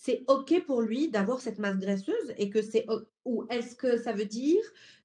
c'est 0.01 0.23
OK 0.27 0.63
pour 0.65 0.81
lui 0.81 1.09
d'avoir 1.09 1.41
cette 1.41 1.59
masse 1.59 1.77
graisseuse 1.77 2.33
et 2.37 2.49
que 2.49 2.61
c'est 2.61 2.85
ou 3.25 3.45
est-ce 3.49 3.75
que 3.75 3.97
ça 3.97 4.13
veut 4.13 4.25
dire 4.25 4.61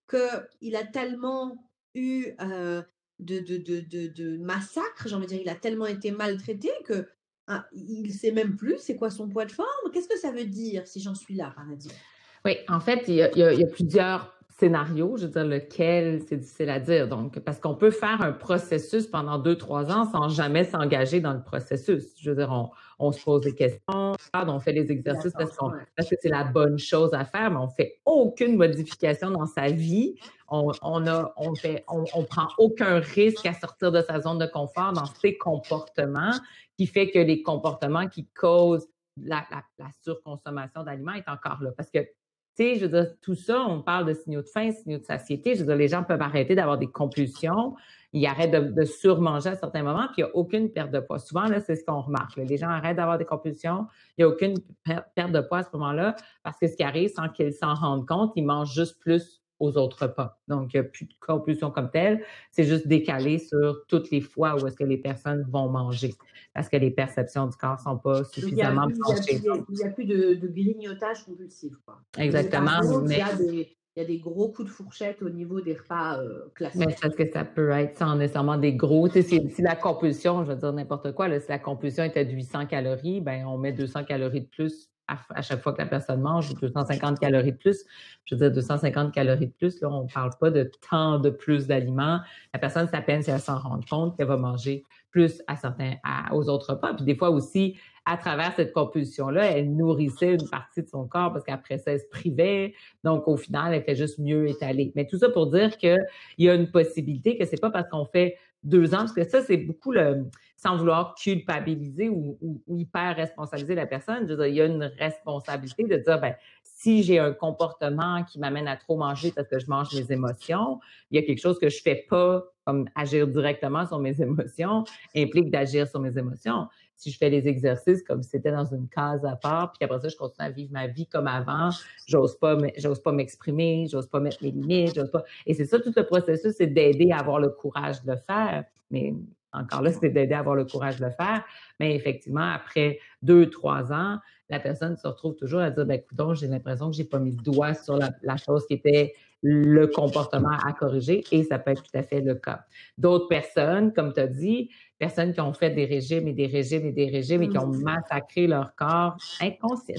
qu'il 0.08 0.76
a 0.76 0.84
tellement 0.84 1.68
eu 1.94 2.28
euh, 2.40 2.80
de, 3.18 3.40
de, 3.40 3.56
de, 3.56 4.06
de, 4.06 4.36
massacres, 4.38 5.08
j'ai 5.08 5.14
envie 5.14 5.26
de 5.26 5.32
dire, 5.32 5.40
il 5.42 5.48
a 5.48 5.56
tellement 5.56 5.86
été 5.86 6.12
maltraité 6.12 6.70
que 6.84 7.08
ah, 7.48 7.66
il 7.72 8.12
sait 8.12 8.30
même 8.30 8.56
plus 8.56 8.78
c'est 8.78 8.96
quoi 8.96 9.10
son 9.10 9.28
poids 9.28 9.44
de 9.46 9.52
forme. 9.52 9.68
Qu'est-ce 9.92 10.08
que 10.08 10.18
ça 10.18 10.30
veut 10.30 10.46
dire 10.46 10.86
si 10.86 11.00
j'en 11.00 11.14
suis 11.14 11.34
là, 11.34 11.52
par 11.56 11.70
exemple? 11.70 11.96
Oui, 12.44 12.56
en 12.68 12.80
fait, 12.80 13.04
il 13.08 13.14
y 13.16 13.22
a 13.22 13.66
plusieurs 13.66 14.33
scénarios, 14.58 15.16
je 15.16 15.26
veux 15.26 15.32
dire, 15.32 15.44
lequel 15.44 16.22
c'est 16.28 16.36
difficile 16.36 16.70
à 16.70 16.78
dire. 16.78 17.08
Donc, 17.08 17.38
parce 17.40 17.58
qu'on 17.58 17.74
peut 17.74 17.90
faire 17.90 18.22
un 18.22 18.32
processus 18.32 19.06
pendant 19.06 19.38
deux, 19.38 19.56
trois 19.56 19.90
ans 19.90 20.04
sans 20.10 20.28
jamais 20.28 20.64
s'engager 20.64 21.20
dans 21.20 21.32
le 21.32 21.42
processus. 21.42 22.14
Je 22.20 22.30
veux 22.30 22.36
dire, 22.36 22.50
on, 22.52 22.70
on 22.98 23.10
se 23.10 23.22
pose 23.22 23.42
des 23.42 23.54
questions, 23.54 24.14
on 24.32 24.60
fait 24.60 24.72
les 24.72 24.92
exercices 24.92 25.32
parce, 25.32 25.56
que 25.56 26.16
c'est 26.20 26.28
la 26.28 26.44
bonne 26.44 26.78
chose 26.78 27.12
à 27.14 27.24
faire, 27.24 27.50
mais 27.50 27.56
on 27.56 27.68
fait 27.68 28.00
aucune 28.04 28.56
modification 28.56 29.30
dans 29.30 29.46
sa 29.46 29.66
vie. 29.66 30.14
On, 30.48 30.70
on 30.82 31.06
a, 31.06 31.32
on 31.36 31.54
fait, 31.54 31.84
on, 31.88 32.04
on 32.14 32.24
prend 32.24 32.48
aucun 32.58 33.00
risque 33.00 33.46
à 33.46 33.54
sortir 33.54 33.90
de 33.90 34.02
sa 34.02 34.20
zone 34.20 34.38
de 34.38 34.46
confort 34.46 34.92
dans 34.92 35.06
ses 35.06 35.36
comportements, 35.36 36.32
qui 36.76 36.86
fait 36.86 37.10
que 37.10 37.18
les 37.18 37.42
comportements 37.42 38.06
qui 38.06 38.28
causent 38.34 38.86
la, 39.20 39.44
la, 39.50 39.62
la 39.78 39.90
surconsommation 40.02 40.84
d'aliments 40.84 41.14
est 41.14 41.28
encore 41.28 41.60
là. 41.60 41.70
Parce 41.76 41.90
que 41.90 42.06
sais, 42.54 42.76
je 42.76 42.86
veux 42.86 43.02
dire, 43.02 43.14
tout 43.20 43.34
ça, 43.34 43.60
on 43.60 43.82
parle 43.82 44.06
de 44.06 44.14
signaux 44.14 44.42
de 44.42 44.46
faim, 44.46 44.70
signaux 44.70 44.98
de 44.98 45.04
satiété. 45.04 45.54
Je 45.54 45.60
veux 45.60 45.66
dire, 45.66 45.76
les 45.76 45.88
gens 45.88 46.02
peuvent 46.02 46.22
arrêter 46.22 46.54
d'avoir 46.54 46.78
des 46.78 46.86
compulsions. 46.86 47.74
Ils 48.12 48.26
arrêtent 48.26 48.74
de, 48.74 48.84
surmanger 48.84 49.50
à 49.50 49.56
certains 49.56 49.82
moments, 49.82 50.06
puis 50.06 50.22
il 50.22 50.24
n'y 50.24 50.30
a 50.30 50.36
aucune 50.36 50.70
perte 50.70 50.92
de 50.92 51.00
poids. 51.00 51.18
Souvent, 51.18 51.44
là, 51.46 51.60
c'est 51.60 51.74
ce 51.74 51.84
qu'on 51.84 52.00
remarque. 52.00 52.36
Les 52.36 52.56
gens 52.56 52.68
arrêtent 52.68 52.96
d'avoir 52.96 53.18
des 53.18 53.24
compulsions. 53.24 53.86
Il 54.16 54.24
n'y 54.24 54.30
a 54.30 54.32
aucune 54.32 54.54
per- 54.84 55.00
perte 55.14 55.32
de 55.32 55.40
poids 55.40 55.58
à 55.58 55.62
ce 55.64 55.70
moment-là, 55.74 56.14
parce 56.42 56.58
que 56.58 56.68
ce 56.68 56.76
qui 56.76 56.84
arrive, 56.84 57.10
sans 57.10 57.28
qu'ils 57.28 57.52
s'en 57.52 57.74
rendent 57.74 58.06
compte, 58.06 58.32
ils 58.36 58.44
mangent 58.44 58.72
juste 58.72 59.00
plus 59.00 59.43
aux 59.64 59.76
autres 59.78 60.02
repas. 60.06 60.38
Donc, 60.48 60.72
il 60.74 60.80
n'y 60.80 60.86
a 60.86 60.88
plus 60.88 61.06
de 61.06 61.14
compulsion 61.20 61.70
comme 61.70 61.90
telle. 61.90 62.22
C'est 62.50 62.64
juste 62.64 62.86
décalé 62.86 63.38
sur 63.38 63.84
toutes 63.88 64.10
les 64.10 64.20
fois 64.20 64.54
où 64.60 64.66
est-ce 64.66 64.76
que 64.76 64.84
les 64.84 64.98
personnes 64.98 65.46
vont 65.50 65.68
manger, 65.68 66.14
parce 66.52 66.68
que 66.68 66.76
les 66.76 66.90
perceptions 66.90 67.46
du 67.46 67.56
corps 67.56 67.76
ne 67.78 67.82
sont 67.82 67.98
pas 67.98 68.20
n'y 68.20 68.24
suffisamment 68.26 68.86
plus- 68.86 68.96
il 68.96 69.44
y 69.44 69.48
a 69.48 69.58
plus- 69.62 69.82
a 69.82 69.88
de, 70.04 70.34
de 70.34 70.48
grignotage 70.48 71.24
compulsif. 71.24 71.74
Quoi. 71.84 71.96
Exactement, 72.18 72.66
par 72.66 72.80
contre, 72.82 73.02
mais- 73.08 73.14
il, 73.14 73.18
y 73.18 73.22
a 73.22 73.34
des, 73.36 73.76
il 73.96 74.00
y 74.00 74.04
a 74.04 74.08
des 74.08 74.18
gros 74.18 74.48
coups 74.48 74.68
de 74.68 74.74
fourchette 74.74 75.22
au 75.22 75.30
niveau 75.30 75.60
des 75.60 75.74
repas 75.74 76.18
euh, 76.18 76.48
classiques. 76.54 76.80
Mais 76.84 76.92
c'est 76.92 77.00
parce 77.02 77.14
que 77.14 77.30
ça 77.32 77.44
peut 77.44 77.70
être 77.70 77.96
sans 77.96 78.16
nécessairement 78.16 78.56
des 78.58 78.74
gros. 78.74 79.06
Tu 79.08 79.14
sais, 79.14 79.22
si, 79.22 79.50
si 79.50 79.62
la 79.62 79.76
compulsion, 79.76 80.44
je 80.44 80.50
veux 80.50 80.56
dire 80.58 80.72
n'importe 80.72 81.12
quoi, 81.12 81.28
là, 81.28 81.38
si 81.40 81.48
la 81.48 81.58
compulsion 81.60 82.02
était 82.04 82.24
de 82.24 82.32
800 82.32 82.66
calories, 82.66 83.20
ben 83.20 83.44
on 83.46 83.56
met 83.56 83.72
200 83.72 84.04
calories 84.04 84.40
de 84.42 84.48
plus 84.48 84.90
à, 85.08 85.42
chaque 85.42 85.60
fois 85.60 85.72
que 85.72 85.78
la 85.78 85.86
personne 85.86 86.20
mange, 86.20 86.50
ou 86.50 86.54
250 86.54 87.18
calories 87.18 87.52
de 87.52 87.56
plus. 87.56 87.84
Je 88.24 88.34
veux 88.34 88.38
dire 88.38 88.52
250 88.52 89.12
calories 89.12 89.48
de 89.48 89.52
plus, 89.52 89.80
là, 89.80 89.88
on 89.90 90.04
ne 90.04 90.08
parle 90.08 90.30
pas 90.40 90.50
de 90.50 90.70
tant 90.88 91.18
de 91.18 91.30
plus 91.30 91.66
d'aliments. 91.66 92.20
La 92.52 92.58
personne, 92.58 92.88
à 92.92 93.02
peine 93.02 93.22
si 93.22 93.30
elle 93.30 93.40
s'en 93.40 93.58
rend 93.58 93.80
compte 93.88 94.16
qu'elle 94.16 94.26
va 94.26 94.36
manger 94.36 94.84
plus 95.10 95.42
à 95.46 95.56
certains, 95.56 95.94
aux 96.32 96.48
autres 96.48 96.74
repas. 96.74 96.94
Puis 96.94 97.04
des 97.04 97.14
fois 97.14 97.30
aussi, 97.30 97.76
à 98.04 98.16
travers 98.16 98.52
cette 98.54 98.72
compulsion-là, 98.72 99.44
elle 99.52 99.74
nourrissait 99.74 100.34
une 100.34 100.48
partie 100.48 100.82
de 100.82 100.88
son 100.88 101.06
corps 101.06 101.32
parce 101.32 101.44
qu'après 101.44 101.78
ça, 101.78 101.92
elle 101.92 102.00
se 102.00 102.08
privait. 102.10 102.74
Donc, 103.04 103.28
au 103.28 103.36
final, 103.36 103.72
elle 103.72 103.84
fait 103.84 103.94
juste 103.94 104.18
mieux 104.18 104.48
étaler. 104.48 104.92
Mais 104.96 105.06
tout 105.06 105.18
ça 105.18 105.28
pour 105.28 105.46
dire 105.46 105.76
qu'il 105.78 106.04
y 106.38 106.48
a 106.48 106.54
une 106.54 106.70
possibilité 106.70 107.38
que 107.38 107.44
c'est 107.44 107.60
pas 107.60 107.70
parce 107.70 107.88
qu'on 107.88 108.06
fait 108.06 108.36
deux 108.64 108.94
ans, 108.94 108.98
parce 108.98 109.12
que 109.12 109.24
ça, 109.24 109.42
c'est 109.42 109.58
beaucoup 109.58 109.92
le, 109.92 110.24
sans 110.64 110.78
vouloir 110.78 111.14
culpabiliser 111.14 112.08
ou, 112.08 112.38
hyper 112.68 113.16
responsabiliser 113.16 113.74
la 113.74 113.86
personne. 113.86 114.26
Il 114.46 114.54
y 114.54 114.62
a 114.62 114.64
une 114.64 114.90
responsabilité 114.98 115.84
de 115.84 115.96
dire, 115.98 116.18
ben, 116.18 116.34
si 116.62 117.02
j'ai 117.02 117.18
un 117.18 117.32
comportement 117.32 118.24
qui 118.24 118.38
m'amène 118.38 118.66
à 118.66 118.76
trop 118.76 118.96
manger 118.96 119.30
parce 119.30 119.46
que 119.46 119.58
je 119.58 119.68
mange 119.68 119.94
mes 119.94 120.10
émotions, 120.10 120.80
il 121.10 121.20
y 121.20 121.22
a 121.22 121.26
quelque 121.26 121.40
chose 121.40 121.58
que 121.58 121.68
je 121.68 121.82
fais 121.82 122.06
pas, 122.08 122.44
comme 122.64 122.88
agir 122.94 123.28
directement 123.28 123.86
sur 123.86 123.98
mes 123.98 124.18
émotions, 124.22 124.84
implique 125.14 125.50
d'agir 125.50 125.86
sur 125.86 126.00
mes 126.00 126.16
émotions. 126.16 126.66
Si 126.96 127.10
je 127.10 127.18
fais 127.18 127.28
les 127.28 127.46
exercices 127.46 128.02
comme 128.02 128.22
si 128.22 128.30
c'était 128.30 128.52
dans 128.52 128.64
une 128.64 128.88
case 128.88 129.22
à 129.26 129.36
part, 129.36 129.72
puis 129.72 129.80
qu'après 129.80 130.00
ça, 130.00 130.08
je 130.08 130.16
continue 130.16 130.46
à 130.46 130.50
vivre 130.50 130.72
ma 130.72 130.86
vie 130.86 131.06
comme 131.06 131.26
avant, 131.26 131.70
j'ose 132.06 132.38
pas, 132.38 132.56
pas 132.56 133.12
m'exprimer, 133.12 133.86
j'ose 133.90 134.06
pas 134.06 134.20
mettre 134.20 134.42
mes 134.42 134.50
limites, 134.50 134.94
j'ose 134.94 135.10
pas. 135.10 135.24
Et 135.44 135.52
c'est 135.52 135.66
ça, 135.66 135.78
tout 135.78 135.92
le 135.94 136.06
processus, 136.06 136.54
c'est 136.56 136.68
d'aider 136.68 137.10
à 137.10 137.18
avoir 137.18 137.38
le 137.38 137.50
courage 137.50 138.02
de 138.02 138.12
le 138.12 138.16
faire. 138.16 138.64
Mais 138.90 139.12
encore 139.54 139.82
là, 139.82 139.92
c'est 139.92 140.10
d'aider 140.10 140.34
à 140.34 140.40
avoir 140.40 140.56
le 140.56 140.64
courage 140.64 140.98
de 140.98 141.04
le 141.04 141.10
faire. 141.10 141.44
Mais 141.80 141.94
effectivement, 141.94 142.52
après 142.52 142.98
deux, 143.22 143.48
trois 143.48 143.92
ans, 143.92 144.18
la 144.50 144.60
personne 144.60 144.96
se 144.96 145.06
retrouve 145.06 145.36
toujours 145.36 145.60
à 145.60 145.70
dire, 145.70 145.86
ben, 145.86 146.00
écoute, 146.00 146.36
j'ai 146.36 146.46
l'impression 146.46 146.90
que 146.90 146.96
j'ai 146.96 147.04
pas 147.04 147.18
mis 147.18 147.32
le 147.32 147.42
doigt 147.42 147.74
sur 147.74 147.96
la, 147.96 148.10
la 148.22 148.36
chose 148.36 148.66
qui 148.66 148.74
était 148.74 149.14
le 149.46 149.86
comportement 149.86 150.56
à 150.66 150.72
corriger 150.72 151.22
et 151.30 151.44
ça 151.44 151.58
peut 151.58 151.72
être 151.72 151.82
tout 151.82 151.98
à 151.98 152.02
fait 152.02 152.22
le 152.22 152.34
cas. 152.34 152.64
D'autres 152.96 153.28
personnes, 153.28 153.92
comme 153.92 154.14
tu 154.14 154.20
as 154.20 154.26
dit, 154.26 154.70
personnes 154.98 155.34
qui 155.34 155.40
ont 155.40 155.52
fait 155.52 155.70
des 155.70 155.84
régimes 155.84 156.26
et 156.28 156.32
des 156.32 156.46
régimes 156.46 156.86
et 156.86 156.92
des 156.92 157.10
régimes 157.10 157.42
et 157.42 157.50
qui 157.50 157.58
ont 157.58 157.66
massacré 157.66 158.46
leur 158.46 158.74
corps 158.74 159.18
inconscient. 159.42 159.96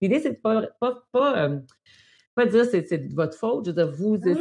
L'idée, 0.00 0.20
c'est 0.20 0.30
de 0.30 0.36
pas, 0.36 0.62
pas, 0.80 0.94
pas, 1.12 1.38
euh, 1.44 1.58
pas 2.36 2.46
dire 2.46 2.64
c'est 2.66 2.86
c'est 2.88 2.98
de 2.98 3.14
votre 3.14 3.36
faute. 3.36 3.66
Je 3.66 3.70
veux 3.72 3.76
dire, 3.76 3.90
vous 3.92 4.18
Ah 4.22 4.34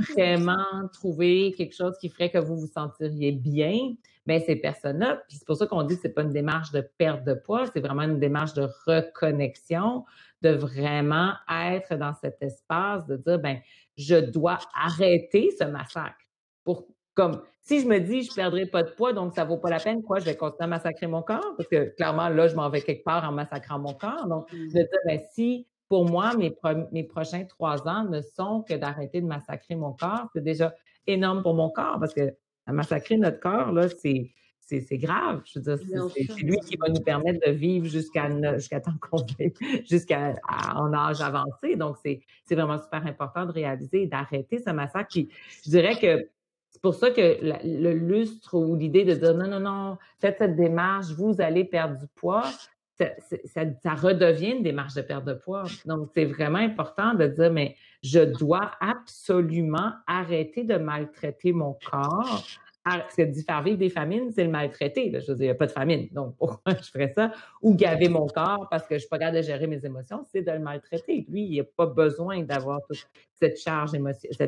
sûr. 0.00 0.16
vraiment 0.16 0.88
trouver 0.92 1.52
quelque 1.56 1.74
chose 1.74 1.96
qui 2.00 2.08
ferait 2.08 2.30
que 2.30 2.38
vous 2.38 2.56
vous 2.58 2.66
sentiriez 2.68 3.32
bien. 3.32 3.94
Mais 4.26 4.40
ces 4.40 4.56
personnes-là, 4.56 5.22
puis 5.28 5.36
c'est 5.38 5.46
pour 5.46 5.56
ça 5.56 5.66
qu'on 5.68 5.84
dit 5.84 5.94
que 5.96 6.02
c'est 6.02 6.14
pas 6.14 6.22
une 6.22 6.32
démarche 6.32 6.72
de 6.72 6.80
perte 6.98 7.24
de 7.24 7.34
poids, 7.34 7.66
c'est 7.72 7.80
vraiment 7.80 8.02
une 8.02 8.18
démarche 8.18 8.54
de 8.54 8.66
reconnexion, 8.86 10.04
de 10.42 10.50
vraiment 10.50 11.32
être 11.50 11.96
dans 11.96 12.14
cet 12.14 12.42
espace, 12.42 13.06
de 13.06 13.16
dire, 13.16 13.38
ben, 13.38 13.58
je 13.96 14.16
dois 14.16 14.58
arrêter 14.74 15.50
ce 15.58 15.64
massacre. 15.64 16.16
Pour, 16.64 16.88
comme, 17.14 17.42
si 17.62 17.80
je 17.80 17.86
me 17.86 17.98
dis, 18.00 18.22
je 18.24 18.34
perdrai 18.34 18.66
pas 18.66 18.82
de 18.82 18.90
poids, 18.90 19.12
donc 19.12 19.34
ça 19.34 19.44
vaut 19.44 19.58
pas 19.58 19.70
la 19.70 19.80
peine, 19.80 20.02
quoi, 20.02 20.18
je 20.18 20.24
vais 20.26 20.36
continuer 20.36 20.64
à 20.64 20.66
massacrer 20.68 21.06
mon 21.06 21.22
corps, 21.22 21.54
parce 21.56 21.68
que 21.68 21.94
clairement, 21.96 22.28
là, 22.28 22.48
je 22.48 22.56
m'en 22.56 22.68
vais 22.70 22.82
quelque 22.82 23.04
part 23.04 23.24
en 23.28 23.32
massacrant 23.32 23.78
mon 23.78 23.94
corps. 23.94 24.26
Donc, 24.28 24.52
Mm. 24.52 24.66
de 24.68 24.80
dire, 24.80 24.88
ben, 25.06 25.20
si 25.32 25.66
pour 25.88 26.08
moi, 26.10 26.34
mes, 26.36 26.50
pro- 26.50 26.88
mes 26.92 27.04
prochains 27.04 27.44
trois 27.44 27.86
ans 27.88 28.04
ne 28.04 28.20
sont 28.20 28.62
que 28.62 28.74
d'arrêter 28.74 29.20
de 29.20 29.26
massacrer 29.26 29.74
mon 29.76 29.92
corps, 29.92 30.28
c'est 30.34 30.42
déjà 30.44 30.74
énorme 31.06 31.42
pour 31.42 31.54
mon 31.54 31.70
corps, 31.70 31.98
parce 32.00 32.12
que 32.14 32.34
massacrer 32.66 33.16
notre 33.16 33.40
corps, 33.40 33.72
là, 33.72 33.88
c'est. 33.88 34.30
C'est 34.68 34.98
grave. 34.98 35.42
Je 35.44 35.60
veux 35.60 35.76
dire, 35.76 35.78
c'est- 36.08 36.42
lui 36.42 36.56
qui 36.58 36.76
va 36.76 36.88
nous 36.88 37.00
permettre 37.00 37.38
de 37.46 37.52
vivre 37.52 37.86
jusqu'à 37.86 38.28
jusqu'à 38.56 38.80
temps 38.80 38.94
qu'on 39.00 39.18
jusqu'à 39.88 40.34
en 40.74 40.92
âge 40.92 41.20
avancé. 41.20 41.76
Donc, 41.76 41.98
c'est 42.04 42.18
c'est 42.44 42.56
vraiment 42.56 42.76
super 42.76 43.06
important 43.06 43.46
de 43.46 43.52
réaliser 43.52 44.02
et 44.02 44.06
d'arrêter 44.08 44.58
ce 44.58 44.70
massacre. 44.70 45.06
Puis, 45.12 45.28
je 45.64 45.70
dirais 45.70 45.94
que 46.00 46.28
c'est 46.70 46.82
pour 46.82 46.94
ça 46.94 47.12
que 47.12 47.38
la- 47.42 47.62
le 47.62 47.92
lustre 47.94 48.54
ou 48.58 48.74
l'idée 48.74 49.04
de 49.04 49.14
dire 49.14 49.34
non, 49.36 49.46
non, 49.46 49.60
non, 49.60 49.98
faites 50.18 50.38
cette 50.38 50.56
démarche, 50.56 51.12
vous 51.12 51.36
allez 51.38 51.64
perdre 51.64 52.00
du 52.00 52.06
poids, 52.16 52.50
ça, 52.98 53.94
redevient 53.94 54.52
une 54.52 54.62
démarche 54.62 54.94
de 54.94 55.02
perte 55.02 55.24
de 55.24 55.34
poids. 55.34 55.64
Donc, 55.84 56.10
c'est 56.14 56.24
vraiment 56.24 56.58
important 56.58 57.14
de 57.14 57.26
dire, 57.26 57.52
mais 57.52 57.76
je 58.02 58.20
dois 58.20 58.70
absolument 58.80 59.92
arrêter 60.06 60.64
de 60.64 60.76
maltraiter 60.76 61.52
mon 61.52 61.76
corps. 61.90 62.44
Ar- 62.88 63.02
Parce 63.02 63.16
que 63.16 63.22
dit 63.22 63.42
faire 63.42 63.62
vivre 63.64 63.78
des 63.78 63.90
famines, 63.90 64.30
c'est 64.30 64.44
le 64.44 64.50
maltraiter. 64.50 65.10
Je 65.12 65.32
veux 65.32 65.36
dire, 65.36 65.44
il 65.44 65.48
n'y 65.48 65.50
a 65.50 65.54
pas 65.56 65.66
de 65.66 65.72
famine. 65.72 66.08
Donc, 66.12 66.36
pourquoi 66.38 66.72
je 66.82 66.88
ferais 66.90 67.12
ça? 67.14 67.32
Ou 67.60 67.74
gaver 67.74 68.08
mon 68.08 68.26
corps 68.28 68.68
parce 68.70 68.84
que 68.84 68.90
je 68.90 68.94
ne 68.94 68.98
suis 69.00 69.08
pas 69.08 69.18
capable 69.18 69.38
de 69.38 69.42
gérer 69.42 69.66
mes 69.66 69.84
émotions, 69.84 70.22
c'est 70.30 70.42
de 70.42 70.52
le 70.52 70.60
maltraiter. 70.60 71.26
Lui, 71.28 71.42
il 71.46 71.58
n'a 71.58 71.64
pas 71.64 71.86
besoin 71.86 72.42
d'avoir 72.44 72.80
toute 72.88 73.04
cette 73.34 73.58
charge, 73.60 73.90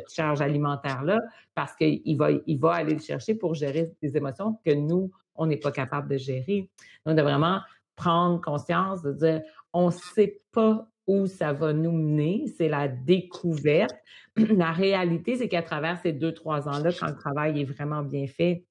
charge 0.08 0.40
alimentaire-là 0.40 1.20
parce 1.54 1.74
qu'il 1.74 2.16
va, 2.16 2.28
il 2.46 2.58
va 2.60 2.74
aller 2.74 2.94
le 2.94 3.00
chercher 3.00 3.34
pour 3.34 3.54
gérer 3.54 3.90
des 4.00 4.16
émotions 4.16 4.56
que 4.64 4.72
nous, 4.72 5.10
on 5.34 5.46
n'est 5.46 5.56
pas 5.56 5.72
capable 5.72 6.08
de 6.08 6.16
gérer. 6.16 6.68
Donc, 7.04 7.16
de 7.16 7.22
vraiment 7.22 7.58
prendre 7.98 8.40
conscience, 8.40 9.02
de 9.02 9.12
dire, 9.12 9.42
on 9.72 9.86
ne 9.86 9.92
sait 9.92 10.40
pas 10.52 10.88
où 11.06 11.26
ça 11.26 11.52
va 11.52 11.72
nous 11.72 11.92
mener, 11.92 12.46
c'est 12.56 12.68
la 12.68 12.86
découverte. 12.88 13.96
La 14.36 14.72
réalité, 14.72 15.36
c'est 15.36 15.48
qu'à 15.48 15.62
travers 15.62 15.98
ces 16.00 16.12
deux, 16.12 16.32
trois 16.32 16.68
ans-là, 16.68 16.90
quand 16.92 17.08
le 17.08 17.16
travail 17.16 17.60
est 17.60 17.64
vraiment 17.64 18.02
bien 18.02 18.26
fait, 18.26 18.64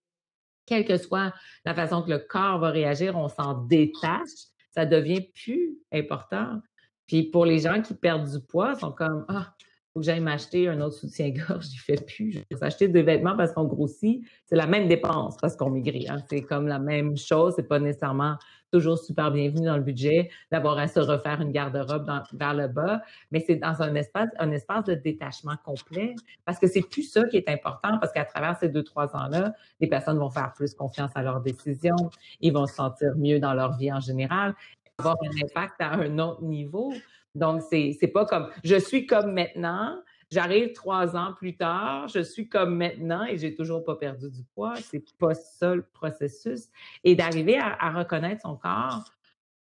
quelle 0.65 0.85
que 0.85 0.97
soit 0.97 1.33
la 1.65 1.73
façon 1.73 2.03
que 2.03 2.09
le 2.09 2.19
corps 2.19 2.59
va 2.59 2.69
réagir, 2.69 3.17
on 3.17 3.27
s'en 3.27 3.65
détache, 3.65 4.29
ça 4.71 4.85
devient 4.85 5.27
plus 5.33 5.77
important. 5.91 6.61
Puis 7.07 7.23
pour 7.23 7.45
les 7.45 7.59
gens 7.59 7.81
qui 7.81 7.95
perdent 7.95 8.29
du 8.29 8.39
poids, 8.45 8.73
ils 8.75 8.79
sont 8.79 8.91
comme 8.91 9.25
Ah, 9.29 9.53
faut 9.97 10.01
que 10.01 10.05
j'aille 10.05 10.67
un 10.67 10.81
autre 10.81 10.95
soutien-gorge, 10.95 11.65
j'y 11.65 11.77
fais 11.77 11.95
plus. 11.95 12.33
Je 12.33 12.39
vais 12.51 12.57
s'acheter 12.59 12.87
des 12.87 13.01
vêtements 13.01 13.35
parce 13.35 13.51
qu'on 13.51 13.63
grossit. 13.63 14.23
C'est 14.45 14.55
la 14.55 14.67
même 14.67 14.87
dépense 14.87 15.37
parce 15.41 15.55
qu'on 15.55 15.71
maigrit. 15.71 16.07
Hein. 16.07 16.17
C'est 16.29 16.41
comme 16.41 16.67
la 16.67 16.77
même 16.77 17.17
chose. 17.17 17.53
C'est 17.55 17.67
pas 17.67 17.79
nécessairement 17.79 18.35
toujours 18.71 18.99
super 18.99 19.31
bienvenu 19.31 19.65
dans 19.65 19.77
le 19.77 19.81
budget 19.81 20.29
d'avoir 20.51 20.77
à 20.77 20.87
se 20.87 20.99
refaire 20.99 21.41
une 21.41 21.51
garde-robe 21.51 22.05
vers 22.33 22.53
le 22.53 22.67
bas, 22.67 23.01
mais 23.31 23.39
c'est 23.39 23.55
dans 23.55 23.81
un 23.81 23.95
espace, 23.95 24.29
un 24.39 24.51
espace 24.51 24.83
de 24.83 24.93
détachement 24.93 25.55
complet 25.63 26.13
parce 26.43 26.59
que 26.59 26.67
c'est 26.67 26.81
plus 26.81 27.03
ça 27.03 27.23
qui 27.23 27.37
est 27.37 27.47
important 27.47 27.97
parce 27.97 28.11
qu'à 28.11 28.25
travers 28.25 28.57
ces 28.59 28.67
deux, 28.67 28.83
trois 28.83 29.15
ans-là, 29.15 29.53
les 29.79 29.87
personnes 29.87 30.19
vont 30.19 30.29
faire 30.29 30.51
plus 30.53 30.73
confiance 30.73 31.11
à 31.15 31.23
leurs 31.23 31.39
décisions, 31.39 31.95
ils 32.41 32.51
vont 32.51 32.67
se 32.67 32.75
sentir 32.75 33.15
mieux 33.15 33.39
dans 33.39 33.53
leur 33.53 33.77
vie 33.77 33.91
en 33.91 34.01
général, 34.01 34.53
avoir 34.99 35.15
un 35.23 35.45
impact 35.45 35.75
à 35.79 35.93
un 35.93 36.19
autre 36.19 36.43
niveau. 36.43 36.91
Donc, 37.37 37.61
c'est, 37.69 37.95
pas 38.13 38.25
comme 38.25 38.49
je 38.63 38.75
suis 38.75 39.05
comme 39.05 39.33
maintenant, 39.33 40.01
j'arrive 40.31 40.73
trois 40.73 41.15
ans 41.15 41.33
plus 41.37 41.55
tard, 41.55 42.07
je 42.07 42.19
suis 42.19 42.49
comme 42.49 42.75
maintenant 42.75 43.25
et 43.25 43.37
j'ai 43.37 43.55
toujours 43.55 43.83
pas 43.83 43.95
perdu 43.95 44.29
du 44.29 44.43
poids. 44.43 44.75
C'est 44.75 45.03
pas 45.17 45.33
ça 45.33 45.75
le 45.75 45.83
processus. 45.83 46.69
Et 47.03 47.15
d'arriver 47.15 47.57
à, 47.59 47.91
reconnaître 47.91 48.41
son 48.41 48.55
corps, 48.55 49.05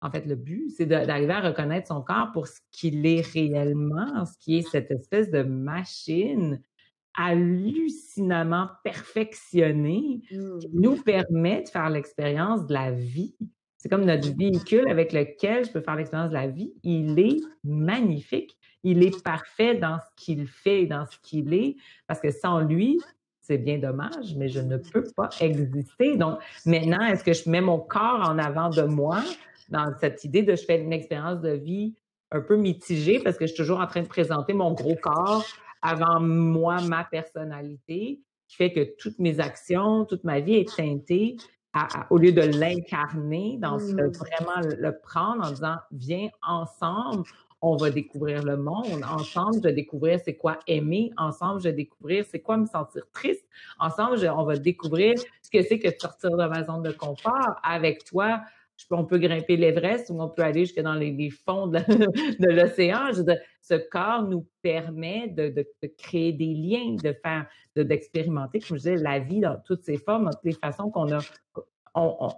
en 0.02 0.12
fait, 0.12 0.26
le 0.26 0.36
but, 0.36 0.70
c'est 0.76 0.86
d'arriver 0.86 1.34
à 1.34 1.42
reconnaître 1.42 1.88
son 1.88 2.02
corps 2.02 2.32
pour 2.32 2.48
ce 2.48 2.60
qu'il 2.72 3.06
est 3.06 3.26
réellement, 3.34 4.26
ce 4.26 4.38
qui 4.38 4.58
est 4.58 4.70
cette 4.70 4.92
espèce 4.92 5.30
de 5.32 5.44
machine 5.44 6.62
hallucinamment 7.18 8.70
perfectionnée 8.84 10.22
qui 10.28 10.38
mmh. 10.38 10.60
nous 10.74 11.02
permet 11.02 11.64
de 11.64 11.70
faire 11.70 11.90
l'expérience 11.90 12.68
de 12.68 12.74
la 12.74 12.92
vie 12.92 13.38
c'est 13.86 13.90
comme 13.90 14.06
notre 14.06 14.36
véhicule 14.36 14.90
avec 14.90 15.14
lequel 15.14 15.64
je 15.64 15.70
peux 15.70 15.80
faire 15.80 15.96
l'expérience 15.96 16.30
de 16.30 16.34
la 16.34 16.48
vie. 16.48 16.74
Il 16.82 17.20
est 17.20 17.38
magnifique. 17.64 18.58
Il 18.84 19.04
est 19.04 19.24
parfait 19.24 19.76
dans 19.76 20.00
ce 20.00 20.26
qu'il 20.26 20.48
fait 20.48 20.82
et 20.82 20.88
dans 20.88 21.06
ce 21.06 21.16
qu'il 21.22 21.54
est. 21.54 21.76
Parce 22.08 22.20
que 22.20 22.32
sans 22.32 22.62
lui, 22.62 23.00
c'est 23.42 23.60
bien 23.60 23.78
dommage, 23.78 24.34
mais 24.38 24.48
je 24.48 24.60
ne 24.60 24.78
peux 24.78 25.04
pas 25.16 25.30
exister. 25.40 26.18
Donc, 26.18 26.40
maintenant, 26.66 27.06
est-ce 27.06 27.24
que 27.24 27.34
je 27.34 27.48
mets 27.48 27.62
mon 27.62 27.78
corps 27.78 28.28
en 28.28 28.40
avant 28.40 28.72
de 28.72 28.82
moi 28.82 29.22
dans 29.70 29.94
cette 30.02 30.24
idée 30.24 30.42
de 30.42 30.56
je 30.56 30.66
fais 30.66 30.82
une 30.82 30.92
expérience 30.92 31.42
de 31.42 31.52
vie 31.52 31.94
un 32.32 32.42
peu 32.42 32.58
mitigée 32.58 33.20
parce 33.20 33.38
que 33.38 33.46
je 33.46 33.54
suis 33.54 33.62
toujours 33.62 33.82
en 33.82 33.86
train 33.86 34.02
de 34.02 34.08
présenter 34.08 34.54
mon 34.54 34.74
gros 34.74 34.96
corps 34.96 35.46
avant 35.84 36.20
moi, 36.20 36.82
ma 36.82 37.04
personnalité, 37.04 38.20
qui 38.48 38.56
fait 38.56 38.74
que 38.74 38.96
toutes 38.98 39.20
mes 39.20 39.40
actions, 39.40 40.06
toute 40.06 40.24
ma 40.24 40.40
vie 40.40 40.56
est 40.56 40.76
teintée 40.76 41.38
au 42.10 42.18
lieu 42.18 42.32
de 42.32 42.42
l'incarner, 42.42 43.58
dans 43.60 43.78
mmh. 43.78 44.12
vraiment 44.12 44.62
le, 44.64 44.98
prendre 45.00 45.46
en 45.46 45.52
disant 45.52 45.76
viens 45.92 46.30
ensemble, 46.46 47.24
on 47.62 47.78
va 47.78 47.90
découvrir 47.90 48.44
le 48.44 48.58
monde. 48.58 49.04
Ensemble, 49.10 49.56
je 49.56 49.62
vais 49.62 49.74
découvrir 49.74 50.20
c'est 50.24 50.36
quoi 50.36 50.60
aimer. 50.68 51.12
Ensemble, 51.18 51.60
je 51.60 51.70
vais 51.70 51.74
découvrir 51.74 52.26
c'est 52.30 52.42
quoi 52.42 52.58
me 52.58 52.68
sentir 52.68 53.04
triste. 53.12 53.46
Ensemble, 53.80 54.32
on 54.36 54.44
va 54.44 54.58
découvrir 54.58 55.16
ce 55.42 55.50
que 55.50 55.64
c'est 55.64 55.80
que 55.80 55.88
de 55.88 55.96
sortir 56.00 56.32
de 56.32 56.46
ma 56.46 56.64
zone 56.64 56.84
de 56.84 56.92
confort. 56.92 57.56
Avec 57.64 58.04
toi, 58.04 58.42
on 58.92 59.06
peut 59.06 59.18
grimper 59.18 59.58
l'Everest 59.58 60.10
ou 60.10 60.22
on 60.22 60.30
peut 60.30 60.42
aller 60.42 60.66
jusque 60.66 60.82
dans 60.82 60.94
les, 60.94 61.30
fonds 61.30 61.68
de, 61.68 61.80
l'océan. 62.52 63.12
Ce 63.62 63.76
corps 63.76 64.24
nous 64.24 64.48
permet 64.62 65.28
de, 65.28 65.66
créer 65.98 66.34
des 66.34 66.54
liens, 66.54 66.96
de 66.96 67.14
faire, 67.14 67.48
d'expérimenter, 67.76 68.60
comme 68.60 68.78
je 68.78 68.84
disais, 68.84 68.98
la 68.98 69.20
vie 69.20 69.40
dans 69.40 69.58
toutes 69.66 69.84
ses 69.84 69.98
formes, 69.98 70.26
dans 70.26 70.32
toutes 70.32 70.46
les 70.46 70.54
façons 70.54 70.90
qu'on 70.90 71.12
a. 71.12 71.20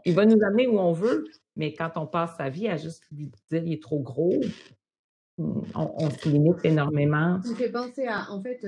il 0.05 0.13
va 0.13 0.25
nous 0.25 0.41
amener 0.43 0.67
où 0.67 0.79
on 0.79 0.93
veut, 0.93 1.25
mais 1.55 1.73
quand 1.73 1.91
on 1.95 2.05
passe 2.05 2.35
sa 2.37 2.49
vie 2.49 2.67
à 2.67 2.77
juste 2.77 3.03
lui 3.11 3.31
dire 3.49 3.63
il 3.65 3.73
est 3.73 3.81
trop 3.81 3.99
gros, 3.99 4.39
on, 5.37 6.09
se 6.09 6.29
limite 6.29 6.63
énormément. 6.63 7.41
Ça 7.43 7.49
me 7.49 7.55
fait 7.55 7.71
penser 7.71 8.05
à, 8.07 8.31
en 8.31 8.41
fait, 8.41 8.65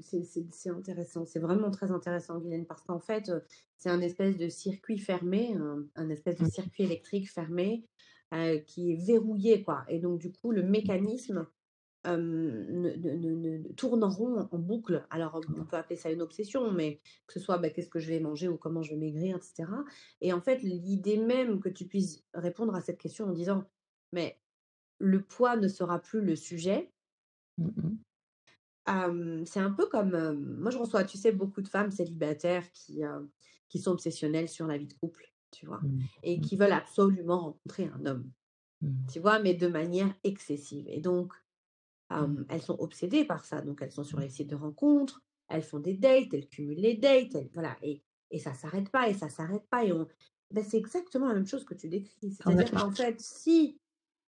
c'est 0.00 0.70
intéressant, 0.70 1.24
c'est 1.24 1.38
vraiment 1.38 1.70
très 1.70 1.90
intéressant, 1.90 2.38
Guylaine, 2.38 2.66
parce 2.66 2.82
qu'en 2.82 3.00
fait, 3.00 3.32
c'est 3.76 3.88
un 3.90 4.00
espèce 4.00 4.36
de 4.36 4.48
circuit 4.48 4.98
fermé, 4.98 5.56
un, 5.96 6.08
espèce 6.10 6.36
de 6.36 6.46
circuit 6.46 6.84
électrique 6.84 7.30
fermé 7.30 7.84
euh, 8.34 8.58
qui 8.58 8.92
est 8.92 9.06
verrouillé, 9.06 9.62
quoi. 9.62 9.84
Et 9.88 9.98
donc, 9.98 10.20
du 10.20 10.30
coup, 10.32 10.52
le 10.52 10.62
mécanisme 10.62 11.46
ne, 12.06 13.72
tourne 13.72 14.04
en 14.04 14.10
rond, 14.10 14.48
en 14.50 14.58
boucle. 14.58 15.06
Alors, 15.10 15.40
on 15.58 15.64
peut 15.64 15.76
appeler 15.76 15.96
ça 15.96 16.10
une 16.10 16.22
obsession, 16.22 16.70
mais 16.70 17.00
que 17.26 17.34
ce 17.34 17.40
soit 17.40 17.58
bah, 17.58 17.70
qu'est-ce 17.70 17.88
que 17.90 17.98
je 17.98 18.08
vais 18.08 18.20
manger 18.20 18.48
ou 18.48 18.56
comment 18.56 18.82
je 18.82 18.90
vais 18.90 19.00
maigrir, 19.00 19.36
etc. 19.36 19.64
Et 20.20 20.32
en 20.32 20.40
fait, 20.40 20.62
l'idée 20.62 21.18
même 21.18 21.60
que 21.60 21.68
tu 21.68 21.86
puisses 21.86 22.22
répondre 22.34 22.74
à 22.74 22.80
cette 22.80 22.98
question 22.98 23.26
en 23.26 23.32
disant, 23.32 23.64
mais 24.12 24.38
le 25.00 25.22
poids 25.22 25.56
ne 25.56 25.66
sera 25.68 25.98
plus 25.98 26.20
le 26.20 26.36
sujet. 26.36 26.92
Mmh 27.58 27.96
c'est 29.44 29.60
un 29.60 29.70
peu 29.70 29.86
comme, 29.86 30.56
moi 30.58 30.72
je 30.72 30.78
reçois, 30.78 31.04
tu 31.04 31.16
sais, 31.16 31.30
beaucoup 31.30 31.62
de 31.62 31.68
femmes 31.68 31.92
célibataires 31.92 32.68
qui, 32.72 33.02
qui 33.68 33.78
sont 33.78 33.92
obsessionnelles 33.92 34.48
sur 34.48 34.66
la 34.66 34.78
vie 34.78 34.88
de 34.88 34.94
couple, 34.94 35.32
tu 35.52 35.64
vois, 35.64 35.78
mmh. 35.80 35.98
et 36.24 36.38
mmh. 36.38 36.40
qui 36.40 36.56
veulent 36.56 36.72
absolument 36.72 37.38
rencontrer 37.38 37.88
un 37.94 38.04
homme, 38.06 38.28
tu 39.12 39.20
vois, 39.20 39.38
mais 39.38 39.54
de 39.54 39.68
manière 39.68 40.12
excessive. 40.24 40.86
Et 40.88 41.00
donc, 41.00 41.32
elles 42.48 42.62
sont 42.62 42.80
obsédées 42.80 43.24
par 43.24 43.44
ça. 43.44 43.60
Donc, 43.60 43.80
elles 43.80 43.92
sont 43.92 44.02
sur 44.02 44.18
les 44.18 44.28
sites 44.28 44.50
de 44.50 44.56
rencontres, 44.56 45.22
elles 45.48 45.62
font 45.62 45.78
des 45.78 45.94
dates, 45.94 46.32
elles 46.32 46.48
cumulent 46.48 46.80
les 46.80 46.96
dates, 46.96 47.36
voilà, 47.52 47.76
et, 47.82 48.02
et 48.32 48.40
ça 48.40 48.54
s'arrête 48.54 48.88
pas, 48.90 49.08
et 49.08 49.14
ça 49.14 49.28
s'arrête 49.28 49.68
pas. 49.70 49.84
Et 49.84 49.92
on... 49.92 50.08
Ben, 50.50 50.64
c'est 50.64 50.78
exactement 50.78 51.28
la 51.28 51.34
même 51.34 51.46
chose 51.46 51.64
que 51.64 51.74
tu 51.74 51.88
décris. 51.88 52.32
C'est-à-dire 52.32 52.72
qu'en 52.72 52.90
fait, 52.90 53.20
si 53.20 53.79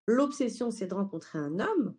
l'obsession, 0.06 0.70
c'est 0.70 0.86
de 0.86 0.94
rencontrer 0.94 1.38
un 1.38 1.60
homme, 1.60 1.94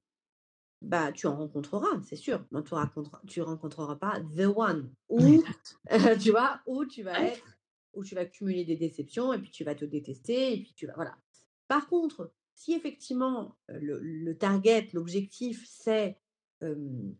bah, 0.81 1.11
tu 1.11 1.27
en 1.27 1.35
rencontreras, 1.35 2.01
c'est 2.03 2.15
sûr. 2.15 2.45
Mais 2.51 2.61
tu 2.63 2.73
rencontreras, 2.73 3.21
tu 3.27 3.41
rencontreras 3.41 3.95
pas 3.95 4.19
the 4.35 4.47
one. 4.55 4.91
Ou, 5.09 5.43
tu 6.21 6.31
vois, 6.31 6.61
où 6.65 6.85
tu 6.85 7.03
vas 7.03 7.21
être, 7.21 7.57
où 7.93 8.03
tu 8.03 8.15
vas 8.15 8.25
cumuler 8.25 8.65
des 8.65 8.75
déceptions 8.75 9.33
et 9.33 9.39
puis 9.39 9.51
tu 9.51 9.63
vas 9.63 9.75
te 9.75 9.85
détester 9.85 10.53
et 10.53 10.61
puis 10.61 10.73
tu 10.73 10.85
vas, 10.85 10.93
voilà. 10.95 11.17
Par 11.67 11.87
contre, 11.87 12.31
si 12.53 12.73
effectivement 12.73 13.57
le, 13.67 14.33
target, 14.33 14.89
l'objectif, 14.93 15.65
c'est 15.67 16.17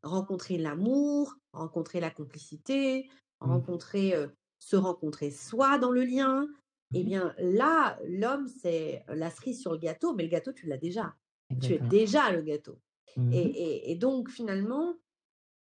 rencontrer 0.04 0.58
l'amour, 0.58 1.36
rencontrer 1.54 2.00
la 2.00 2.10
complicité, 2.10 3.10
mmh. 3.42 3.46
rencontrer, 3.46 4.14
se 4.60 4.76
rencontrer 4.76 5.32
soi 5.32 5.78
dans 5.78 5.92
le 5.92 6.04
lien, 6.04 6.48
eh 6.94 7.04
mmh 7.04 7.06
bien 7.06 7.34
là, 7.40 8.00
l'homme, 8.08 8.48
c'est 8.48 9.04
la 9.08 9.30
cerise 9.30 9.62
sur 9.62 9.72
le 9.72 9.80
gâteau, 9.80 10.14
mais 10.14 10.24
le 10.24 10.30
gâteau, 10.30 10.52
tu 10.54 10.68
l'as 10.68 10.78
déjà. 10.78 11.14
Tu 11.62 11.74
es 11.74 11.80
déjà 11.80 12.32
le 12.32 12.42
gâteau. 12.42 12.80
Mmh 13.18 13.32
et, 13.34 13.96
donc, 13.96 14.30
finalement, 14.30 14.96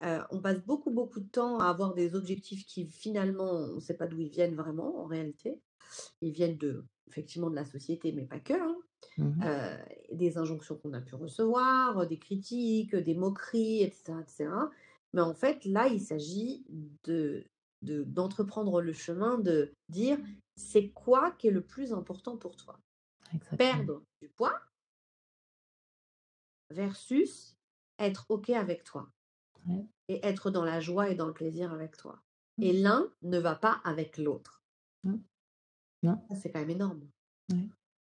on 0.02 0.42
passe 0.42 0.62
beaucoup, 0.66 0.92
beaucoup 0.92 1.20
de 1.20 1.30
temps 1.30 1.60
à 1.60 1.66
avoir 1.66 1.94
des 1.94 2.16
objectifs 2.16 2.66
qui, 2.66 2.88
finalement, 2.88 3.52
on 3.52 3.76
ne 3.76 3.80
sait 3.80 3.96
pas 3.96 4.08
d'où 4.08 4.20
ils 4.20 4.30
viennent 4.30 4.56
vraiment, 4.56 5.02
en 5.02 5.06
réalité. 5.06 5.60
Ils 6.22 6.32
viennent 6.32 6.58
de, 6.58 6.86
effectivement 7.08 7.50
de 7.50 7.56
la 7.56 7.66
société, 7.66 8.12
mais 8.12 8.26
pas 8.26 8.40
que. 8.40 8.54
Hein. 8.54 8.78
Mmh 9.18 9.44
des 10.12 10.38
injonctions 10.38 10.76
qu'on 10.76 10.94
a 10.94 11.02
pu 11.02 11.16
recevoir, 11.16 12.08
des 12.08 12.18
critiques, 12.18 12.96
des 12.96 13.14
moqueries, 13.14 13.84
etc. 13.84 14.14
etc. 14.22 14.50
Mais 15.14 15.22
en 15.22 15.34
fait, 15.34 15.64
là, 15.66 15.88
il 15.88 16.02
s'agit 16.02 16.66
de 17.04 17.46
d'entreprendre 17.82 18.82
le 18.82 18.94
chemin 18.94 19.38
de 19.38 19.74
dire 19.90 20.18
c'est 20.56 20.90
quoi 20.90 21.32
qui 21.32 21.48
est 21.48 21.52
le 21.52 21.64
plus 21.64 21.94
important 21.94 22.38
pour 22.38 22.56
toi? 22.56 22.80
Perdre 23.58 24.04
du 24.22 24.30
poids 24.30 24.60
versus 26.72 27.56
être 28.00 28.26
OK 28.30 28.50
avec 28.50 28.84
toi 28.84 29.10
et 30.08 30.26
être 30.26 30.50
dans 30.50 30.64
la 30.64 30.80
joie 30.80 31.10
et 31.10 31.16
dans 31.16 31.28
le 31.28 31.34
plaisir 31.34 31.72
avec 31.72 31.96
toi. 31.98 32.22
Mmh. 32.58 32.64
Et 32.64 32.74
l'un 32.74 33.12
ne 33.22 33.38
va 33.38 33.56
pas 33.56 33.82
avec 33.84 34.18
l'autre. 34.18 34.64
C'est 36.36 36.52
quand 36.52 36.60
même 36.60 36.70
énorme. 36.70 37.08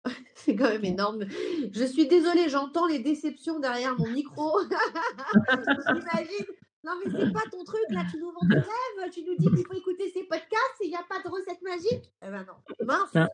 C'est 0.36 0.56
quand 0.56 0.70
même 0.70 0.86
énorme. 0.86 1.26
Je 1.72 1.86
suis 1.86 2.08
désolée, 2.08 2.50
j'entends 2.50 2.88
les 2.88 3.00
déceptions 3.00 3.60
derrière 3.60 3.98
mon 3.98 4.10
micro. 4.10 4.60
J'imagine 5.88 6.46
non, 6.86 6.91
mais 7.04 7.12
c'est 7.12 7.34
pas 7.34 7.41
ton 7.52 7.63
truc, 7.63 7.82
là, 7.89 8.04
tu 8.10 8.19
nous 8.19 8.32
vends 8.32 8.48
du 8.48 8.56
rêve, 8.56 9.12
tu 9.12 9.24
nous 9.24 9.36
dis 9.38 9.48
qu'il 9.48 9.65
faut 9.65 9.74
écouter 9.74 10.10
ces 10.13 10.24
podcasts 10.24 10.76
il 10.84 10.89
n'y 10.89 10.95
a 10.95 11.04
pas 11.10 11.21
de 11.24 11.34
recette 11.34 11.62
magique. 11.63 12.12
Eh 12.21 12.30
ben 12.30 12.45
non, 12.45 12.86
mince. 12.86 13.28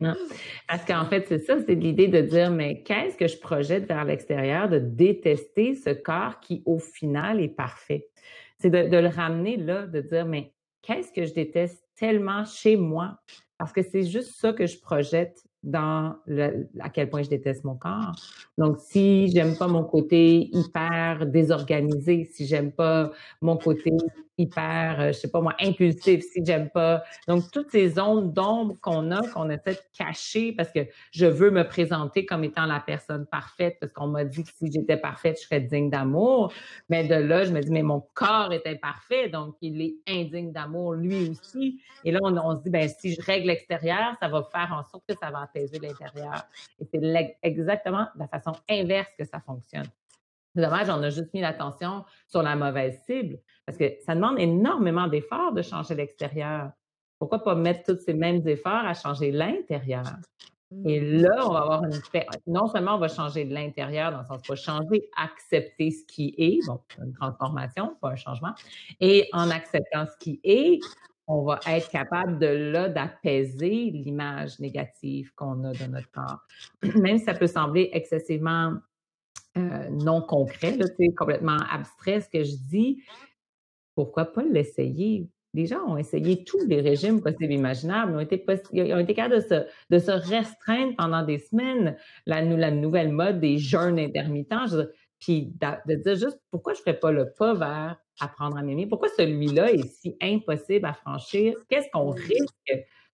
Non, 0.00 0.14
Parce 0.68 0.84
qu'en 0.84 1.06
fait, 1.06 1.26
c'est 1.26 1.38
ça, 1.38 1.56
c'est 1.64 1.74
l'idée 1.74 2.08
de 2.08 2.20
dire, 2.20 2.50
mais 2.50 2.82
qu'est-ce 2.82 3.16
que 3.16 3.26
je 3.26 3.38
projette 3.38 3.86
vers 3.86 4.04
l'extérieur, 4.04 4.68
de 4.68 4.78
détester 4.78 5.74
ce 5.74 5.90
corps 5.90 6.40
qui, 6.40 6.62
au 6.66 6.78
final, 6.78 7.40
est 7.40 7.48
parfait? 7.48 8.10
C'est 8.58 8.70
de 8.70 8.96
le 8.96 9.08
ramener 9.08 9.56
là, 9.56 9.86
de 9.86 10.00
dire, 10.00 10.26
mais 10.26 10.52
qu'est-ce 10.82 11.12
que 11.12 11.24
je 11.24 11.32
déteste 11.32 11.82
tellement 11.96 12.44
chez 12.44 12.76
moi? 12.76 13.18
Parce 13.56 13.72
que 13.72 13.82
c'est 13.82 14.04
juste 14.04 14.34
ça 14.34 14.52
que 14.52 14.66
je 14.66 14.78
projette 14.78 15.42
dans 15.64 16.16
le, 16.26 16.68
à 16.80 16.90
quel 16.90 17.08
point 17.08 17.22
je 17.22 17.30
déteste 17.30 17.64
mon 17.64 17.74
corps. 17.74 18.14
Donc, 18.58 18.78
si 18.78 19.28
j'aime 19.28 19.56
pas 19.56 19.66
mon 19.66 19.82
côté 19.82 20.50
hyper 20.52 21.26
désorganisé, 21.26 22.28
si 22.32 22.46
j'aime 22.46 22.70
pas 22.70 23.12
mon 23.40 23.56
côté 23.56 23.90
hyper, 24.36 25.00
euh, 25.00 25.06
je 25.08 25.12
sais 25.12 25.30
pas 25.30 25.40
moi, 25.40 25.54
impulsif, 25.60 26.24
si 26.24 26.44
j'aime 26.44 26.70
pas. 26.70 27.02
Donc, 27.28 27.50
toutes 27.52 27.70
ces 27.70 27.90
zones 27.90 28.32
d'ombre 28.32 28.74
qu'on 28.80 29.10
a, 29.10 29.26
qu'on 29.28 29.48
essaie 29.50 29.74
de 29.74 29.96
cacher 29.96 30.52
parce 30.52 30.70
que 30.70 30.80
je 31.12 31.26
veux 31.26 31.50
me 31.50 31.64
présenter 31.64 32.26
comme 32.26 32.44
étant 32.44 32.66
la 32.66 32.80
personne 32.80 33.26
parfaite 33.26 33.78
parce 33.80 33.92
qu'on 33.92 34.08
m'a 34.08 34.24
dit 34.24 34.42
que 34.44 34.50
si 34.50 34.72
j'étais 34.72 34.96
parfaite, 34.96 35.38
je 35.40 35.46
serais 35.46 35.60
digne 35.60 35.90
d'amour. 35.90 36.52
Mais 36.88 37.04
de 37.04 37.14
là, 37.14 37.44
je 37.44 37.52
me 37.52 37.60
dis, 37.60 37.70
mais 37.70 37.82
mon 37.82 38.02
corps 38.14 38.52
est 38.52 38.66
imparfait, 38.66 39.28
donc 39.28 39.56
il 39.60 39.80
est 39.80 39.94
indigne 40.08 40.52
d'amour 40.52 40.94
lui 40.94 41.30
aussi. 41.30 41.80
Et 42.04 42.10
là, 42.10 42.20
on, 42.22 42.56
se 42.56 42.62
dit, 42.62 42.70
ben 42.70 42.88
si 42.88 43.14
je 43.14 43.22
règle 43.22 43.48
l'extérieur, 43.48 44.14
ça 44.20 44.28
va 44.28 44.42
faire 44.52 44.74
en 44.76 44.82
sorte 44.90 45.04
que 45.08 45.14
ça 45.20 45.30
va 45.30 45.42
apaiser 45.42 45.78
l'intérieur. 45.78 46.44
Et 46.80 46.84
c'est 46.92 47.36
exactement 47.42 48.06
la 48.16 48.28
façon 48.28 48.52
inverse 48.68 49.10
que 49.18 49.24
ça 49.24 49.40
fonctionne. 49.40 49.88
C'est 50.54 50.62
dommage, 50.62 50.88
on 50.88 51.02
a 51.02 51.10
juste 51.10 51.32
mis 51.34 51.40
l'attention 51.40 52.04
sur 52.28 52.42
la 52.42 52.54
mauvaise 52.54 53.00
cible 53.06 53.38
parce 53.66 53.78
que 53.78 53.92
ça 54.04 54.14
demande 54.14 54.38
énormément 54.38 55.08
d'efforts 55.08 55.52
de 55.52 55.62
changer 55.62 55.94
l'extérieur. 55.94 56.70
Pourquoi 57.18 57.42
pas 57.42 57.54
mettre 57.54 57.92
tous 57.92 58.00
ces 58.00 58.14
mêmes 58.14 58.46
efforts 58.46 58.84
à 58.84 58.94
changer 58.94 59.32
l'intérieur? 59.32 60.04
Et 60.84 61.00
mmh. 61.00 61.22
là, 61.22 61.46
on 61.46 61.52
va 61.52 61.60
avoir 61.60 61.84
une 61.84 62.00
non 62.46 62.66
seulement 62.66 62.96
on 62.96 62.98
va 62.98 63.08
changer 63.08 63.44
de 63.44 63.54
l'intérieur, 63.54 64.10
dans 64.10 64.20
le 64.20 64.24
sens 64.24 64.42
pas 64.42 64.56
changer, 64.56 65.08
accepter 65.16 65.90
ce 65.90 66.04
qui 66.04 66.34
est, 66.36 66.66
bon, 66.66 66.80
une 67.02 67.12
transformation, 67.12 67.96
pas 68.00 68.10
un 68.10 68.16
changement, 68.16 68.54
et 69.00 69.28
en 69.32 69.50
acceptant 69.50 70.06
ce 70.06 70.16
qui 70.18 70.40
est, 70.42 70.80
on 71.26 71.44
va 71.44 71.60
être 71.66 71.88
capable 71.90 72.38
de 72.38 72.46
là 72.46 72.88
d'apaiser 72.88 73.90
l'image 73.90 74.58
négative 74.58 75.32
qu'on 75.34 75.64
a 75.64 75.72
de 75.72 75.84
notre 75.86 76.10
corps. 76.10 76.40
Même 77.00 77.18
si 77.18 77.24
ça 77.24 77.34
peut 77.34 77.46
sembler 77.46 77.90
excessivement 77.92 78.74
euh, 79.56 79.88
non 79.90 80.20
concret, 80.20 80.76
là, 80.76 80.86
complètement 81.16 81.58
abstrait 81.70 82.20
ce 82.20 82.28
que 82.28 82.42
je 82.42 82.56
dis, 82.68 83.02
pourquoi 83.94 84.26
pas 84.26 84.42
l'essayer? 84.42 85.28
Les 85.52 85.66
gens 85.66 85.84
ont 85.86 85.96
essayé 85.96 86.42
tous 86.42 86.64
les 86.66 86.80
régimes 86.80 87.22
possibles 87.22 87.52
et 87.52 87.56
imaginables. 87.56 88.12
Ils 88.12 88.16
ont 88.16 88.20
été, 88.20 88.44
ils 88.72 88.92
ont 88.92 88.98
été 88.98 89.14
capables 89.14 89.36
de 89.36 89.40
se, 89.40 89.66
de 89.90 89.98
se 90.00 90.10
restreindre 90.10 90.96
pendant 90.96 91.22
des 91.22 91.38
semaines. 91.38 91.96
La, 92.26 92.42
la 92.42 92.72
nouvelle 92.72 93.12
mode 93.12 93.38
des 93.38 93.58
jeûnes 93.58 94.00
intermittents. 94.00 94.66
puis 95.20 95.52
de, 95.86 95.94
dire 95.94 96.16
juste 96.16 96.40
pourquoi 96.50 96.74
je 96.74 96.80
ne 96.80 96.82
ferais 96.82 96.98
pas 96.98 97.12
le 97.12 97.32
pas 97.38 97.54
vers 97.54 97.96
apprendre 98.20 98.56
à 98.56 98.62
m'aimer? 98.62 98.88
Pourquoi 98.88 99.08
celui-là 99.16 99.72
est 99.72 99.86
si 99.86 100.16
impossible 100.20 100.86
à 100.86 100.92
franchir? 100.92 101.54
Qu'est-ce 101.68 101.88
qu'on 101.92 102.10
risque 102.10 102.72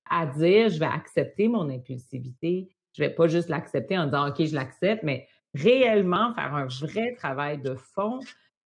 à 0.08 0.24
dire? 0.24 0.70
Je 0.70 0.78
vais 0.78 0.86
accepter 0.86 1.48
mon 1.48 1.68
impulsivité? 1.68 2.70
Je 2.94 3.02
ne 3.02 3.08
vais 3.08 3.14
pas 3.14 3.28
juste 3.28 3.50
l'accepter 3.50 3.98
en 3.98 4.06
disant 4.06 4.28
OK, 4.28 4.42
je 4.42 4.54
l'accepte, 4.54 5.02
mais 5.02 5.28
réellement 5.54 6.34
faire 6.34 6.54
un 6.54 6.66
vrai 6.66 7.14
travail 7.14 7.58
de 7.58 7.74
fond, 7.74 8.20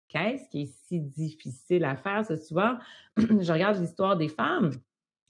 qu'est-ce 0.08 0.48
qui 0.48 0.62
est 0.62 0.72
si 0.86 1.00
difficile 1.00 1.84
à 1.84 1.96
faire? 1.96 2.24
C'est 2.26 2.36
souvent, 2.36 2.76
je 3.16 3.52
regarde 3.52 3.80
l'histoire 3.80 4.16
des 4.16 4.28
femmes. 4.28 4.70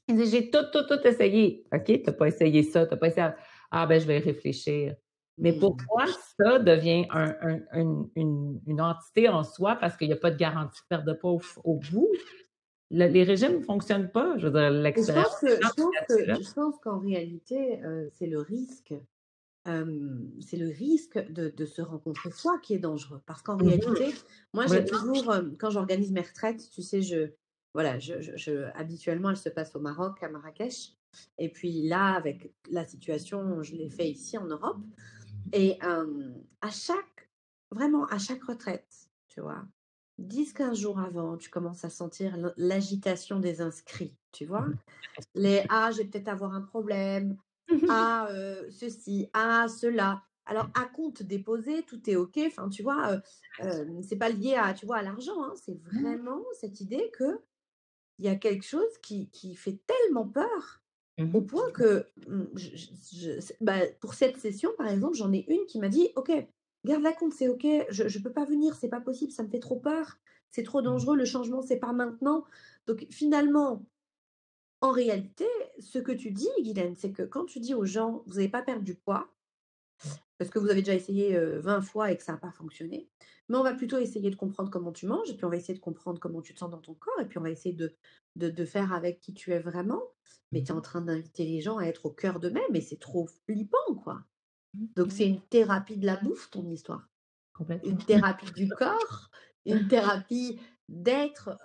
J'ai 0.09 0.51
tout, 0.51 0.64
tout, 0.73 0.87
tout 0.87 1.01
essayé. 1.07 1.64
OK, 1.73 1.85
tu 1.85 2.03
n'as 2.07 2.12
pas 2.12 2.29
essayé 2.29 2.62
ça, 2.62 2.87
tu 2.87 2.93
n'as 2.93 2.99
pas 2.99 3.09
essayé. 3.09 3.29
Ah, 3.71 3.87
ben, 3.87 4.01
je 4.01 4.07
vais 4.07 4.19
réfléchir. 4.19 4.95
Mais 5.38 5.53
mmh. 5.53 5.59
pourquoi 5.59 6.05
ça 6.38 6.59
devient 6.59 7.07
une, 7.75 8.81
entité 8.81 9.29
en 9.29 9.43
soi 9.43 9.77
parce 9.77 9.97
qu'il 9.97 10.09
n'y 10.09 10.14
a 10.14 10.19
pas 10.19 10.31
de 10.31 10.37
garantie 10.37 10.81
de 10.83 10.87
perte 10.88 11.05
de 11.05 11.12
poids 11.12 11.38
au, 11.64 11.81
bout? 11.90 12.09
les 12.90 13.25
régimes 13.25 13.59
ne 13.59 13.64
fonctionnent 13.64 14.11
pas. 14.11 14.37
Je 14.38 14.47
veux 14.47 14.53
dire, 14.53 14.71
l'extérieur. 14.71 15.29
Je 15.43 16.55
pense 16.55 16.79
qu'en 16.81 17.01
réalité, 17.01 17.83
euh, 17.83 18.09
c'est 18.12 18.27
le 18.27 18.40
risque 18.40 18.95
c'est 19.64 20.57
le 20.57 20.68
risque 20.68 21.18
de, 21.31 21.64
se 21.64 21.83
rencontrer 21.83 22.31
soi 22.31 22.59
qui 22.62 22.74
est 22.74 22.79
dangereux. 22.79 23.20
Parce 23.27 23.42
qu'en 23.42 23.57
mmh 23.57 23.62
réalité, 23.62 24.14
moi, 24.53 24.66
j'ai 24.66 24.85
toujours, 24.85 25.35
quand 25.59 25.70
j'organise 25.70 26.12
mes 26.12 26.20
retraites, 26.20 26.68
tu 26.70 26.83
sais, 26.83 27.03
je, 27.03 27.31
voilà, 27.72 27.98
je, 27.98 28.70
habituellement, 28.74 29.31
elles 29.31 29.37
se 29.37 29.48
passent 29.48 29.74
au 29.74 29.81
Maroc, 29.81 30.22
à 30.22 30.29
Marrakech. 30.29 30.92
Et 31.38 31.48
puis 31.48 31.87
là, 31.88 32.14
avec 32.14 32.53
la 32.70 32.85
situation, 32.85 33.62
je 33.62 33.74
l'ai 33.77 33.88
fait 33.88 34.09
ici 34.09 34.37
en 34.37 34.46
Europe. 34.46 34.79
Et 35.53 35.79
à 35.81 36.70
chaque, 36.70 37.31
vraiment, 37.70 38.07
à 38.07 38.18
chaque 38.18 38.42
retraite, 38.44 39.09
tu 39.29 39.40
vois, 39.40 39.64
10-15 40.20 40.77
jours 40.77 41.00
avant, 41.00 41.37
tu 41.37 41.50
commences 41.50 41.85
à 41.85 41.90
sentir 41.90 42.37
l'agitation 42.57 43.40
des 43.40 43.61
inscrits, 43.61 44.16
tu 44.33 44.44
vois. 44.44 44.62
Mmh 44.62 44.77
Les 45.35 45.64
Ah, 45.68 45.90
je 45.92 45.98
vais 45.98 46.05
peut-être 46.05 46.29
avoir 46.29 46.55
un 46.55 46.62
problème 46.62 47.37
à 47.89 48.29
ceci, 48.71 49.29
à 49.33 49.69
cela. 49.69 50.23
Alors, 50.47 50.69
à 50.75 50.85
compte 50.85 51.23
déposé, 51.23 51.85
tout 51.85 51.99
est 52.09 52.17
OK. 52.17 52.39
Enfin, 52.47 52.69
tu 52.69 52.83
vois, 52.83 53.21
c'est 54.03 54.19
pas 54.19 54.29
lié 54.29 54.55
à, 54.55 54.75
tu 54.75 54.87
vois, 54.87 54.99
à 54.99 55.03
l'argent. 55.03 55.43
Hein. 55.43 55.55
C'est 55.57 55.75
mmh. 55.75 56.01
vraiment 56.03 56.43
cette 56.61 56.81
idée 56.81 57.11
que 57.19 57.41
il 58.19 58.25
y 58.25 58.29
a 58.29 58.37
quelque 58.37 58.65
chose 58.65 58.99
qui, 59.03 59.29
qui 59.31 59.55
fait 59.57 59.79
tellement 59.87 60.29
peur 60.29 60.83
au 61.19 61.23
mmh 61.23 61.47
point 61.47 61.71
que 61.71 62.07
mmh, 62.27 62.45
bah, 63.61 63.81
pour 64.01 64.15
cette 64.15 64.37
session, 64.37 64.71
par 64.77 64.89
exemple, 64.89 65.15
j'en 65.15 65.33
ai 65.33 65.45
une 65.49 65.65
qui 65.67 65.79
m'a 65.79 65.89
dit 65.89 66.11
OK, 66.17 66.31
garde 66.85 67.03
la 67.03 67.13
compte, 67.13 67.33
c'est 67.33 67.49
OK, 67.49 67.67
je 67.89 68.03
ne 68.03 68.23
peux 68.23 68.33
pas 68.33 68.45
venir, 68.45 68.75
c'est 68.75 68.89
pas 68.89 69.01
possible, 69.01 69.31
ça 69.31 69.45
me 69.45 69.49
fait 69.49 69.61
trop 69.61 69.77
peur, 69.77 70.19
c'est 70.51 70.65
trop 70.65 70.83
dangereux, 70.83 71.17
le 71.17 71.25
changement, 71.25 71.63
c'est 71.63 71.79
pas 71.79 71.93
maintenant. 71.93 72.45
Donc 72.87 73.07
finalement, 73.11 73.85
en 74.85 74.92
réalité, 74.92 75.47
ce 75.79 75.99
que 75.99 76.12
tu 76.12 76.31
dis, 76.31 76.49
Guylaine, 76.61 76.94
c'est 76.94 77.11
que 77.11 77.23
quand 77.23 77.47
tu 77.47 77.59
dis 77.59 77.73
aux 77.73 77.87
gens, 77.87 78.23
vous 78.27 78.35
n'avez 78.35 78.51
pas 78.51 78.61
perdu 78.61 78.85
du 78.85 78.94
poids, 78.94 79.33
parce 80.37 80.51
que 80.51 80.59
vous 80.59 80.68
avez 80.68 80.83
déjà 80.83 80.94
essayé 80.94 81.38
20 81.38 81.81
fois 81.81 82.11
et 82.11 82.16
que 82.18 82.23
ça 82.23 82.33
n'a 82.33 82.38
pas 82.38 82.51
fonctionné, 82.51 83.09
mais 83.49 83.57
on 83.57 83.62
va 83.62 83.73
plutôt 83.73 83.97
essayer 83.97 84.31
de 84.31 84.37
comprendre 84.37 84.70
comment 84.70 84.92
tu 84.92 85.07
manges, 85.07 85.31
et 85.31 85.35
puis 85.35 85.47
on 85.47 85.49
va 85.49 85.57
essayer 85.57 85.73
de 85.73 85.83
comprendre 85.83 86.20
comment 86.20 86.42
tu 86.42 86.53
te 86.53 86.59
sens 86.59 86.70
dans 86.70 86.83
ton 86.83 86.92
corps, 86.92 87.18
et 87.18 87.27
puis 87.27 87.38
on 87.38 87.40
va 87.40 87.49
essayer 87.49 87.75
de, 87.75 87.97
de, 88.37 88.64
faire 88.66 88.92
avec 88.92 89.20
qui 89.20 89.33
tu 89.33 89.53
es 89.53 89.59
vraiment. 89.59 90.03
Mais 90.53 90.62
tu 90.62 90.68
es 90.68 90.73
en 90.75 90.83
train 90.83 91.01
d'inviter 91.01 91.47
les 91.47 91.62
gens 91.62 91.79
à 91.79 91.85
être 91.85 92.05
au 92.05 92.11
cœur 92.11 92.38
d'eux-mêmes, 92.38 92.75
et 92.75 92.83
c'est 92.83 93.01
trop 93.01 93.27
flippant, 93.47 93.94
quoi. 94.03 94.23
Mmh, 94.75 94.87
Donc 94.97 95.12
c'est 95.12 95.27
une 95.27 95.40
thérapie 95.40 95.97
de 95.97 96.05
la 96.05 96.16
bouffe, 96.16 96.51
ton 96.51 96.68
histoire. 96.68 97.09
Une 97.85 97.97
thérapie 97.97 98.53
du 98.53 98.68
corps, 98.68 99.31
une 99.64 99.88
thérapie 99.88 100.59
d'être 100.88 101.59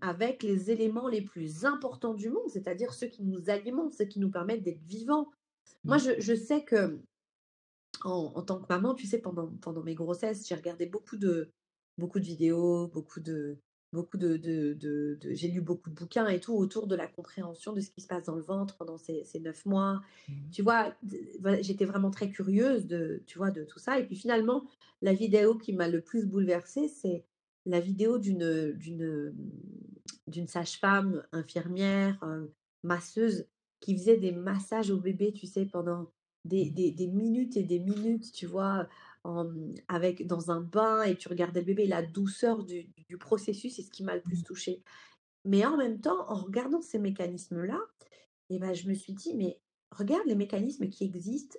avec 0.00 0.42
les 0.42 0.70
éléments 0.70 1.08
les 1.08 1.22
plus 1.22 1.64
importants 1.64 2.14
du 2.14 2.28
monde, 2.28 2.48
c'est-à-dire 2.48 2.92
ceux 2.92 3.06
qui 3.06 3.24
nous 3.24 3.50
alimentent, 3.50 3.94
ceux 3.94 4.04
qui 4.04 4.18
nous 4.18 4.30
permettent 4.30 4.62
d'être 4.62 4.82
vivants. 4.82 5.30
Moi, 5.84 5.96
mmh. 5.96 6.14
je, 6.18 6.34
sais 6.34 6.64
que 6.64 6.98
en, 8.04 8.42
tant 8.42 8.60
que 8.60 8.66
maman, 8.68 8.94
tu 8.94 9.06
sais, 9.06 9.18
pendant, 9.18 9.48
pendant 9.60 9.82
mes 9.82 9.94
grossesses, 9.94 10.46
j'ai 10.46 10.54
regardé 10.54 10.86
beaucoup 10.86 11.16
de, 11.16 11.50
beaucoup 11.98 12.18
de 12.20 12.24
vidéos, 12.24 12.88
beaucoup 12.88 13.20
de, 13.20 13.58
beaucoup 13.92 14.16
de, 14.16 14.36
de, 14.36 15.18
j'ai 15.30 15.48
lu 15.48 15.60
beaucoup 15.60 15.90
de 15.90 15.94
bouquins 15.94 16.28
et 16.28 16.40
tout 16.40 16.54
autour 16.54 16.86
de 16.86 16.94
la 16.94 17.06
compréhension 17.06 17.72
de 17.72 17.80
ce 17.80 17.90
qui 17.90 18.00
se 18.00 18.06
passe 18.06 18.24
dans 18.24 18.34
le 18.34 18.42
ventre 18.42 18.76
pendant 18.76 18.98
ces, 18.98 19.24
neuf 19.40 19.64
mois. 19.66 20.02
Mmh. 20.28 20.32
Tu 20.52 20.62
vois, 20.62 20.94
j'étais 21.60 21.84
vraiment 21.84 22.10
très 22.10 22.30
curieuse 22.30 22.86
de, 22.86 23.22
tu 23.26 23.38
vois, 23.38 23.50
de 23.50 23.64
tout 23.64 23.78
ça. 23.78 23.98
Et 23.98 24.04
puis 24.04 24.16
finalement, 24.16 24.64
la 25.00 25.14
vidéo 25.14 25.56
qui 25.56 25.72
m'a 25.72 25.88
le 25.88 26.00
plus 26.00 26.26
bouleversée, 26.26 26.88
c'est 26.88 27.24
la 27.70 27.80
vidéo 27.80 28.18
d'une, 28.18 28.72
d'une, 28.72 29.34
d'une 30.26 30.48
sage-femme, 30.48 31.24
infirmière, 31.32 32.22
euh, 32.22 32.46
masseuse, 32.82 33.46
qui 33.80 33.96
faisait 33.96 34.16
des 34.16 34.32
massages 34.32 34.90
au 34.90 34.98
bébé, 34.98 35.32
tu 35.32 35.46
sais, 35.46 35.66
pendant 35.66 36.10
des, 36.44 36.70
mmh. 36.70 36.94
des, 36.94 37.06
minutes 37.06 37.56
et 37.56 37.62
des 37.62 37.78
minutes, 37.78 38.32
tu 38.32 38.46
vois, 38.46 38.88
en, 39.24 39.52
avec, 39.88 40.26
dans 40.26 40.50
un 40.50 40.60
bain, 40.60 41.02
et 41.02 41.16
tu 41.16 41.28
regardais 41.28 41.60
le 41.60 41.66
bébé, 41.66 41.86
la 41.86 42.02
douceur 42.02 42.64
du, 42.64 42.88
du 43.08 43.18
processus, 43.18 43.76
c'est 43.76 43.82
ce 43.82 43.90
qui 43.90 44.02
m'a 44.02 44.16
le 44.16 44.22
plus 44.22 44.40
mmh. 44.40 44.44
touchée. 44.44 44.82
Mais 45.44 45.64
en 45.64 45.76
même 45.76 46.00
temps, 46.00 46.28
en 46.28 46.36
regardant 46.36 46.80
ces 46.80 46.98
mécanismes-là, 46.98 47.78
eh 48.50 48.58
ben, 48.58 48.74
je 48.74 48.88
me 48.88 48.94
suis 48.94 49.12
dit, 49.12 49.34
mais 49.34 49.60
regarde 49.90 50.26
les 50.26 50.34
mécanismes 50.34 50.88
qui 50.88 51.04
existent 51.04 51.58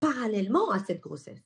parallèlement 0.00 0.70
à 0.70 0.78
cette 0.84 1.00
grossesse. 1.00 1.42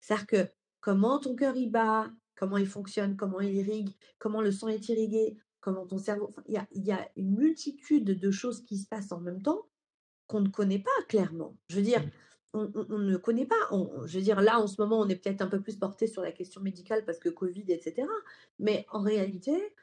C'est-à-dire 0.00 0.26
que 0.26 0.48
comment 0.80 1.18
ton 1.18 1.34
cœur 1.34 1.56
y 1.56 1.68
bat, 1.68 2.10
comment 2.36 2.58
il 2.58 2.66
fonctionne, 2.66 3.16
comment 3.16 3.40
il 3.40 3.54
irrigue, 3.54 3.90
comment 4.18 4.40
le 4.40 4.52
sang 4.52 4.68
est 4.68 4.88
irrigué, 4.88 5.36
comment 5.60 5.86
ton 5.86 5.98
cerveau. 5.98 6.32
Il 6.46 6.62
y, 6.72 6.92
a, 6.92 7.10
une 7.16 7.34
multitude 7.36 8.04
de 8.04 8.30
choses 8.30 8.64
qui 8.64 8.78
se 8.78 8.86
passent 8.86 9.12
en 9.12 9.20
même 9.20 9.42
temps 9.42 9.66
qu'on 10.28 10.40
ne 10.40 10.48
connaît 10.48 10.78
pas 10.78 11.02
clairement. 11.08 11.56
Je 11.70 11.76
veux 11.76 11.82
dire, 11.82 12.04
mmh. 12.54 12.66
on, 12.90 12.98
ne 12.98 13.16
connaît 13.16 13.46
pas. 13.46 13.56
je 14.06 14.18
veux 14.18 14.24
dire, 14.24 14.40
là, 14.40 14.60
en 14.60 14.66
ce 14.66 14.80
moment, 14.80 15.00
on 15.00 15.08
est 15.08 15.16
peut-être 15.16 15.42
un 15.42 15.48
peu 15.48 15.60
plus 15.60 15.76
porté 15.76 16.06
sur 16.06 16.22
la 16.22 16.32
question 16.32 16.60
médicale 16.60 17.04
parce 17.04 17.18
que 17.18 17.28
Covid, 17.28 17.64
etc. 17.68 18.06
Mais 18.58 18.86
en 18.90 19.00
réalité, 19.00 19.74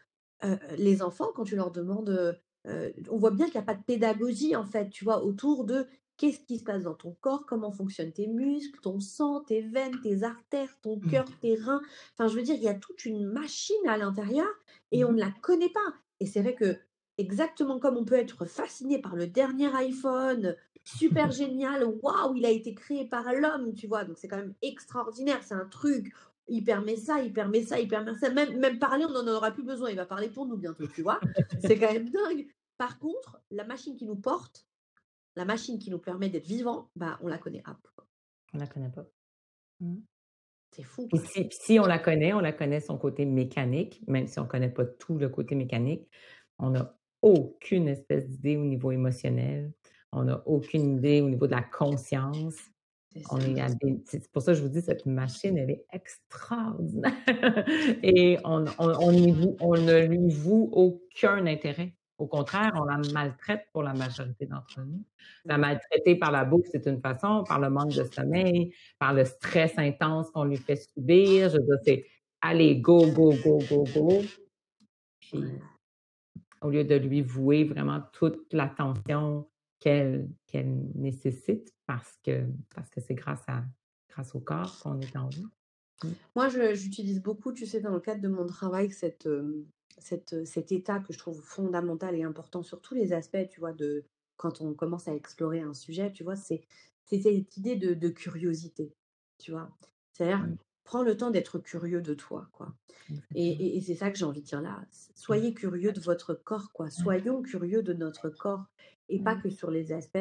euh, 0.44 0.58
les 0.78 1.02
enfants, 1.02 1.32
quand 1.36 1.44
tu 1.44 1.56
leur 1.56 1.72
demandes, 1.72 2.38
euh, 2.68 2.92
on 3.10 3.18
voit 3.18 3.32
bien 3.32 3.46
qu'il 3.46 3.56
n'y 3.56 3.64
a 3.64 3.66
pas 3.66 3.76
de 3.76 3.84
pédagogie, 3.84 4.56
en 4.56 4.66
fait, 4.66 4.90
tu 4.90 5.04
vois, 5.04 5.24
autour 5.24 5.66
de 5.66 5.88
Qu'est-ce 6.18 6.40
qui 6.40 6.60
se 6.60 6.64
passe 6.64 6.84
dans 6.84 6.94
ton 6.94 7.16
corps? 7.22 7.46
Comment 7.46 7.72
fonctionnent 7.72 8.12
tes 8.12 8.28
muscles, 8.28 8.80
ton 8.82 9.00
sang, 9.00 9.42
tes 9.42 9.62
veines, 9.62 10.00
tes 10.02 10.24
artères, 10.24 10.80
ton 10.82 10.98
mmh. 10.98 11.10
cœur, 11.10 11.26
tes 11.42 11.56
reins? 11.56 11.82
Enfin, 12.14 12.28
je 12.28 12.36
veux 12.36 12.44
dire, 12.44 12.56
il 12.56 12.64
y 12.64 12.70
a 12.70 12.76
toute 12.76 13.06
une 13.06 13.26
machine 13.26 13.88
à 13.88 13.98
l'intérieur 13.98 14.48
et 14.92 15.04
on 15.04 15.12
mmh. 15.12 15.16
ne 15.16 15.20
la 15.20 15.32
connaît 15.42 15.70
pas. 15.70 15.94
Et 16.20 16.26
c'est 16.26 16.42
vrai 16.42 16.56
que 16.56 16.78
exactement 17.18 17.80
comme 17.80 17.98
on 17.98 18.06
peut 18.06 18.16
être 18.16 18.46
fasciné 18.46 19.00
par 19.00 19.16
le 19.16 19.28
dernier 19.28 19.74
iPhone, 19.76 20.56
super 20.84 21.32
génial, 21.32 21.86
waouh, 22.02 22.36
il 22.36 22.46
a 22.46 22.50
été 22.50 22.74
créé 22.74 23.06
par 23.06 23.34
l'homme, 23.34 23.74
tu 23.74 23.88
vois, 23.88 24.04
donc 24.04 24.18
c'est 24.18 24.28
quand 24.28 24.38
même 24.38 24.54
extraordinaire, 24.62 25.42
c'est 25.44 25.54
un 25.54 25.66
truc, 25.66 26.14
il 26.48 26.64
permet 26.64 26.96
ça, 26.96 27.22
il 27.22 27.34
permet 27.34 27.64
ça, 27.64 27.80
il 27.80 27.88
permet 27.88 28.16
ça, 28.16 28.30
même, 28.30 28.58
même 28.58 28.80
parler, 28.80 29.06
on 29.06 29.12
n'en 29.12 29.28
aura 29.28 29.52
plus 29.52 29.64
besoin, 29.64 29.90
il 29.90 29.96
va 29.96 30.06
parler 30.06 30.30
pour 30.30 30.46
nous 30.46 30.58
bientôt, 30.58 30.88
tu 30.88 31.02
vois, 31.02 31.20
c'est 31.62 31.78
quand 31.78 31.92
même 31.92 32.10
dingue. 32.10 32.48
Par 32.78 33.00
contre, 33.00 33.40
la 33.52 33.64
machine 33.64 33.96
qui 33.96 34.06
nous 34.06 34.16
porte, 34.16 34.66
la 35.36 35.46
machine 35.46 35.80
qui 35.80 35.90
nous 35.90 36.00
permet 36.00 36.30
d'être 36.30 36.48
vivant, 36.48 36.90
bah, 36.96 37.20
on 37.22 37.28
la 37.28 37.38
connaît 37.38 37.62
pas. 37.62 37.80
On 38.54 38.58
la 38.58 38.68
connaît 38.68 38.92
pas. 38.92 39.06
Mmh. 39.80 39.98
C'est 40.72 40.84
fou. 40.84 41.08
Si, 41.32 41.50
si, 41.52 41.80
on 41.80 41.86
la 41.86 42.00
connaît, 42.00 42.34
on 42.34 42.40
la 42.40 42.52
connaît 42.52 42.80
son 42.80 42.98
côté 42.98 43.26
mécanique, 43.26 44.04
même 44.08 44.28
si 44.28 44.40
on 44.40 44.44
ne 44.44 44.48
connaît 44.48 44.70
pas 44.70 44.86
tout 44.86 45.18
le 45.18 45.30
côté 45.30 45.56
mécanique. 45.56 46.08
On 46.58 46.72
n'a 46.72 46.98
aucune 47.22 47.88
espèce 47.88 48.28
d'idée 48.28 48.58
au 48.58 48.66
niveau 48.66 48.92
émotionnel. 48.92 49.72
On 50.12 50.24
n'a 50.24 50.42
aucune 50.48 50.98
idée 50.98 51.22
au 51.22 51.30
niveau 51.30 51.48
de 51.48 51.52
la 51.52 51.64
conscience. 51.64 52.56
C'est 53.16 54.32
pour 54.32 54.42
ça 54.42 54.54
que 54.54 54.58
je 54.58 54.64
vous 54.64 54.70
dis, 54.70 54.82
cette 54.82 55.06
machine, 55.06 55.58
elle 55.58 55.70
est 55.70 55.86
extraordinaire. 55.92 57.14
Et 58.04 58.40
on, 58.44 58.66
on, 58.80 59.54
on, 59.60 59.78
ne 59.78 60.06
lui 60.06 60.30
voue 60.34 60.70
aucun 60.74 61.46
intérêt. 61.46 61.94
Au 62.18 62.28
contraire, 62.28 62.72
on 62.76 62.84
la 62.84 63.00
maltraite 63.12 63.66
pour 63.74 63.84
la 63.84 63.94
majorité 63.94 64.46
d'entre 64.46 64.82
nous. 64.82 65.04
La 65.46 65.58
maltraiter 65.58 66.16
par 66.16 66.32
la 66.32 66.46
bouffe, 66.46 66.68
c'est 66.72 66.86
une 66.88 67.02
façon, 67.02 67.44
par 67.44 67.60
le 67.60 67.70
manque 67.70 67.94
de 67.94 68.04
sommeil, 68.04 68.74
par 69.00 69.14
le 69.14 69.26
stress 69.26 69.74
intense 69.78 70.30
qu'on 70.32 70.44
lui 70.44 70.58
fait 70.58 70.76
subir. 70.76 71.50
Je 71.50 71.58
veux 71.58 71.64
dire, 71.64 71.80
c'est 71.84 72.06
allez, 72.42 72.76
go, 72.78 73.08
go, 73.08 73.34
go, 73.44 73.60
go, 73.70 73.84
go. 73.96 74.22
Puis, 75.20 75.44
au 76.62 76.70
lieu 76.70 76.84
de 76.84 76.96
lui 76.96 77.22
vouer 77.22 77.64
vraiment 77.64 78.02
toute 78.14 78.54
l'attention 78.54 79.50
qu'elle 79.80 80.30
nécessite 80.96 81.74
parce 81.86 82.18
que 82.24 82.46
parce 82.74 82.90
que 82.90 83.02
c'est 83.02 83.16
grâce 83.16 83.44
à 83.48 83.64
grâce 84.10 84.36
au 84.36 84.40
corps 84.40 84.80
qu'on 84.80 85.00
est 85.02 85.16
en 85.18 85.28
vie. 85.28 85.48
Mmh. 86.04 86.08
Moi, 86.36 86.50
j'utilise 86.74 87.22
beaucoup, 87.22 87.52
tu 87.52 87.66
sais, 87.66 87.82
dans 87.82 87.92
le 87.92 88.00
cadre 88.00 88.22
de 88.22 88.28
mon 88.28 88.46
travail, 88.46 88.92
cette, 88.92 89.28
cette, 90.04 90.46
cet 90.46 90.72
état 90.72 91.00
que 91.00 91.14
je 91.14 91.18
trouve 91.18 91.42
fondamental 91.42 92.16
et 92.16 92.24
important 92.24 92.64
sur 92.64 92.82
tous 92.82 92.94
les 92.94 93.14
aspects, 93.14 93.48
tu 93.50 93.60
vois, 93.60 93.74
de 93.74 94.04
quand 94.38 94.62
on 94.62 94.74
commence 94.74 95.08
à 95.08 95.16
explorer 95.16 95.62
un 95.62 95.74
sujet, 95.74 96.12
tu 96.12 96.24
vois, 96.24 96.36
c'est 96.36 96.62
cette 97.06 97.58
idée 97.58 97.76
de, 97.76 97.94
de, 97.94 98.10
curiosité, 98.10 98.94
tu 99.38 99.52
vois? 99.52 99.70
C'est-à-dire, 100.12 100.48
prends 100.84 101.04
le 101.04 101.16
temps 101.16 101.32
d'être 101.32 101.60
curieux 101.60 102.02
de 102.02 102.14
toi, 102.14 102.50
quoi. 102.52 102.74
Et, 103.36 103.78
et, 103.78 103.82
c'est 103.82 103.96
ça 103.96 104.10
que 104.12 104.18
j'ai 104.18 104.26
envie 104.26 104.42
de 104.42 104.46
dire 104.46 104.62
là. 104.62 104.82
Soyez 105.14 105.54
curieux 105.54 105.92
de 105.92 106.00
votre 106.00 106.34
corps, 106.34 106.72
quoi. 106.74 106.90
Soyons 106.90 107.42
curieux 107.42 107.84
de 107.84 107.94
notre 107.94 108.30
corps 108.30 108.66
et 109.10 109.22
pas 109.22 109.36
que 109.36 109.50
sur 109.50 109.70
les 109.70 109.92
aspects 109.92 110.18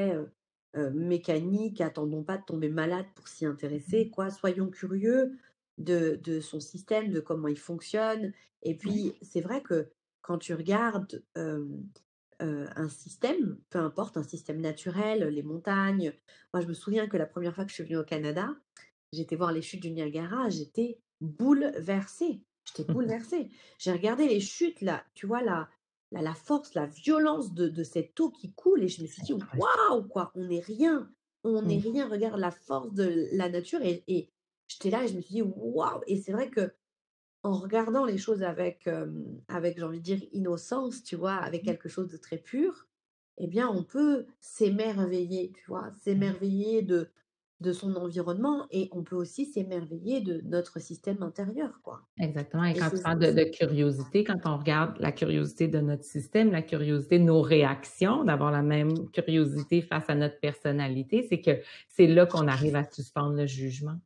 mécaniques. 0.74 1.80
Attendons 1.80 2.22
pas 2.22 2.38
de 2.38 2.44
tomber 2.44 2.68
malade 2.68 3.06
pour 3.14 3.28
s'y 3.28 3.46
intéresser, 3.46 4.10
quoi. 4.10 4.30
Soyons 4.30 4.68
curieux 4.68 5.38
de, 5.78 6.20
de, 6.22 6.40
son 6.40 6.60
système, 6.60 7.10
de 7.10 7.20
comment 7.20 7.48
il 7.48 7.58
fonctionne. 7.58 8.32
Et 8.62 8.76
puis, 8.76 9.14
c'est 9.22 9.40
vrai 9.40 9.62
que 9.62 9.88
quand 10.20 10.38
tu 10.38 10.54
regardes 10.54 11.22
un 12.76 12.88
système, 12.88 13.58
peu 13.70 13.78
importe, 13.78 14.16
un 14.16 14.22
système 14.22 14.60
naturel, 14.60 15.28
les 15.28 15.42
montagnes. 15.42 16.12
Moi, 16.52 16.62
je 16.62 16.66
me 16.66 16.74
souviens 16.74 17.06
que 17.06 17.16
la 17.16 17.26
première 17.26 17.54
fois 17.54 17.64
que 17.64 17.70
je 17.70 17.74
suis 17.74 17.84
venue 17.84 17.98
au 17.98 18.04
Canada, 18.04 18.50
j'étais 19.12 19.36
voir 19.36 19.52
les 19.52 19.62
chutes 19.62 19.82
du 19.82 19.90
Niagara, 19.90 20.48
j'étais 20.48 20.98
bouleversée. 21.20 22.42
J'étais 22.64 22.84
bouleversée. 22.92 23.50
J'ai 23.78 23.92
regardé 23.92 24.26
les 24.28 24.40
chutes, 24.40 24.80
là, 24.80 25.04
tu 25.14 25.26
vois, 25.26 25.42
la, 25.42 25.68
la, 26.10 26.22
la 26.22 26.34
force, 26.34 26.74
la 26.74 26.86
violence 26.86 27.54
de, 27.54 27.68
de, 27.68 27.84
cette 27.84 28.18
eau 28.20 28.30
qui 28.30 28.52
coule, 28.52 28.82
et 28.82 28.88
je 28.88 29.02
me 29.02 29.06
suis 29.06 29.22
dit, 29.22 29.32
waouh, 29.32 30.02
quoi, 30.08 30.32
on 30.34 30.44
n'est 30.46 30.60
rien. 30.60 31.10
On 31.44 31.62
n'est 31.62 31.78
rien. 31.78 32.08
Regarde 32.08 32.38
la 32.38 32.50
force 32.50 32.92
de 32.92 33.28
la 33.32 33.48
nature. 33.48 33.80
Et, 33.82 34.04
et 34.06 34.31
j'étais 34.72 34.90
là 34.90 35.04
et 35.04 35.08
je 35.08 35.16
me 35.16 35.20
suis 35.20 35.34
dit, 35.34 35.42
waouh. 35.42 36.00
Et 36.06 36.16
c'est 36.16 36.32
vrai 36.32 36.50
que 36.50 36.72
en 37.42 37.54
regardant 37.54 38.04
les 38.04 38.18
choses 38.18 38.42
avec, 38.42 38.88
avec 39.48 39.76
j'ai 39.76 39.82
envie 39.82 39.98
de 39.98 40.04
dire, 40.04 40.20
innocence, 40.32 41.02
tu 41.02 41.16
vois, 41.16 41.34
avec 41.34 41.62
mmh. 41.62 41.66
quelque 41.66 41.88
chose 41.88 42.08
de 42.08 42.16
très 42.16 42.38
pur, 42.38 42.86
eh 43.38 43.48
bien, 43.48 43.68
on 43.68 43.82
peut 43.82 44.26
s'émerveiller, 44.40 45.52
tu 45.52 45.64
vois, 45.66 45.88
mmh. 45.88 45.94
s'émerveiller 46.04 46.82
de, 46.82 47.10
de 47.62 47.72
son 47.72 47.94
environnement 47.96 48.66
et 48.70 48.88
on 48.92 49.02
peut 49.02 49.16
aussi 49.16 49.46
s'émerveiller 49.46 50.20
de 50.20 50.42
notre 50.44 50.80
système 50.80 51.22
intérieur, 51.22 51.80
quoi. 51.82 52.02
Exactement. 52.18 52.64
Et, 52.64 52.74
quand 52.74 52.90
tu 52.90 53.02
parles 53.02 53.18
de, 53.18 53.44
curiosité, 53.44 54.24
quand 54.24 54.40
on 54.44 54.58
regarde 54.58 54.98
la 54.98 55.12
curiosité 55.12 55.68
de 55.68 55.78
notre 55.78 56.04
système, 56.04 56.50
la 56.50 56.62
curiosité 56.62 57.18
de 57.18 57.24
nos 57.24 57.40
réactions, 57.40 58.24
d'avoir 58.24 58.50
la 58.50 58.62
même 58.62 59.08
curiosité 59.10 59.80
face 59.80 60.04
à 60.08 60.14
notre 60.14 60.38
personnalité, 60.40 61.26
c'est 61.28 61.40
que 61.40 61.62
c'est 61.88 62.08
là 62.08 62.26
qu'on 62.26 62.48
arrive 62.48 62.76
à 62.76 62.84
suspendre 62.90 63.36
le 63.36 63.46
jugement. 63.46 63.96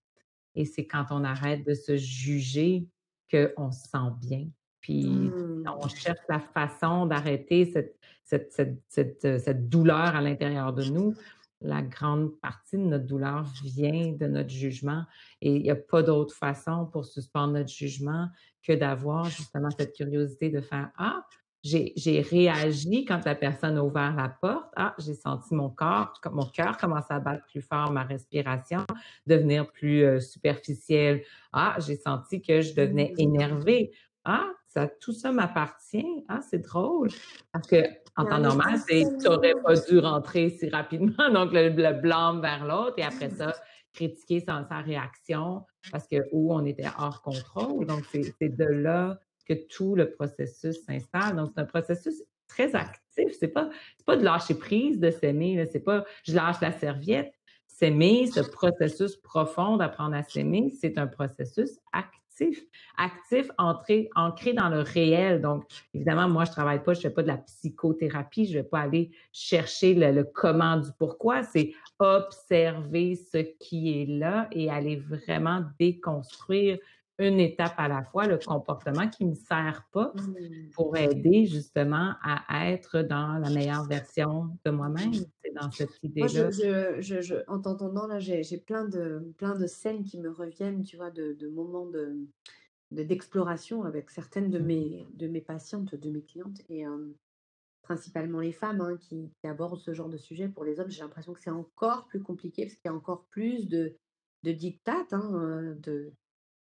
Et 0.56 0.64
c'est 0.64 0.86
quand 0.86 1.06
on 1.10 1.22
arrête 1.22 1.64
de 1.66 1.74
se 1.74 1.96
juger 1.96 2.86
qu'on 3.30 3.70
se 3.70 3.88
sent 3.88 4.10
bien. 4.20 4.48
Puis 4.80 5.04
mmh. 5.04 5.64
on 5.80 5.88
cherche 5.88 6.20
la 6.28 6.40
façon 6.40 7.06
d'arrêter 7.06 7.66
cette, 7.66 7.98
cette, 8.24 8.52
cette, 8.88 9.24
euh, 9.24 9.38
cette, 9.38 9.68
douleur 9.68 10.14
à 10.14 10.20
l'intérieur 10.20 10.72
de 10.72 10.84
nous. 10.84 11.14
La 11.60 11.82
grande 11.82 12.38
partie 12.40 12.76
de 12.76 12.82
notre 12.82 13.06
douleur 13.06 13.44
vient 13.64 14.12
de 14.12 14.26
notre 14.26 14.50
jugement 14.50 15.04
et 15.40 15.56
il 15.56 15.62
n'y 15.62 15.70
a 15.70 15.76
pas 15.76 16.02
d'autre 16.02 16.34
façon 16.34 16.86
pour 16.86 17.04
suspendre 17.04 17.54
notre 17.54 17.70
jugement 17.70 18.28
que 18.62 18.72
d'avoir 18.72 19.24
justement 19.24 19.70
cette 19.70 19.94
curiosité 19.94 20.50
de 20.50 20.60
faire 20.60 20.90
Ah, 20.98 21.26
j'ai 21.66 22.20
réagi 22.20 23.04
quand 23.04 23.24
la 23.24 23.34
personne 23.34 23.76
a 23.78 23.82
ouvert 23.82 24.14
la 24.14 24.28
porte. 24.28 24.72
Ah, 24.76 24.94
j'ai 24.98 25.14
senti 25.14 25.54
mon 25.54 25.70
corps, 25.70 26.12
mon 26.32 26.46
cœur 26.46 26.76
commencer 26.76 27.12
à 27.12 27.20
battre 27.20 27.44
plus 27.46 27.62
fort, 27.62 27.90
ma 27.90 28.04
respiration 28.04 28.84
devenir 29.26 29.70
plus 29.70 30.04
euh, 30.04 30.20
superficielle. 30.20 31.22
Ah, 31.52 31.76
j'ai 31.84 31.96
senti 31.96 32.40
que 32.40 32.60
je 32.60 32.74
devenais 32.74 33.12
mmh. 33.16 33.20
énervée. 33.20 33.92
Ah, 34.24 34.50
ça, 34.66 34.88
tout 35.00 35.12
ça 35.12 35.32
m'appartient. 35.32 36.24
Ah, 36.28 36.40
c'est 36.40 36.58
drôle. 36.58 37.08
Parce 37.52 37.66
que 37.66 37.82
en 38.16 38.24
temps 38.24 38.38
normal, 38.38 38.80
tu 38.88 39.04
n'aurais 39.24 39.54
pas 39.62 39.74
dû 39.74 39.98
rentrer 39.98 40.50
si 40.50 40.68
rapidement. 40.68 41.28
Donc, 41.32 41.52
le, 41.52 41.68
le 41.68 42.00
blâme 42.00 42.40
vers 42.40 42.64
l'autre 42.64 42.94
et 42.98 43.02
après 43.02 43.30
ça, 43.30 43.52
critiquer 43.92 44.40
sa, 44.40 44.64
sa 44.68 44.78
réaction 44.78 45.64
parce 45.90 46.06
que 46.06 46.16
où 46.32 46.54
on 46.54 46.64
était 46.64 46.88
hors 46.98 47.22
contrôle. 47.22 47.86
Donc, 47.86 48.04
c'est 48.12 48.48
de 48.48 48.64
là 48.64 49.18
que 49.46 49.54
tout 49.54 49.94
le 49.94 50.10
processus 50.10 50.84
s'installe. 50.84 51.36
Donc, 51.36 51.50
c'est 51.54 51.60
un 51.60 51.66
processus 51.66 52.22
très 52.46 52.74
actif. 52.74 53.32
C'est 53.38 53.48
pas, 53.48 53.70
pas 54.04 54.16
de 54.16 54.24
lâcher 54.24 54.54
prise, 54.54 54.98
de 54.98 55.10
s'aimer. 55.10 55.66
C'est 55.72 55.80
pas 55.80 56.04
je 56.24 56.34
lâche 56.34 56.60
la 56.60 56.72
serviette. 56.72 57.32
S'aimer, 57.66 58.26
ce 58.26 58.40
processus 58.40 59.16
profond 59.16 59.76
d'apprendre 59.76 60.16
à 60.16 60.22
s'aimer, 60.22 60.72
c'est 60.80 60.96
un 60.96 61.06
processus 61.06 61.78
actif. 61.92 62.16
Actif, 62.98 63.50
ancré, 63.56 64.08
dans 64.54 64.68
le 64.68 64.80
réel. 64.80 65.40
Donc, 65.40 65.64
évidemment, 65.94 66.28
moi, 66.28 66.44
je 66.44 66.50
travaille 66.50 66.82
pas, 66.82 66.92
je 66.92 67.00
fais 67.00 67.10
pas 67.10 67.22
de 67.22 67.28
la 67.28 67.38
psychothérapie, 67.38 68.46
je 68.46 68.58
vais 68.58 68.62
pas 68.62 68.80
aller 68.80 69.10
chercher 69.32 69.94
le 69.94 70.24
comment 70.24 70.76
du 70.76 70.90
pourquoi. 70.98 71.42
C'est 71.42 71.72
observer 71.98 73.14
ce 73.14 73.38
qui 73.58 74.02
est 74.02 74.06
là 74.06 74.48
et 74.52 74.70
aller 74.70 74.96
vraiment 74.96 75.64
déconstruire 75.78 76.78
une 77.18 77.40
étape 77.40 77.74
à 77.78 77.88
la 77.88 78.02
fois, 78.02 78.26
le 78.26 78.38
comportement 78.38 79.08
qui 79.08 79.24
ne 79.24 79.30
me 79.30 79.34
sert 79.34 79.86
pas 79.92 80.12
mmh. 80.14 80.70
pour 80.74 80.96
aider 80.96 81.46
justement 81.46 82.14
à 82.22 82.70
être 82.70 83.02
dans 83.02 83.38
la 83.38 83.50
meilleure 83.50 83.86
version 83.86 84.50
de 84.64 84.70
moi-même. 84.70 85.12
C'est 85.12 85.54
dans 85.54 85.70
cette 85.70 86.02
idée-là. 86.02 86.50
Je, 86.50 87.00
je, 87.00 87.20
je, 87.22 87.34
en 87.48 87.60
t'entendant, 87.60 88.06
là, 88.06 88.18
j'ai 88.18 88.58
plein 88.58 88.84
de, 88.84 89.32
plein 89.38 89.56
de 89.56 89.66
scènes 89.66 90.04
qui 90.04 90.18
me 90.20 90.30
reviennent, 90.30 90.82
tu 90.82 90.96
vois, 90.96 91.10
de, 91.10 91.32
de 91.32 91.48
moments 91.48 91.86
de 91.86 92.16
d'exploration 92.92 93.82
avec 93.82 94.10
certaines 94.10 94.48
de 94.48 94.60
mmh. 94.60 94.64
mes, 94.64 95.06
de 95.14 95.26
mes 95.26 95.40
patientes, 95.40 95.96
de 95.96 96.08
mes 96.08 96.22
clientes, 96.22 96.60
et 96.68 96.84
principalement 97.82 98.38
les 98.38 98.52
femmes 98.52 98.80
hein, 98.80 98.96
qui, 98.96 99.32
qui, 99.40 99.46
abordent 99.48 99.80
ce 99.80 99.92
genre 99.92 100.08
de 100.08 100.16
sujet. 100.16 100.48
Pour 100.48 100.64
les 100.64 100.78
hommes, 100.78 100.90
j'ai 100.90 101.02
l'impression 101.02 101.32
que 101.32 101.40
c'est 101.40 101.50
encore 101.50 102.06
plus 102.06 102.22
compliqué 102.22 102.64
parce 102.64 102.74
qu'il 102.76 102.88
y 102.88 102.94
a 102.94 102.96
encore 102.96 103.24
plus 103.30 103.68
de, 103.68 103.96
de 104.44 104.52
dictates, 104.52 105.12
hein, 105.12 105.74
de, 105.78 106.12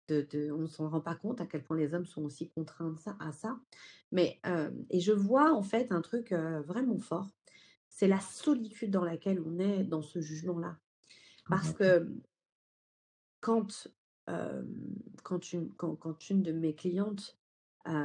on 0.09 0.57
ne 0.59 0.67
s'en 0.67 0.89
rend 0.89 1.01
pas 1.01 1.15
compte 1.15 1.41
à 1.41 1.45
quel 1.45 1.63
point 1.63 1.77
les 1.77 1.93
hommes 1.93 2.05
sont 2.05 2.23
aussi 2.23 2.49
contraints 2.49 2.95
à 3.19 3.31
ça. 3.31 3.59
Mais, 4.11 4.39
et 4.89 4.99
je 4.99 5.11
vois 5.11 5.53
en 5.53 5.63
fait 5.63 5.91
un 5.91 6.01
truc 6.01 6.31
vraiment 6.31 6.99
fort, 6.99 7.29
c'est 7.89 8.07
la 8.07 8.19
solitude 8.19 8.91
dans 8.91 9.03
laquelle 9.03 9.41
on 9.45 9.59
est 9.59 9.83
dans 9.83 10.01
ce 10.01 10.19
jugement-là. 10.19 10.77
Parce 11.47 11.71
que 11.71 12.07
quand, 13.39 13.87
quand, 15.23 15.53
une, 15.53 15.73
quand, 15.75 16.29
une 16.29 16.43
de 16.43 16.51
mes 16.51 16.75
clientes 16.75 17.37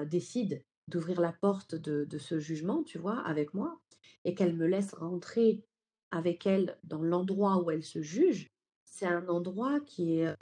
décide 0.06 0.62
d'ouvrir 0.88 1.20
la 1.20 1.32
porte 1.32 1.74
de, 1.74 2.04
de, 2.04 2.18
ce 2.18 2.38
jugement, 2.38 2.82
tu 2.82 2.98
vois, 2.98 3.20
avec 3.20 3.54
moi, 3.54 3.80
et 4.24 4.34
qu'elle 4.34 4.54
me 4.54 4.66
laisse 4.66 4.92
rentrer 4.92 5.64
avec 6.10 6.46
elle 6.46 6.78
dans 6.84 7.02
l'endroit 7.02 7.62
où 7.62 7.70
elle 7.70 7.84
se 7.84 8.02
juge, 8.02 8.50
c'est 8.84 9.06
un 9.06 9.28
endroit 9.28 9.80
qui 9.80 10.18
est, 10.18 10.34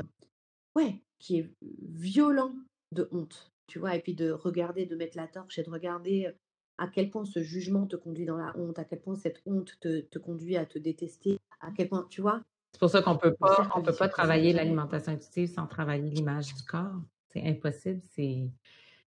ouais, 0.75 1.03
qui 1.19 1.39
est 1.39 1.51
violent 1.83 2.55
de 2.93 3.09
honte, 3.13 3.53
tu 3.67 3.79
vois, 3.79 3.95
et 3.97 4.01
puis 4.01 4.15
de 4.15 4.31
regarder, 4.31 4.87
de 4.87 4.97
mettre 4.97 5.17
la 5.17 5.27
torche 5.27 5.59
et 5.59 5.63
de 5.63 5.71
regarder 5.71 6.33
à 6.79 6.87
quel 6.87 7.11
point 7.11 7.25
ce 7.25 7.43
jugement 7.43 7.87
te 7.87 7.97
conduit 7.97 8.25
dans 8.25 8.37
la 8.37 8.57
honte, 8.57 8.79
à 8.79 8.85
quel 8.85 9.01
point 9.01 9.17
cette 9.17 9.43
honte 9.47 9.79
te, 9.81 10.01
te 10.01 10.19
conduit 10.19 10.57
à 10.57 10.65
te 10.65 10.79
détester, 10.79 11.39
à 11.61 11.71
quel 11.77 11.89
point, 11.89 12.07
tu 12.09 12.21
vois? 12.21 12.41
C'est 12.73 12.79
pour 12.81 12.91
ça 12.91 13.03
qu'on 13.03 13.17
peut 13.17 13.35
pas, 13.35 13.71
on 13.75 13.83
peut 13.83 13.95
pas 13.95 14.09
travailler 14.09 14.53
l'alimentation 14.53 15.13
intuitive 15.13 15.53
sans 15.53 15.67
travailler 15.67 16.11
l'image 16.11 16.55
du 16.55 16.63
corps. 16.63 17.01
C'est 17.27 17.43
impossible, 17.47 18.01
c'est 18.15 18.51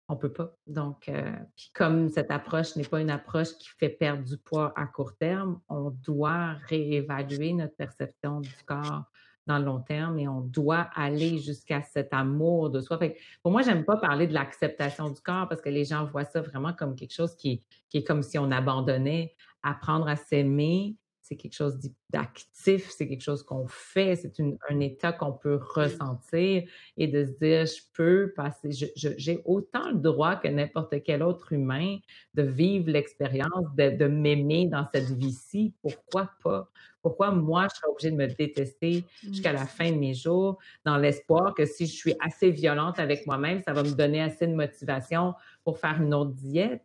on 0.09 0.17
peut 0.17 0.33
pas. 0.33 0.57
Donc, 0.67 1.09
euh, 1.09 1.37
puis 1.57 1.71
comme 1.73 2.09
cette 2.09 2.33
approche 2.33 2.75
n'est 2.75 2.85
pas 2.85 3.01
une 3.01 3.11
approche 3.11 3.57
qui 3.59 3.69
fait 3.79 3.89
perdre 3.89 4.25
du 4.25 4.37
poids 4.37 4.73
à 4.77 4.87
court 4.87 5.17
terme, 5.17 5.61
on 5.69 5.91
doit 5.91 6.55
réévaluer 6.67 7.53
notre 7.53 7.77
perception 7.77 8.41
du 8.41 8.51
corps 8.67 9.05
dans 9.51 9.59
le 9.59 9.65
long 9.65 9.81
terme 9.81 10.19
et 10.21 10.29
on 10.29 10.41
doit 10.41 10.89
aller 10.95 11.39
jusqu'à 11.39 11.83
cet 11.83 12.15
amour 12.15 12.71
de 12.71 12.81
soi. 12.81 12.99
pour 13.43 13.51
moi, 13.51 13.63
j'aime 13.63 13.85
pas 13.85 13.97
parler 13.97 14.29
de 14.29 14.33
l'acceptation 14.33 15.11
du 15.11 15.21
corps 15.21 15.49
parce 15.49 15.61
que 15.61 15.69
les 15.69 15.85
gens 15.85 16.05
voient 16.05 16.25
ça 16.25 16.41
vraiment 16.41 16.73
comme 16.73 16.95
quelque 16.95 17.13
chose 17.13 17.35
qui, 17.35 17.65
qui 17.89 17.99
est 17.99 18.05
comme 18.05 18.23
si 18.23 18.39
on 18.39 18.51
abandonnait. 18.51 19.35
Apprendre 19.63 20.09
à 20.09 20.17
s'aimer, 20.17 20.97
c'est 21.31 21.37
quelque 21.37 21.55
chose 21.55 21.79
d'actif, 22.11 22.91
c'est 22.91 23.07
quelque 23.07 23.23
chose 23.23 23.45
qu'on 23.45 23.69
fait, 23.69 24.17
c'est 24.17 24.33
un 24.69 24.81
état 24.81 25.13
qu'on 25.13 25.33
peut 25.33 25.61
ressentir 25.63 26.65
et 26.97 27.07
de 27.07 27.25
se 27.25 27.31
dire, 27.39 27.67
je 27.67 27.81
peux 27.95 28.33
passer, 28.35 28.71
j'ai 28.73 29.41
autant 29.45 29.93
le 29.93 29.99
droit 29.99 30.35
que 30.35 30.49
n'importe 30.49 31.01
quel 31.05 31.23
autre 31.23 31.53
humain 31.53 31.99
de 32.35 32.43
vivre 32.43 32.91
l'expérience, 32.91 33.65
de, 33.77 34.09
m'aimer 34.09 34.67
dans 34.67 34.85
cette 34.93 35.11
vie-ci. 35.11 35.73
Pourquoi 35.83 36.31
pas? 36.43 36.69
Pourquoi 37.01 37.31
moi, 37.31 37.69
je 37.71 37.77
serais 37.77 37.89
obligée 37.89 38.11
de 38.11 38.17
me 38.17 38.27
détester 38.27 39.05
jusqu'à 39.23 39.53
la 39.53 39.67
fin 39.67 39.93
de 39.93 39.97
mes 39.97 40.15
jours 40.15 40.59
dans 40.85 40.97
l'espoir 40.97 41.55
que 41.55 41.65
si 41.65 41.87
je 41.87 41.95
suis 41.95 42.15
assez 42.19 42.51
violente 42.51 42.99
avec 42.99 43.25
moi-même, 43.27 43.63
ça 43.63 43.73
va 43.73 43.85
me 43.85 43.93
donner 43.93 44.21
assez 44.21 44.49
de 44.49 44.55
motivation 44.55 45.35
pour 45.63 45.79
faire 45.79 46.03
une 46.03 46.13
autre 46.13 46.33
diète? 46.33 46.83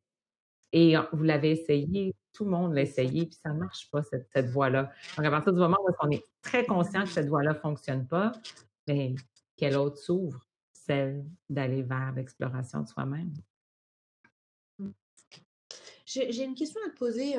Et 0.71 0.95
vous 1.13 1.23
l'avez 1.23 1.51
essayé, 1.51 2.13
tout 2.33 2.45
le 2.45 2.51
monde 2.51 2.73
l'a 2.73 2.81
essayé, 2.81 3.25
puis 3.25 3.39
ça 3.41 3.53
ne 3.53 3.59
marche 3.59 3.89
pas, 3.91 4.03
cette, 4.03 4.27
cette 4.33 4.49
voie-là. 4.49 4.91
Donc, 5.15 5.25
à 5.25 5.31
partir 5.31 5.53
du 5.53 5.59
moment 5.59 5.77
où 5.87 5.91
on 6.01 6.09
est 6.11 6.25
très 6.41 6.65
conscient 6.65 7.03
que 7.03 7.09
cette 7.09 7.27
voie-là 7.27 7.53
ne 7.53 7.59
fonctionne 7.59 8.07
pas, 8.07 8.33
mais 8.87 9.09
ben, 9.09 9.17
quelle 9.55 9.77
autre 9.77 9.97
s'ouvre? 9.97 10.45
Celle 10.73 11.25
d'aller 11.49 11.81
vers 11.81 12.13
l'exploration 12.13 12.81
de 12.81 12.87
soi-même. 12.87 13.33
Mmh. 14.79 14.89
J'ai 16.05 16.43
une 16.43 16.55
question 16.55 16.79
à 16.85 16.91
te 16.91 16.97
poser, 16.97 17.35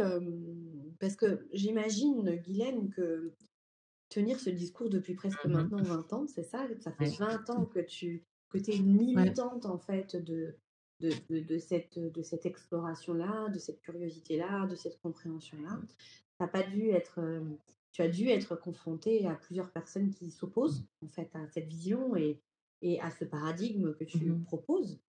parce 0.99 1.15
que 1.15 1.47
j'imagine, 1.53 2.37
Guylaine, 2.37 2.91
que 2.91 3.33
tenir 4.09 4.39
ce 4.41 4.51
discours 4.51 4.89
depuis 4.89 5.15
presque 5.15 5.45
mmh 5.45 5.53
maintenant 5.53 5.83
20 5.83 6.13
ans, 6.13 6.27
c'est 6.27 6.43
ça? 6.43 6.67
Ça 6.81 6.93
fait 6.93 7.17
20 7.19 7.51
ans 7.51 7.67
que 7.67 7.81
tu 7.81 8.25
que 8.49 8.59
es 8.59 8.77
une 8.77 8.97
militante, 8.97 9.67
en 9.67 9.79
fait, 9.79 10.17
de, 10.17 10.57
de, 11.01 11.13
de, 11.31 11.59
cette, 11.59 11.99
de 11.99 12.23
cette 12.23 12.47
exploration-là, 12.47 13.49
de 13.51 13.59
cette 13.59 13.81
curiosité-là, 13.81 14.67
de 14.67 14.77
cette 14.77 15.01
compréhension-là. 15.01 15.81
Tu 16.41 16.49
pas 16.49 16.63
dû 16.63 16.91
être, 16.91 17.21
euh, 17.21 17.41
tu 17.93 18.03
as 18.03 18.09
dû 18.09 18.29
être 18.29 18.57
confronté 18.57 19.27
à 19.27 19.35
plusieurs 19.35 19.71
personnes 19.71 20.11
qui 20.11 20.31
s'opposent 20.31 20.87
en 21.03 21.09
fait 21.09 21.31
à 21.35 21.47
cette 21.49 21.67
vision 21.67 22.17
et, 22.17 22.41
et 22.83 23.01
à 23.01 23.11
ce 23.11 23.25
paradigme 23.25 23.95
que 23.95 24.05
tu 24.05 24.19
mmh 24.19 24.45
proposes. 24.45 25.01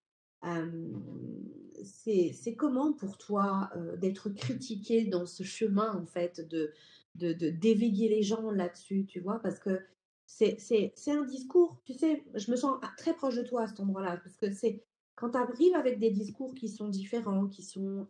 c'est 1.83 2.55
comment 2.57 2.93
pour 2.93 3.17
toi 3.17 3.69
euh, 3.75 3.97
d'être 3.97 4.29
critiqué 4.29 5.05
dans 5.05 5.25
ce 5.25 5.43
chemin 5.43 5.93
en 5.95 6.05
fait 6.05 6.39
de 6.47 6.71
d'éveiller 7.15 8.09
de, 8.09 8.13
les 8.13 8.21
gens 8.21 8.51
là-dessus, 8.51 9.05
tu 9.07 9.19
vois, 9.19 9.39
parce 9.39 9.59
que 9.59 9.81
c'est 10.27 10.91
un 11.07 11.23
discours, 11.23 11.81
tu 11.85 11.93
sais, 11.93 12.23
je 12.35 12.51
me 12.51 12.57
sens 12.57 12.79
très 12.97 13.15
proche 13.15 13.35
de 13.35 13.43
toi 13.43 13.63
à 13.63 13.67
cet 13.67 13.79
endroit-là, 13.79 14.17
parce 14.17 14.37
que 14.37 14.51
c'est 14.51 14.83
quand 15.17 15.31
tu 15.31 15.37
arrives 15.37 15.75
avec 15.75 15.99
des 15.99 16.11
discours 16.11 16.53
qui 16.53 16.69
sont 16.69 16.87
différents, 16.87 17.47
qui 17.47 17.63
sont 17.63 18.07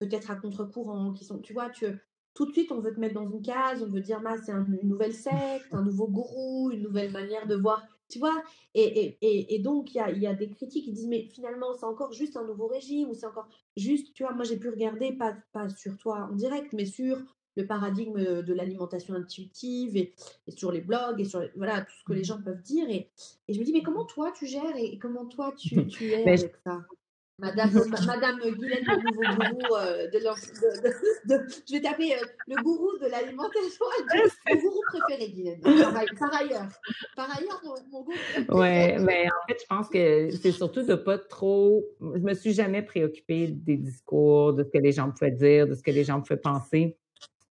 peut-être 0.00 0.30
à 0.30 0.34
contre-courant, 0.34 1.12
qui 1.12 1.24
sont, 1.24 1.38
tu 1.38 1.52
vois, 1.52 1.70
tu, 1.70 1.86
tout 2.34 2.46
de 2.46 2.52
suite, 2.52 2.72
on 2.72 2.80
veut 2.80 2.92
te 2.92 2.98
mettre 2.98 3.14
dans 3.14 3.30
une 3.30 3.40
case, 3.40 3.82
on 3.82 3.86
veut 3.88 4.00
dire, 4.00 4.20
bah, 4.20 4.34
c'est 4.44 4.52
une 4.52 4.80
nouvelle 4.82 5.14
secte, 5.14 5.72
un 5.72 5.82
nouveau 5.82 6.08
gourou, 6.08 6.72
une 6.72 6.82
nouvelle 6.82 7.12
manière 7.12 7.46
de 7.46 7.54
voir, 7.54 7.86
tu 8.08 8.18
vois. 8.18 8.42
Et, 8.74 9.16
et, 9.22 9.54
et, 9.54 9.58
donc, 9.60 9.94
il 9.94 9.98
y 9.98 10.00
a, 10.00 10.10
y 10.10 10.26
a, 10.26 10.34
des 10.34 10.50
critiques 10.50 10.84
qui 10.84 10.92
disent, 10.92 11.06
mais 11.06 11.28
finalement, 11.32 11.72
c'est 11.74 11.86
encore 11.86 12.12
juste 12.12 12.36
un 12.36 12.44
nouveau 12.44 12.66
régime, 12.66 13.08
ou 13.08 13.14
c'est 13.14 13.26
encore 13.26 13.48
juste, 13.76 14.12
tu 14.12 14.24
vois, 14.24 14.32
moi, 14.32 14.42
j'ai 14.42 14.56
pu 14.56 14.68
regarder, 14.68 15.12
pas, 15.12 15.36
pas 15.52 15.68
sur 15.68 15.96
toi 15.96 16.28
en 16.30 16.34
direct, 16.34 16.72
mais 16.72 16.86
sur 16.86 17.18
le 17.56 17.66
paradigme 17.66 18.42
de 18.42 18.54
l'alimentation 18.54 19.14
intuitive 19.14 19.96
et, 19.96 20.14
sur 20.48 20.70
les 20.72 20.80
blogs 20.80 21.20
et 21.20 21.24
sur 21.24 21.42
voilà 21.56 21.80
tout 21.80 21.94
ce 21.98 22.04
que 22.04 22.12
les 22.12 22.20
mmh. 22.20 22.24
gens 22.24 22.42
peuvent 22.42 22.62
dire 22.62 22.88
et, 22.88 23.08
et 23.48 23.54
je 23.54 23.58
me 23.58 23.64
dis 23.64 23.72
mais 23.72 23.82
comment 23.82 24.04
toi 24.04 24.32
tu 24.36 24.46
gères 24.46 24.76
et, 24.76 24.98
comment 24.98 25.26
toi 25.26 25.52
tu, 25.56 25.86
tu 25.88 26.10
es 26.10 26.22
avec 26.22 26.54
ça? 26.64 26.80
Madame, 27.38 27.70
Madame 28.06 28.38
Guylaine, 28.38 28.82
le 28.86 28.96
nouveau 28.96 29.58
gourou 29.58 29.76
euh, 29.76 30.06
de, 30.06 30.18
de, 31.28 31.46
Je 31.68 31.74
vais 31.74 31.82
taper 31.82 32.14
euh, 32.14 32.24
le 32.48 32.62
gourou 32.62 32.96
de 32.98 33.10
l'alimentation. 33.10 33.84
Mon 34.54 34.60
gourou 34.62 34.80
préféré, 34.88 35.30
Guylaine. 35.30 35.60
Par, 35.60 36.34
ailleurs. 36.34 36.68
Par 37.14 37.36
ailleurs, 37.36 37.60
mon, 37.62 37.74
gourou 37.90 38.12
Oui, 38.48 38.96
mais 39.00 39.26
en 39.26 39.46
fait, 39.46 39.58
je 39.60 39.66
pense 39.68 39.88
que 39.90 40.30
c'est 40.30 40.52
surtout 40.52 40.82
de 40.84 40.94
pas 40.94 41.18
trop. 41.18 41.84
Je 42.00 42.20
me 42.20 42.32
suis 42.32 42.54
jamais 42.54 42.80
préoccupée 42.80 43.48
des 43.48 43.76
discours, 43.76 44.54
de 44.54 44.64
ce 44.64 44.70
que 44.70 44.78
les 44.78 44.92
gens 44.92 45.10
pouvaient 45.10 45.30
dire, 45.30 45.66
de 45.66 45.74
ce 45.74 45.82
que 45.82 45.90
les 45.90 46.04
gens 46.04 46.22
pouvaient 46.22 46.40
penser 46.40 46.96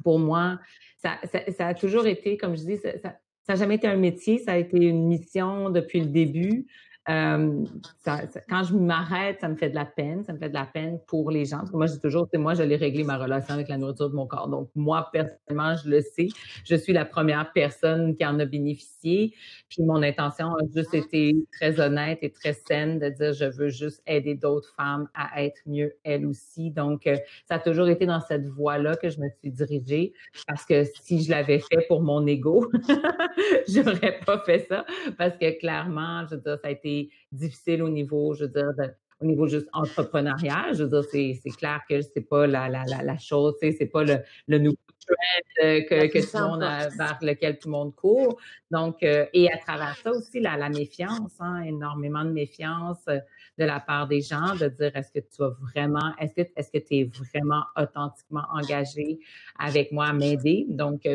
pour 0.07 0.21
moi, 0.21 0.61
ça, 1.03 1.19
a 1.59 1.75
toujours 1.75 2.07
été, 2.07 2.37
comme 2.37 2.57
je 2.57 2.63
dis, 2.63 2.77
ça 2.77 3.17
n'a 3.49 3.55
jamais 3.57 3.75
été 3.75 3.89
un 3.89 3.97
métier, 3.97 4.39
ça 4.39 4.53
a 4.53 4.57
été 4.57 4.77
une 4.79 5.09
mission 5.09 5.69
depuis 5.69 5.99
le 5.99 6.07
début. 6.07 6.69
Euh, 7.09 7.65
quand 8.05 8.65
je 8.65 8.75
m'arrête, 8.75 9.41
ça 9.41 9.49
me 9.49 9.55
fait 9.55 9.71
de 9.71 9.75
la 9.75 9.85
peine. 9.85 10.25
Ça 10.25 10.33
me 10.33 10.39
fait 10.39 10.49
de 10.49 10.55
la 10.55 10.67
peine 10.67 10.99
pour 11.07 11.31
les 11.31 11.45
gens. 11.45 11.59
Parce 11.59 11.71
que 11.71 11.77
moi, 11.77 11.87
je 11.87 11.93
dis 11.93 12.01
toujours, 12.01 12.27
c'est 12.33 12.39
moi, 12.39 12.55
j'allais 12.55 12.77
régler 12.77 13.05
ma 13.05 13.17
relation 13.17 13.55
avec 13.55 13.69
la 13.69 13.79
nourriture 13.79 14.11
de 14.11 14.17
mon 14.17 14.27
corps. 14.27 14.49
Donc, 14.49 14.71
moi, 14.75 15.09
personnellement, 15.13 15.77
je 15.77 15.89
le 15.89 16.01
sais. 16.01 16.29
Je 16.65 16.75
suis 16.75 16.93
la 16.93 17.05
première 17.05 17.53
personne 17.53 18.17
qui 18.17 18.27
en 18.27 18.39
a 18.41 18.45
bénéficié. 18.45 19.35
Puis, 19.69 19.83
mon 19.83 20.03
intention 20.03 20.49
a 20.49 20.61
juste 20.75 20.95
été 20.95 21.37
très 21.53 21.79
honnête 21.81 22.19
et 22.23 22.31
très 22.31 22.55
saine 22.55 22.99
de 22.99 23.09
dire, 23.11 23.33
je 23.33 23.45
veux 23.45 23.69
juste 23.69 24.03
aider 24.07 24.35
d'autres 24.35 24.75
femmes 24.77 25.09
à 25.15 25.43
être 25.45 25.61
mieux 25.67 25.95
elles 26.03 26.27
aussi. 26.27 26.71
Donc, 26.71 27.07
euh, 27.07 27.17
ça 27.49 27.57
a 27.57 27.59
toujours 27.61 27.89
été 27.89 28.07
dans 28.07 28.21
cette 28.21 28.47
voie-là 28.47 28.97
que 28.97 29.11
je 29.11 29.21
me 29.21 29.29
suis 29.41 29.51
dirigée. 29.51 30.13
Parce 30.49 30.65
que 30.65 30.83
si 31.03 31.23
je 31.23 31.31
l'avais 31.31 31.61
fait 31.61 31.87
pour 31.87 32.03
mon 32.03 32.27
ego, 32.27 32.69
j'aurais 33.69 34.19
pas 34.27 34.41
fait 34.41 34.67
ça. 34.69 34.85
Parce 35.17 35.37
que 35.37 35.57
clairement, 35.59 36.27
je 36.29 36.35
veux 36.35 36.41
dire, 36.41 36.59
ça 36.61 36.69
a 36.69 36.71
été 36.71 36.96
difficile 37.33 37.83
au 37.83 37.89
niveau, 37.89 38.35
je 38.35 38.45
veux 38.45 38.51
dire, 38.51 38.73
au 39.21 39.25
niveau 39.25 39.47
juste 39.47 39.69
entrepreneurial. 39.73 40.75
Je 40.75 40.85
veux 40.85 41.01
dire, 41.01 41.05
c'est 41.43 41.57
clair 41.57 41.81
que 41.89 42.01
c'est 42.03 42.29
pas 42.29 42.47
la, 42.47 42.69
la, 42.69 42.85
la, 43.03 43.19
chose, 43.19 43.55
c'est 43.61 43.91
pas 43.91 44.05
le, 44.05 44.19
le 44.47 44.59
nouveau 44.59 44.77
trend 45.07 45.65
euh, 45.65 45.81
que, 45.89 46.07
que 46.09 46.19
tout 46.19 46.37
le 46.37 46.49
monde 46.49 46.61
vers 46.61 47.19
lequel 47.23 47.59
tout 47.59 47.69
le 47.69 47.73
monde 47.73 47.95
court. 47.95 48.39
Donc, 48.71 49.03
euh, 49.03 49.27
et 49.33 49.51
à 49.51 49.59
travers 49.59 49.97
ça 49.97 50.11
aussi, 50.11 50.41
la, 50.41 50.57
la 50.57 50.69
méfiance, 50.69 51.33
hein, 51.41 51.63
énormément 51.63 52.25
de 52.25 52.33
méfiance 52.33 53.03
euh, 53.09 53.21
de 53.59 53.65
la 53.65 53.81
part 53.81 54.07
des 54.07 54.21
gens, 54.21 54.55
de 54.55 54.69
dire 54.69 54.95
est-ce 54.95 55.13
que 55.13 55.21
tu 55.21 55.37
vas 55.39 55.57
vraiment, 55.73 56.13
est-ce 56.19 56.35
que 56.35 56.49
est-ce 56.57 56.71
que 56.71 56.79
tu 56.87 56.97
es 56.97 57.05
vraiment 57.33 57.63
authentiquement 57.77 58.45
engagé 58.53 59.19
avec 59.59 59.93
moi 59.93 60.07
à 60.07 60.13
m'aider? 60.13 60.67
Donc, 60.69 61.09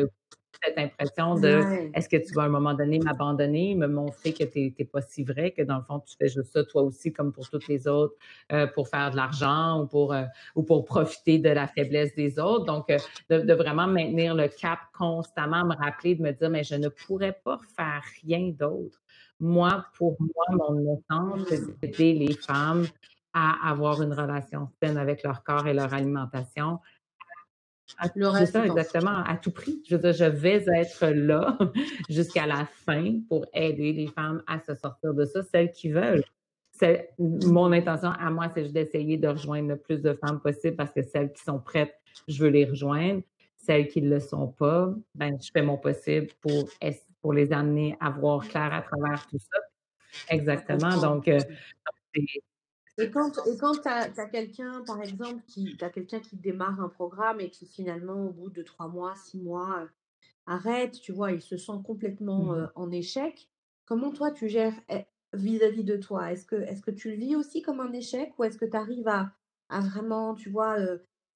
cette 0.64 0.78
impression 0.78 1.34
de 1.34 1.90
est-ce 1.94 2.08
que 2.08 2.16
tu 2.16 2.34
vas 2.34 2.42
à 2.42 2.46
un 2.46 2.50
moment 2.50 2.74
donné 2.74 2.98
m'abandonner, 2.98 3.74
me 3.74 3.86
montrer 3.86 4.32
que 4.32 4.44
tu 4.44 4.74
n'es 4.78 4.84
pas 4.84 5.02
si 5.02 5.24
vrai, 5.24 5.50
que 5.50 5.62
dans 5.62 5.78
le 5.78 5.82
fond, 5.82 6.00
tu 6.00 6.14
fais 6.16 6.28
juste 6.28 6.52
ça 6.52 6.64
toi 6.64 6.82
aussi, 6.82 7.12
comme 7.12 7.32
pour 7.32 7.48
toutes 7.48 7.68
les 7.68 7.88
autres, 7.88 8.14
euh, 8.52 8.66
pour 8.66 8.88
faire 8.88 9.10
de 9.10 9.16
l'argent 9.16 9.82
ou 9.82 9.86
pour, 9.86 10.12
euh, 10.12 10.24
ou 10.54 10.62
pour 10.62 10.84
profiter 10.84 11.38
de 11.38 11.48
la 11.48 11.66
faiblesse 11.66 12.14
des 12.14 12.38
autres? 12.38 12.64
Donc, 12.64 12.90
euh, 12.90 12.98
de, 13.30 13.54
vraiment 13.54 13.86
maintenir 13.86 14.34
le 14.34 14.48
cap 14.48 14.80
constamment, 14.96 15.64
me 15.64 15.74
rappeler, 15.74 16.14
de 16.14 16.22
me 16.22 16.32
dire, 16.32 16.50
mais 16.50 16.64
je 16.64 16.74
ne 16.74 16.88
pourrais 16.88 17.38
pas 17.44 17.58
faire 17.76 18.02
rien 18.24 18.48
d'autre. 18.50 19.00
Moi, 19.40 19.84
pour 19.96 20.16
moi, 20.20 20.44
mon 20.50 20.96
essence, 20.96 21.48
c'est 21.48 21.80
d'aider 21.80 22.14
les 22.14 22.34
femmes 22.34 22.86
à 23.32 23.70
avoir 23.70 24.02
une 24.02 24.12
relation 24.12 24.68
saine 24.82 24.98
avec 24.98 25.22
leur 25.22 25.42
corps 25.42 25.66
et 25.66 25.74
leur 25.74 25.92
alimentation, 25.94 26.78
c'est 28.00 28.46
ça, 28.46 28.64
exactement, 28.64 29.22
à 29.24 29.36
tout 29.36 29.50
prix. 29.50 29.82
Je 29.88 29.96
veux 29.96 30.02
dire, 30.02 30.12
je 30.12 30.24
vais 30.24 30.64
être 30.66 31.06
là 31.06 31.56
jusqu'à 32.08 32.46
la 32.46 32.66
fin 32.66 33.20
pour 33.28 33.46
aider 33.52 33.92
les 33.92 34.06
femmes 34.08 34.42
à 34.46 34.60
se 34.60 34.74
sortir 34.74 35.14
de 35.14 35.24
ça, 35.24 35.42
celles 35.42 35.72
qui 35.72 35.90
veulent. 35.90 36.24
Mon 37.18 37.70
intention 37.70 38.10
à 38.10 38.30
moi, 38.30 38.48
c'est 38.52 38.72
d'essayer 38.72 39.16
de 39.16 39.28
rejoindre 39.28 39.68
le 39.68 39.76
plus 39.76 40.02
de 40.02 40.14
femmes 40.14 40.40
possible 40.40 40.76
parce 40.76 40.92
que 40.92 41.02
celles 41.02 41.32
qui 41.32 41.42
sont 41.42 41.60
prêtes, 41.60 41.94
je 42.26 42.42
veux 42.42 42.50
les 42.50 42.64
rejoindre. 42.64 43.22
Celles 43.56 43.86
qui 43.86 44.02
ne 44.02 44.10
le 44.10 44.18
sont 44.18 44.48
pas, 44.48 44.92
ben, 45.14 45.38
je 45.40 45.50
fais 45.52 45.62
mon 45.62 45.76
possible 45.76 46.26
pour, 46.40 46.68
pour 47.20 47.32
les 47.32 47.52
amener 47.52 47.96
à 48.00 48.10
voir 48.10 48.48
clair 48.48 48.74
à 48.74 48.82
travers 48.82 49.24
tout 49.28 49.38
ça. 49.38 50.34
Exactement. 50.34 51.00
Donc, 51.00 51.28
euh, 51.28 51.38
et 52.98 53.10
quand, 53.10 53.38
et 53.46 53.56
quand 53.56 53.72
tu 53.80 53.88
as, 53.88 54.10
quelqu'un, 54.26 54.82
par 54.86 55.00
exemple, 55.00 55.42
qui, 55.46 55.76
as 55.80 55.90
quelqu'un 55.90 56.20
qui 56.20 56.36
démarre 56.36 56.80
un 56.80 56.88
programme 56.88 57.40
et 57.40 57.50
qui 57.50 57.66
finalement, 57.66 58.26
au 58.26 58.30
bout 58.30 58.50
de 58.50 58.62
trois 58.62 58.88
mois, 58.88 59.14
six 59.16 59.38
mois, 59.38 59.80
euh, 59.80 59.86
arrête, 60.46 61.00
tu 61.00 61.12
vois, 61.12 61.32
il 61.32 61.40
se 61.40 61.56
sent 61.56 61.80
complètement 61.84 62.52
mmh 62.52 62.54
euh, 62.54 62.66
en 62.74 62.90
échec, 62.90 63.48
comment 63.86 64.10
toi 64.10 64.30
tu 64.30 64.48
gères 64.48 64.78
eh, 64.90 65.04
vis-à-vis 65.32 65.84
de 65.84 65.96
toi? 65.96 66.32
Est-ce 66.32 66.44
que, 66.44 66.56
est 66.56 66.80
que 66.82 66.90
tu 66.90 67.10
le 67.10 67.16
vis 67.16 67.36
aussi 67.36 67.62
comme 67.62 67.80
un 67.80 67.92
échec 67.92 68.32
ou 68.38 68.44
est-ce 68.44 68.58
que 68.58 68.66
tu 68.66 68.76
arrives 68.76 69.08
à, 69.08 69.32
à 69.68 69.80
vraiment, 69.80 70.34
tu 70.34 70.50
vois, 70.50 70.76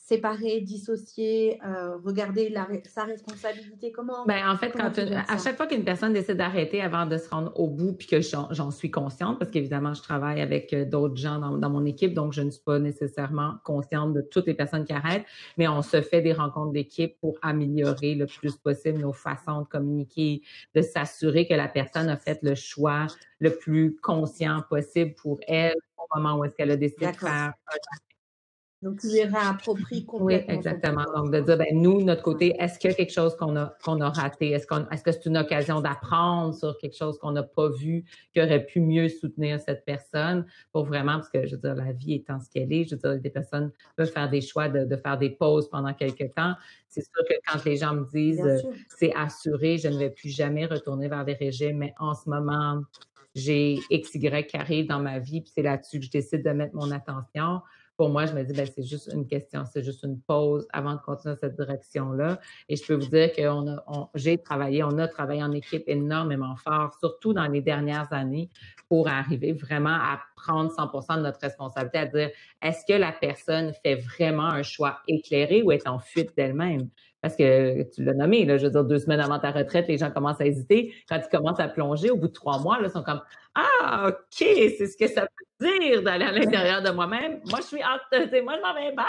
séparer, 0.07 0.61
dissocier, 0.61 1.59
euh, 1.67 1.97
regarder 2.05 2.49
la, 2.49 2.69
sa 2.85 3.05
responsabilité. 3.05 3.91
Comment 3.91 4.25
ben, 4.25 4.49
En 4.49 4.57
fait, 4.57 4.71
quand 4.71 4.93
à 4.97 5.39
chaque 5.39 5.57
fois 5.57 5.67
qu'une 5.67 5.83
personne 5.83 6.13
décide 6.13 6.37
d'arrêter 6.37 6.81
avant 6.81 7.07
de 7.07 7.17
se 7.19 7.29
rendre 7.29 7.53
au 7.59 7.67
bout, 7.67 7.93
puis 7.93 8.07
que 8.07 8.21
j'en 8.21 8.71
suis 8.71 8.91
consciente, 8.91 9.39
parce 9.41 9.51
qu'évidemment, 9.51 9.95
je 9.95 10.03
travaille 10.03 10.41
avec 10.41 10.73
euh, 10.73 10.85
d'autres 10.85 11.17
gens 11.17 11.41
dans, 11.41 11.59
dans, 11.59 11.71
mon 11.71 11.85
équipe, 11.85 12.15
donc 12.15 12.33
je 12.33 12.43
ne 12.43 12.51
suis 12.51 12.63
pas 12.63 12.79
nécessairement 12.79 13.55
consciente 13.65 14.13
de 14.15 14.21
toutes 14.21 14.47
les 14.47 14.55
personnes 14.55 14.85
qui 14.85 14.93
arrêtent, 14.93 15.25
mais 15.57 15.67
on 15.67 15.83
se 15.83 16.01
fait 16.01 16.23
des 16.23 16.33
rencontres 16.33 16.73
d'équipe 16.73 17.19
pour 17.21 17.37
améliorer 17.43 18.15
le 18.15 18.27
plus 18.27 18.55
possible 18.57 18.99
nos 18.99 19.13
façons 19.13 19.63
de 19.63 19.67
communiquer, 19.67 20.43
de 20.75 20.83
s'assurer 20.83 21.49
que 21.49 21.55
la 21.55 21.69
personne 21.69 22.09
a 22.09 22.17
fait 22.17 22.39
le 22.43 22.55
choix 22.55 23.09
le 23.41 23.57
plus 23.57 23.97
conscient 23.97 24.63
possible 24.69 25.15
pour 25.15 25.41
elle 25.49 25.75
au 25.97 26.17
moment 26.17 26.39
où 26.39 26.45
est-ce 26.45 26.55
qu'elle 26.55 26.71
a 26.71 26.77
décidé 26.77 27.07
de 27.11 27.17
faire 27.17 27.53
donc, 28.83 29.01
tu 29.01 29.09
les 29.09 29.25
réappropries 29.25 30.05
complètement. 30.05 30.49
Oui, 30.49 30.55
exactement. 30.55 31.05
Donc, 31.15 31.33
de 31.33 31.41
dire, 31.41 31.57
ben, 31.57 31.67
nous, 31.73 32.03
notre 32.03 32.23
côté, 32.23 32.55
est-ce 32.59 32.79
qu'il 32.79 32.91
y 32.91 32.93
a 32.93 32.97
quelque 32.97 33.13
chose 33.13 33.35
qu'on 33.35 33.57
a, 33.57 33.75
qu'on 33.83 34.03
a 34.03 34.11
raté? 34.11 34.51
Est-ce, 34.51 34.67
qu'on, 34.67 34.87
est-ce 34.91 35.03
que 35.03 35.13
c'est 35.13 35.25
une 35.25 35.39
occasion 35.39 35.81
d'apprendre 35.81 36.55
sur 36.55 36.77
quelque 36.77 36.95
chose 36.95 37.19
qu'on 37.19 37.33
n'a 37.33 37.43
pas 37.43 37.71
vu, 37.71 38.05
qui 38.35 38.43
aurait 38.43 38.67
pu 38.67 38.81
mieux 38.81 39.09
soutenir 39.09 39.61
cette 39.61 39.87
personne? 39.87 40.45
Pour 40.73 40.85
vraiment, 40.85 41.15
parce 41.15 41.31
que, 41.31 41.47
je 41.47 41.55
veux 41.55 41.61
dire, 41.61 41.75
la 41.75 41.93
vie 41.93 42.15
étant 42.15 42.39
ce 42.39 42.51
qu'elle 42.51 42.71
est, 42.71 42.85
je 42.85 42.97
veux 42.97 43.01
dire, 43.01 43.19
des 43.19 43.31
personnes 43.31 43.73
peuvent 43.97 44.13
faire 44.13 44.29
des 44.29 44.43
choix 44.43 44.69
de, 44.69 44.85
de 44.85 44.97
faire 44.97 45.17
des 45.17 45.31
pauses 45.31 45.71
pendant 45.71 45.95
quelques 45.95 46.35
temps. 46.35 46.53
C'est 46.89 47.03
sûr 47.03 47.25
que 47.27 47.35
quand 47.47 47.65
les 47.65 47.77
gens 47.77 47.95
me 47.95 48.05
disent, 48.05 48.41
euh, 48.41 48.59
c'est 48.95 49.15
assuré, 49.15 49.79
je 49.79 49.89
ne 49.89 49.97
vais 49.97 50.11
plus 50.11 50.29
jamais 50.29 50.67
retourner 50.67 51.09
vers 51.09 51.25
des 51.25 51.35
régimes, 51.35 51.79
mais 51.79 51.95
en 51.99 52.15
ce 52.15 52.29
moment, 52.29 52.83
j'ai 53.35 53.79
X, 53.89 54.15
Y 54.15 54.47
qui 54.47 54.57
arrive 54.59 54.87
dans 54.87 55.01
ma 55.01 55.19
vie, 55.19 55.41
puis 55.41 55.51
c'est 55.55 55.63
là-dessus 55.63 55.99
que 55.99 56.05
je 56.05 56.11
décide 56.11 56.45
de 56.45 56.51
mettre 56.51 56.75
mon 56.75 56.91
attention 56.91 57.63
pour 57.97 58.11
moi, 58.11 58.27
je 58.27 58.35
me 58.35 58.43
dis, 58.43 58.53
ben, 58.53 58.67
c'est 58.67 58.83
juste 58.83 59.11
une 59.13 59.27
question, 59.27 59.65
c'est 59.65 59.83
juste 59.83 60.03
une 60.03 60.21
pause 60.21 60.67
avant 60.73 60.95
de 60.95 61.01
continuer 61.01 61.35
dans 61.35 61.41
cette 61.41 61.57
direction-là. 61.57 62.39
Et 62.69 62.77
je 62.77 62.85
peux 62.85 62.95
vous 62.95 63.09
dire 63.09 63.33
que 63.33 63.43
a, 63.43 64.11
j'ai 64.15 64.39
travaillé, 64.39 64.83
on 64.83 64.99
a 64.99 65.09
travaillé 65.09 65.43
en 65.43 65.53
équipe 65.53 65.85
énormément 65.87 66.57
fort, 66.57 66.95
surtout 67.01 67.33
dans 67.33 67.47
les 67.47 67.63
dernières 67.63 68.13
années, 68.13 68.51
pour 68.89 69.09
arriver 69.09 69.53
vraiment 69.53 69.95
à 69.95 70.21
prendre 70.37 70.71
100% 70.71 71.17
de 71.17 71.23
notre 71.23 71.41
responsabilité, 71.41 71.99
à 71.99 72.07
dire, 72.07 72.31
est-ce 72.63 72.85
que 72.87 72.99
la 72.99 73.13
personne 73.13 73.73
fait 73.83 73.95
vraiment 73.95 74.47
un 74.47 74.63
choix 74.63 74.99
éclairé 75.09 75.63
ou 75.63 75.73
est 75.73 75.89
en 75.89 75.99
fuite 75.99 76.37
d'elle-même? 76.37 76.89
Parce 77.23 77.35
que 77.35 77.83
tu 77.91 78.05
l'as 78.05 78.15
nommé, 78.15 78.45
là, 78.45 78.59
je 78.59 78.67
veux 78.67 78.71
dire, 78.71 78.85
deux 78.85 78.99
semaines 78.99 79.21
avant 79.21 79.39
ta 79.39 79.51
retraite, 79.51 79.89
les 79.89 79.99
gens 79.99 80.11
commencent 80.11 80.41
à 80.41 80.47
hésiter. 80.47 80.95
Quand 81.09 81.17
ils 81.17 81.29
commencent 81.29 81.59
à 81.59 81.67
plonger, 81.67 82.11
au 82.11 82.17
bout 82.17 82.29
de 82.29 82.33
trois 82.33 82.61
mois, 82.61 82.79
là, 82.79 82.87
ils 82.89 82.93
sont 82.93 83.03
comme 83.03 83.21
Ah, 83.59 84.09
OK, 84.09 84.17
c'est 84.37 84.87
ce 84.87 84.99
que 84.99 85.07
ça 85.09 85.23
peut 85.23 85.67
dire 85.67 86.03
d'aller 86.03 86.27
à 86.27 86.33
l'intérieur 86.33 86.83
de 86.83 86.91
moi-même. 86.91 87.41
Moi, 87.47 87.61
je 87.61 87.67
suis 87.69 87.83
hâte, 87.83 88.03
moi, 88.13 88.57
je 88.57 88.61
m'en 88.61 88.75
vais 88.75 88.93
bye. 88.95 89.07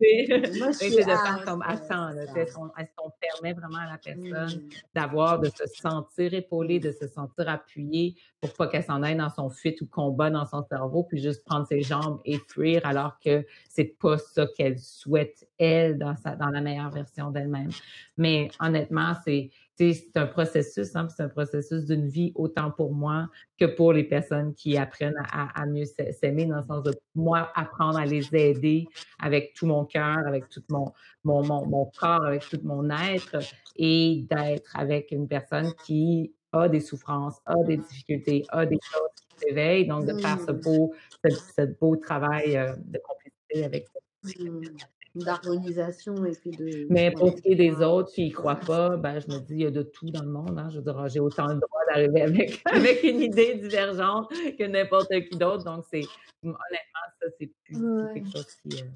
Moi, 0.58 0.72
je 0.72 0.78
suis 0.78 0.96
de 0.96 1.02
faire 1.02 1.44
comme 1.44 1.62
attends, 1.62 2.10
est-ce 2.10 2.54
qu'on 2.96 3.12
permet 3.20 3.52
vraiment 3.52 3.78
à 3.78 3.92
la 3.92 3.98
personne 3.98 4.58
mmh. 4.58 4.68
d'avoir, 4.94 5.38
de 5.38 5.48
se 5.48 5.66
sentir 5.66 6.34
épaulée, 6.34 6.80
de 6.80 6.90
se 6.90 7.06
sentir 7.06 7.48
appuyée 7.48 8.16
pour 8.40 8.52
pas 8.54 8.66
qu'elle 8.66 8.82
s'en 8.82 9.04
aille 9.04 9.14
dans 9.16 9.30
son 9.30 9.48
fuite 9.48 9.80
ou 9.80 9.86
combat 9.86 10.30
dans 10.30 10.44
son 10.44 10.64
cerveau, 10.64 11.04
puis 11.04 11.22
juste 11.22 11.44
prendre 11.44 11.64
ses 11.68 11.82
jambes 11.82 12.20
et 12.24 12.38
fuir 12.38 12.84
alors 12.84 13.20
que 13.24 13.46
c'est 13.68 13.96
pas 14.00 14.18
ça 14.18 14.48
qu'elle 14.56 14.80
souhaite, 14.80 15.48
elle, 15.58 15.98
dans, 15.98 16.16
sa, 16.16 16.34
dans 16.34 16.48
la 16.48 16.60
meilleure 16.60 16.90
version 16.90 17.30
d'elle-même. 17.30 17.70
Mais 18.16 18.50
honnêtement, 18.58 19.12
c'est 19.24 19.50
c'est 19.76 20.16
un 20.16 20.26
processus, 20.26 20.94
hein, 20.94 21.08
c'est 21.08 21.22
un 21.22 21.28
processus 21.28 21.84
d'une 21.86 22.08
vie 22.08 22.32
autant 22.34 22.70
pour 22.70 22.92
moi 22.92 23.28
que 23.58 23.64
pour 23.64 23.92
les 23.92 24.04
personnes 24.04 24.54
qui 24.54 24.76
apprennent 24.76 25.20
à, 25.32 25.66
mieux 25.66 25.84
s'aimer, 25.84 26.46
dans 26.46 26.56
le 26.56 26.62
sens 26.62 26.82
de 26.82 26.94
moi 27.14 27.50
apprendre 27.54 27.98
à 27.98 28.04
les 28.04 28.28
aider 28.34 28.86
avec 29.18 29.54
tout 29.54 29.66
mon 29.66 29.84
cœur, 29.84 30.18
avec 30.26 30.48
tout 30.48 30.62
mon, 30.68 30.92
mon, 31.24 31.42
mon, 31.42 31.90
corps, 31.98 32.24
avec 32.24 32.48
tout 32.48 32.60
mon 32.62 32.88
être, 32.90 33.38
et 33.76 34.26
d'être 34.30 34.76
avec 34.76 35.10
une 35.10 35.26
personne 35.26 35.72
qui 35.84 36.32
a 36.52 36.68
des 36.68 36.80
souffrances, 36.80 37.38
a 37.46 37.56
des 37.64 37.78
difficultés, 37.78 38.44
a 38.50 38.66
des 38.66 38.78
choses 38.82 39.08
qui 39.16 39.46
s'éveillent, 39.46 39.86
donc 39.86 40.06
de 40.06 40.18
faire 40.18 40.38
ce 40.38 40.52
mmh. 40.52 40.60
beau, 40.60 40.94
ce, 41.24 41.62
beau 41.80 41.96
travail 41.96 42.56
euh, 42.56 42.74
de 42.76 42.98
complicité 42.98 43.64
avec 43.64 43.88
mmh 44.24 44.66
d'harmonisation 45.14 46.24
et 46.24 46.32
puis 46.32 46.50
de. 46.50 46.86
Mais 46.90 47.10
pour 47.10 47.30
ce 47.30 47.42
qui 47.42 47.52
est 47.52 47.56
des 47.56 47.82
autres 47.82 48.12
qui 48.12 48.24
n'y 48.24 48.30
croient 48.30 48.56
pas, 48.56 48.96
ben, 48.96 49.20
je 49.20 49.28
me 49.28 49.38
dis, 49.40 49.54
il 49.54 49.60
y 49.62 49.66
a 49.66 49.70
de 49.70 49.82
tout 49.82 50.10
dans 50.10 50.22
le 50.22 50.30
monde. 50.30 50.58
Hein. 50.58 50.68
Je 50.70 50.78
veux 50.78 50.82
dire, 50.82 51.08
j'ai 51.08 51.20
autant 51.20 51.48
le 51.48 51.60
droit 51.60 51.80
d'arriver 51.88 52.22
avec, 52.22 52.62
avec 52.66 53.02
une 53.02 53.20
idée 53.20 53.54
divergente 53.56 54.30
que 54.30 54.64
n'importe 54.64 55.12
qui 55.30 55.36
d'autre. 55.36 55.64
Donc, 55.64 55.84
c'est 55.90 56.04
honnêtement, 56.42 57.06
ça, 57.20 57.26
c'est 57.38 57.52
plus 57.64 57.78
quelque 58.14 58.30
chose 58.30 58.46
qui, 58.62 58.82
euh, 58.82 58.86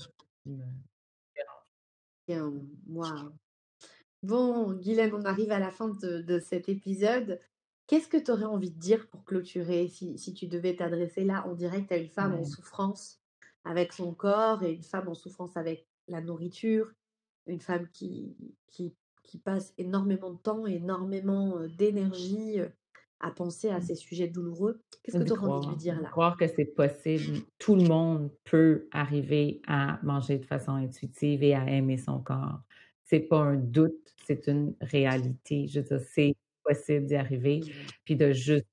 me 0.46 0.58
dérange. 2.28 2.62
Wow. 2.88 3.32
Bon, 4.22 4.72
Guylaine, 4.72 5.14
on 5.14 5.24
arrive 5.24 5.52
à 5.52 5.58
la 5.58 5.70
fin 5.70 5.88
de, 5.88 6.22
de 6.22 6.38
cet 6.38 6.68
épisode. 6.68 7.40
Qu'est-ce 7.86 8.08
que 8.08 8.16
tu 8.16 8.32
aurais 8.32 8.44
envie 8.44 8.70
de 8.70 8.78
dire 8.78 9.06
pour 9.08 9.24
clôturer? 9.24 9.86
Si, 9.88 10.18
si 10.18 10.34
tu 10.34 10.48
devais 10.48 10.74
t'adresser 10.74 11.22
là 11.22 11.46
en 11.46 11.54
direct 11.54 11.92
à 11.92 11.96
une 11.96 12.08
femme 12.08 12.34
en 12.34 12.44
souffrance 12.44 13.20
avec 13.64 13.92
son 13.92 14.14
corps 14.14 14.62
et 14.62 14.72
une 14.72 14.82
femme 14.82 15.08
en 15.08 15.14
souffrance 15.14 15.56
avec 15.56 15.86
la 16.08 16.20
nourriture, 16.20 16.92
une 17.46 17.60
femme 17.60 17.88
qui, 17.92 18.36
qui, 18.66 18.94
qui 19.22 19.38
passe 19.38 19.74
énormément 19.78 20.32
de 20.32 20.38
temps, 20.38 20.66
énormément 20.66 21.58
d'énergie 21.78 22.60
à 23.20 23.30
penser 23.30 23.70
à 23.70 23.78
mmh. 23.78 23.82
ces 23.82 23.94
sujets 23.94 24.28
douloureux. 24.28 24.80
Qu'est-ce 25.02 25.18
que 25.18 25.24
tu 25.24 25.32
aurais 25.32 25.48
envie 25.48 25.66
de 25.66 25.72
lui 25.72 25.78
dire 25.78 26.00
là? 26.00 26.08
Croire 26.10 26.36
que 26.36 26.46
c'est 26.46 26.66
possible. 26.66 27.38
Tout 27.58 27.76
le 27.76 27.84
monde 27.84 28.30
peut 28.44 28.88
arriver 28.90 29.62
à 29.66 29.98
manger 30.02 30.38
de 30.38 30.44
façon 30.44 30.72
intuitive 30.72 31.42
et 31.42 31.54
à 31.54 31.68
aimer 31.70 31.96
son 31.96 32.20
corps. 32.20 32.60
C'est 33.04 33.20
pas 33.20 33.38
un 33.38 33.56
doute, 33.56 34.14
c'est 34.26 34.48
une 34.48 34.74
réalité. 34.80 35.66
Je 35.68 35.80
veux 35.80 35.86
dire, 35.86 36.00
c'est 36.12 36.34
possible 36.64 37.06
d'y 37.06 37.14
arriver, 37.14 37.60
mmh. 37.60 37.70
puis 38.04 38.16
de 38.16 38.32
juste 38.32 38.66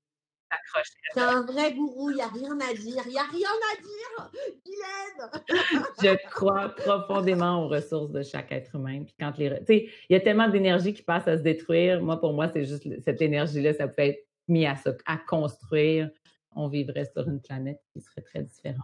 c'est 1.14 1.20
un 1.20 1.42
vrai 1.42 1.74
gourou, 1.74 2.10
il 2.10 2.16
n'y 2.16 2.22
a 2.22 2.28
rien 2.28 2.58
à 2.60 2.74
dire. 2.74 3.02
Il 3.06 3.12
n'y 3.12 3.18
a 3.18 3.24
rien 3.24 3.48
à 3.48 3.82
dire, 3.82 4.30
Guylaine! 4.64 5.44
je 6.02 6.28
crois 6.30 6.68
profondément 6.70 7.64
aux 7.64 7.68
ressources 7.68 8.10
de 8.10 8.22
chaque 8.22 8.52
être 8.52 8.74
humain. 8.74 9.04
Puis 9.04 9.14
quand 9.18 9.36
les, 9.38 9.60
il 9.68 10.12
y 10.12 10.14
a 10.16 10.20
tellement 10.20 10.48
d'énergie 10.48 10.94
qui 10.94 11.02
passe 11.02 11.28
à 11.28 11.36
se 11.36 11.42
détruire. 11.42 12.02
Moi, 12.02 12.18
pour 12.20 12.32
moi, 12.32 12.48
c'est 12.48 12.64
juste 12.64 12.88
cette 13.02 13.22
énergie-là, 13.22 13.74
ça 13.74 13.88
peut 13.88 14.02
être 14.02 14.26
mis 14.48 14.66
à, 14.66 14.74
à 15.06 15.16
construire. 15.16 16.10
On 16.56 16.68
vivrait 16.68 17.04
sur 17.04 17.28
une 17.28 17.40
planète 17.40 17.80
qui 17.92 18.00
serait 18.00 18.22
très 18.22 18.42
différente. 18.42 18.80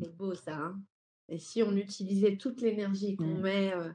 C'est 0.00 0.16
beau 0.16 0.34
ça. 0.34 0.54
Hein. 0.54 0.80
Et 1.28 1.38
si 1.38 1.62
on 1.62 1.72
utilisait 1.76 2.36
toute 2.36 2.60
l'énergie 2.60 3.16
qu'on 3.16 3.36
met 3.36 3.72
euh, 3.74 3.90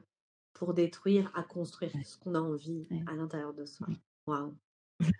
pour 0.54 0.74
détruire 0.74 1.30
à 1.34 1.42
construire 1.42 1.92
ce 2.04 2.18
qu'on 2.18 2.34
a 2.34 2.40
envie 2.40 2.86
à 3.06 3.14
l'intérieur 3.14 3.54
de 3.54 3.64
soi. 3.64 3.86
Waouh. 4.26 4.56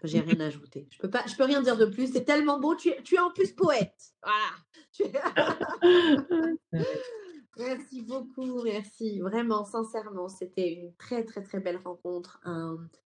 J'ai 0.05 0.20
rien 0.20 0.41
à 0.41 0.47
ajouter. 0.47 0.89
Je 0.91 0.99
peux 0.99 1.11
pas, 1.11 1.24
je 1.26 1.37
peux 1.37 1.45
rien 1.45 1.62
dire 1.62 1.76
de 1.76 1.87
plus. 1.87 2.12
C'est 2.12 2.24
tellement 2.24 2.59
beau. 2.59 2.74
Tu, 2.74 2.91
tu 3.05 3.14
es 3.16 3.20
en 3.20 3.31
plus 3.31 3.53
poète. 3.53 4.14
merci 7.57 8.03
beaucoup, 8.03 8.62
merci. 8.62 9.20
Vraiment, 9.20 9.64
sincèrement, 9.64 10.29
c'était 10.29 10.72
une 10.72 10.93
très 10.97 11.24
très 11.24 11.43
très 11.43 11.61
belle 11.61 11.79
rencontre. 11.85 12.41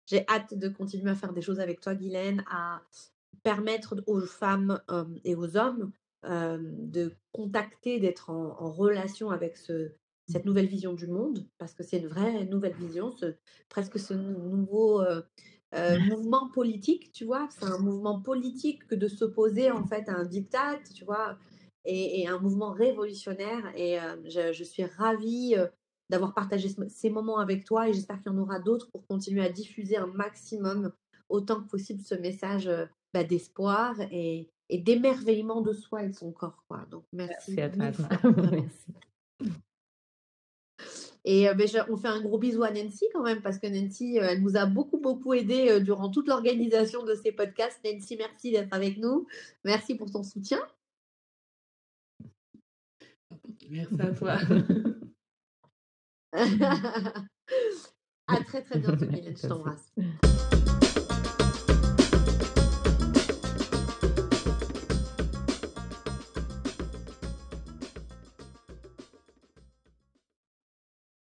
J'ai 0.07 0.27
hâte 0.29 0.55
de 0.55 0.69
continuer 0.69 1.11
à 1.11 1.15
faire 1.15 1.33
des 1.33 1.43
choses 1.43 1.61
avec 1.61 1.81
toi, 1.81 1.95
Guylaine, 1.95 2.45
à 2.51 2.83
permettre 3.43 4.03
aux 4.07 4.21
femmes 4.21 4.81
euh, 4.91 5.05
et 5.25 5.35
aux 5.35 5.57
hommes 5.57 5.93
euh, 6.25 6.59
de 6.61 7.12
contacter, 7.33 8.01
d'être 8.01 8.31
en, 8.31 8.71
relation 8.71 9.31
avec 9.31 9.57
ce, 9.57 9.93
cette 10.29 10.45
nouvelle 10.45 10.67
vision 10.67 10.93
du 10.93 11.07
monde, 11.07 11.47
parce 11.59 11.75
que 11.75 11.83
c'est 11.83 11.99
une 11.99 12.07
vraie 12.07 12.45
nouvelle 12.45 12.75
vision, 12.75 13.15
presque 13.69 13.99
ce 13.99 14.15
nouveau 14.15 15.01
euh, 15.01 15.23
euh, 15.75 15.99
mouvement 15.99 16.49
politique, 16.51 17.12
tu 17.12 17.25
vois. 17.25 17.49
C'est 17.51 17.64
un 17.64 17.79
mouvement 17.79 18.20
politique 18.20 18.87
que 18.87 18.95
de 18.95 19.09
s'opposer 19.09 19.70
en 19.70 19.85
fait 19.85 20.09
à 20.09 20.16
un 20.16 20.25
diktat, 20.25 20.79
tu 20.95 21.05
vois, 21.05 21.37
et, 21.85 22.27
un 22.29 22.39
mouvement 22.39 22.72
révolutionnaire. 22.72 23.72
Et 23.77 24.01
euh, 24.01 24.53
je, 24.53 24.64
suis 24.64 24.85
ravie 24.85 25.55
euh, 25.57 25.66
d'avoir 26.11 26.35
partagé 26.35 26.68
ces 26.89 27.11
moments 27.11 27.39
avec 27.39 27.64
toi 27.64 27.89
et 27.89 27.93
j'espère 27.93 28.22
qu'il 28.22 28.33
y 28.33 28.35
en 28.35 28.39
aura 28.39 28.61
d'autres 28.61 28.91
pour 28.91 29.07
continuer 29.07 29.45
à 29.45 29.49
diffuser 29.49 29.97
un 29.97 30.07
maximum, 30.07 30.93
autant 31.29 31.62
que 31.62 31.68
possible, 31.68 32.03
ce 32.03 32.14
message 32.14 32.70
bah, 33.12 33.25
d'espoir 33.25 33.97
et, 34.12 34.51
d'émerveillement 34.70 35.61
de 35.61 35.72
soi 35.72 36.05
et 36.05 36.09
de 36.09 36.14
son 36.14 36.33
corps. 36.33 36.64
Quoi. 36.68 36.87
Donc 36.91 37.05
merci. 37.12 37.55
merci 37.55 37.81
à 37.83 37.93
toi. 37.93 38.09
merci. 38.51 38.95
Et 41.27 41.49
ben, 41.55 41.66
on 41.89 41.97
fait 41.97 42.09
un 42.09 42.20
gros 42.20 42.39
bisou 42.39 42.62
à 42.64 42.70
Nancy 42.70 43.07
quand 43.12 43.22
même, 43.22 43.41
parce 43.41 43.59
que 43.59 43.66
Nancy, 43.66 44.18
elle 44.20 44.43
nous 44.43 44.57
a 44.57 44.66
beaucoup, 44.66 44.99
beaucoup 44.99 45.33
aidé 45.33 45.81
durant 45.81 46.11
toute 46.11 46.29
l'organisation 46.29 47.03
de 47.03 47.14
ces 47.14 47.33
podcasts. 47.33 47.81
Nancy, 47.85 48.16
merci 48.18 48.51
d'être 48.51 48.75
avec 48.75 48.99
nous. 48.99 49.27
Merci 49.64 49.95
pour 49.95 50.11
ton 50.11 50.22
soutien. 50.22 50.61
Merci 53.70 54.01
à 54.01 54.12
toi. 54.12 54.39
à 58.27 58.37
très, 58.45 58.62
très 58.62 58.79
bientôt, 58.79 59.07
Mylène. 59.07 59.37
Je 59.37 59.49
t'embrasse. 59.49 59.93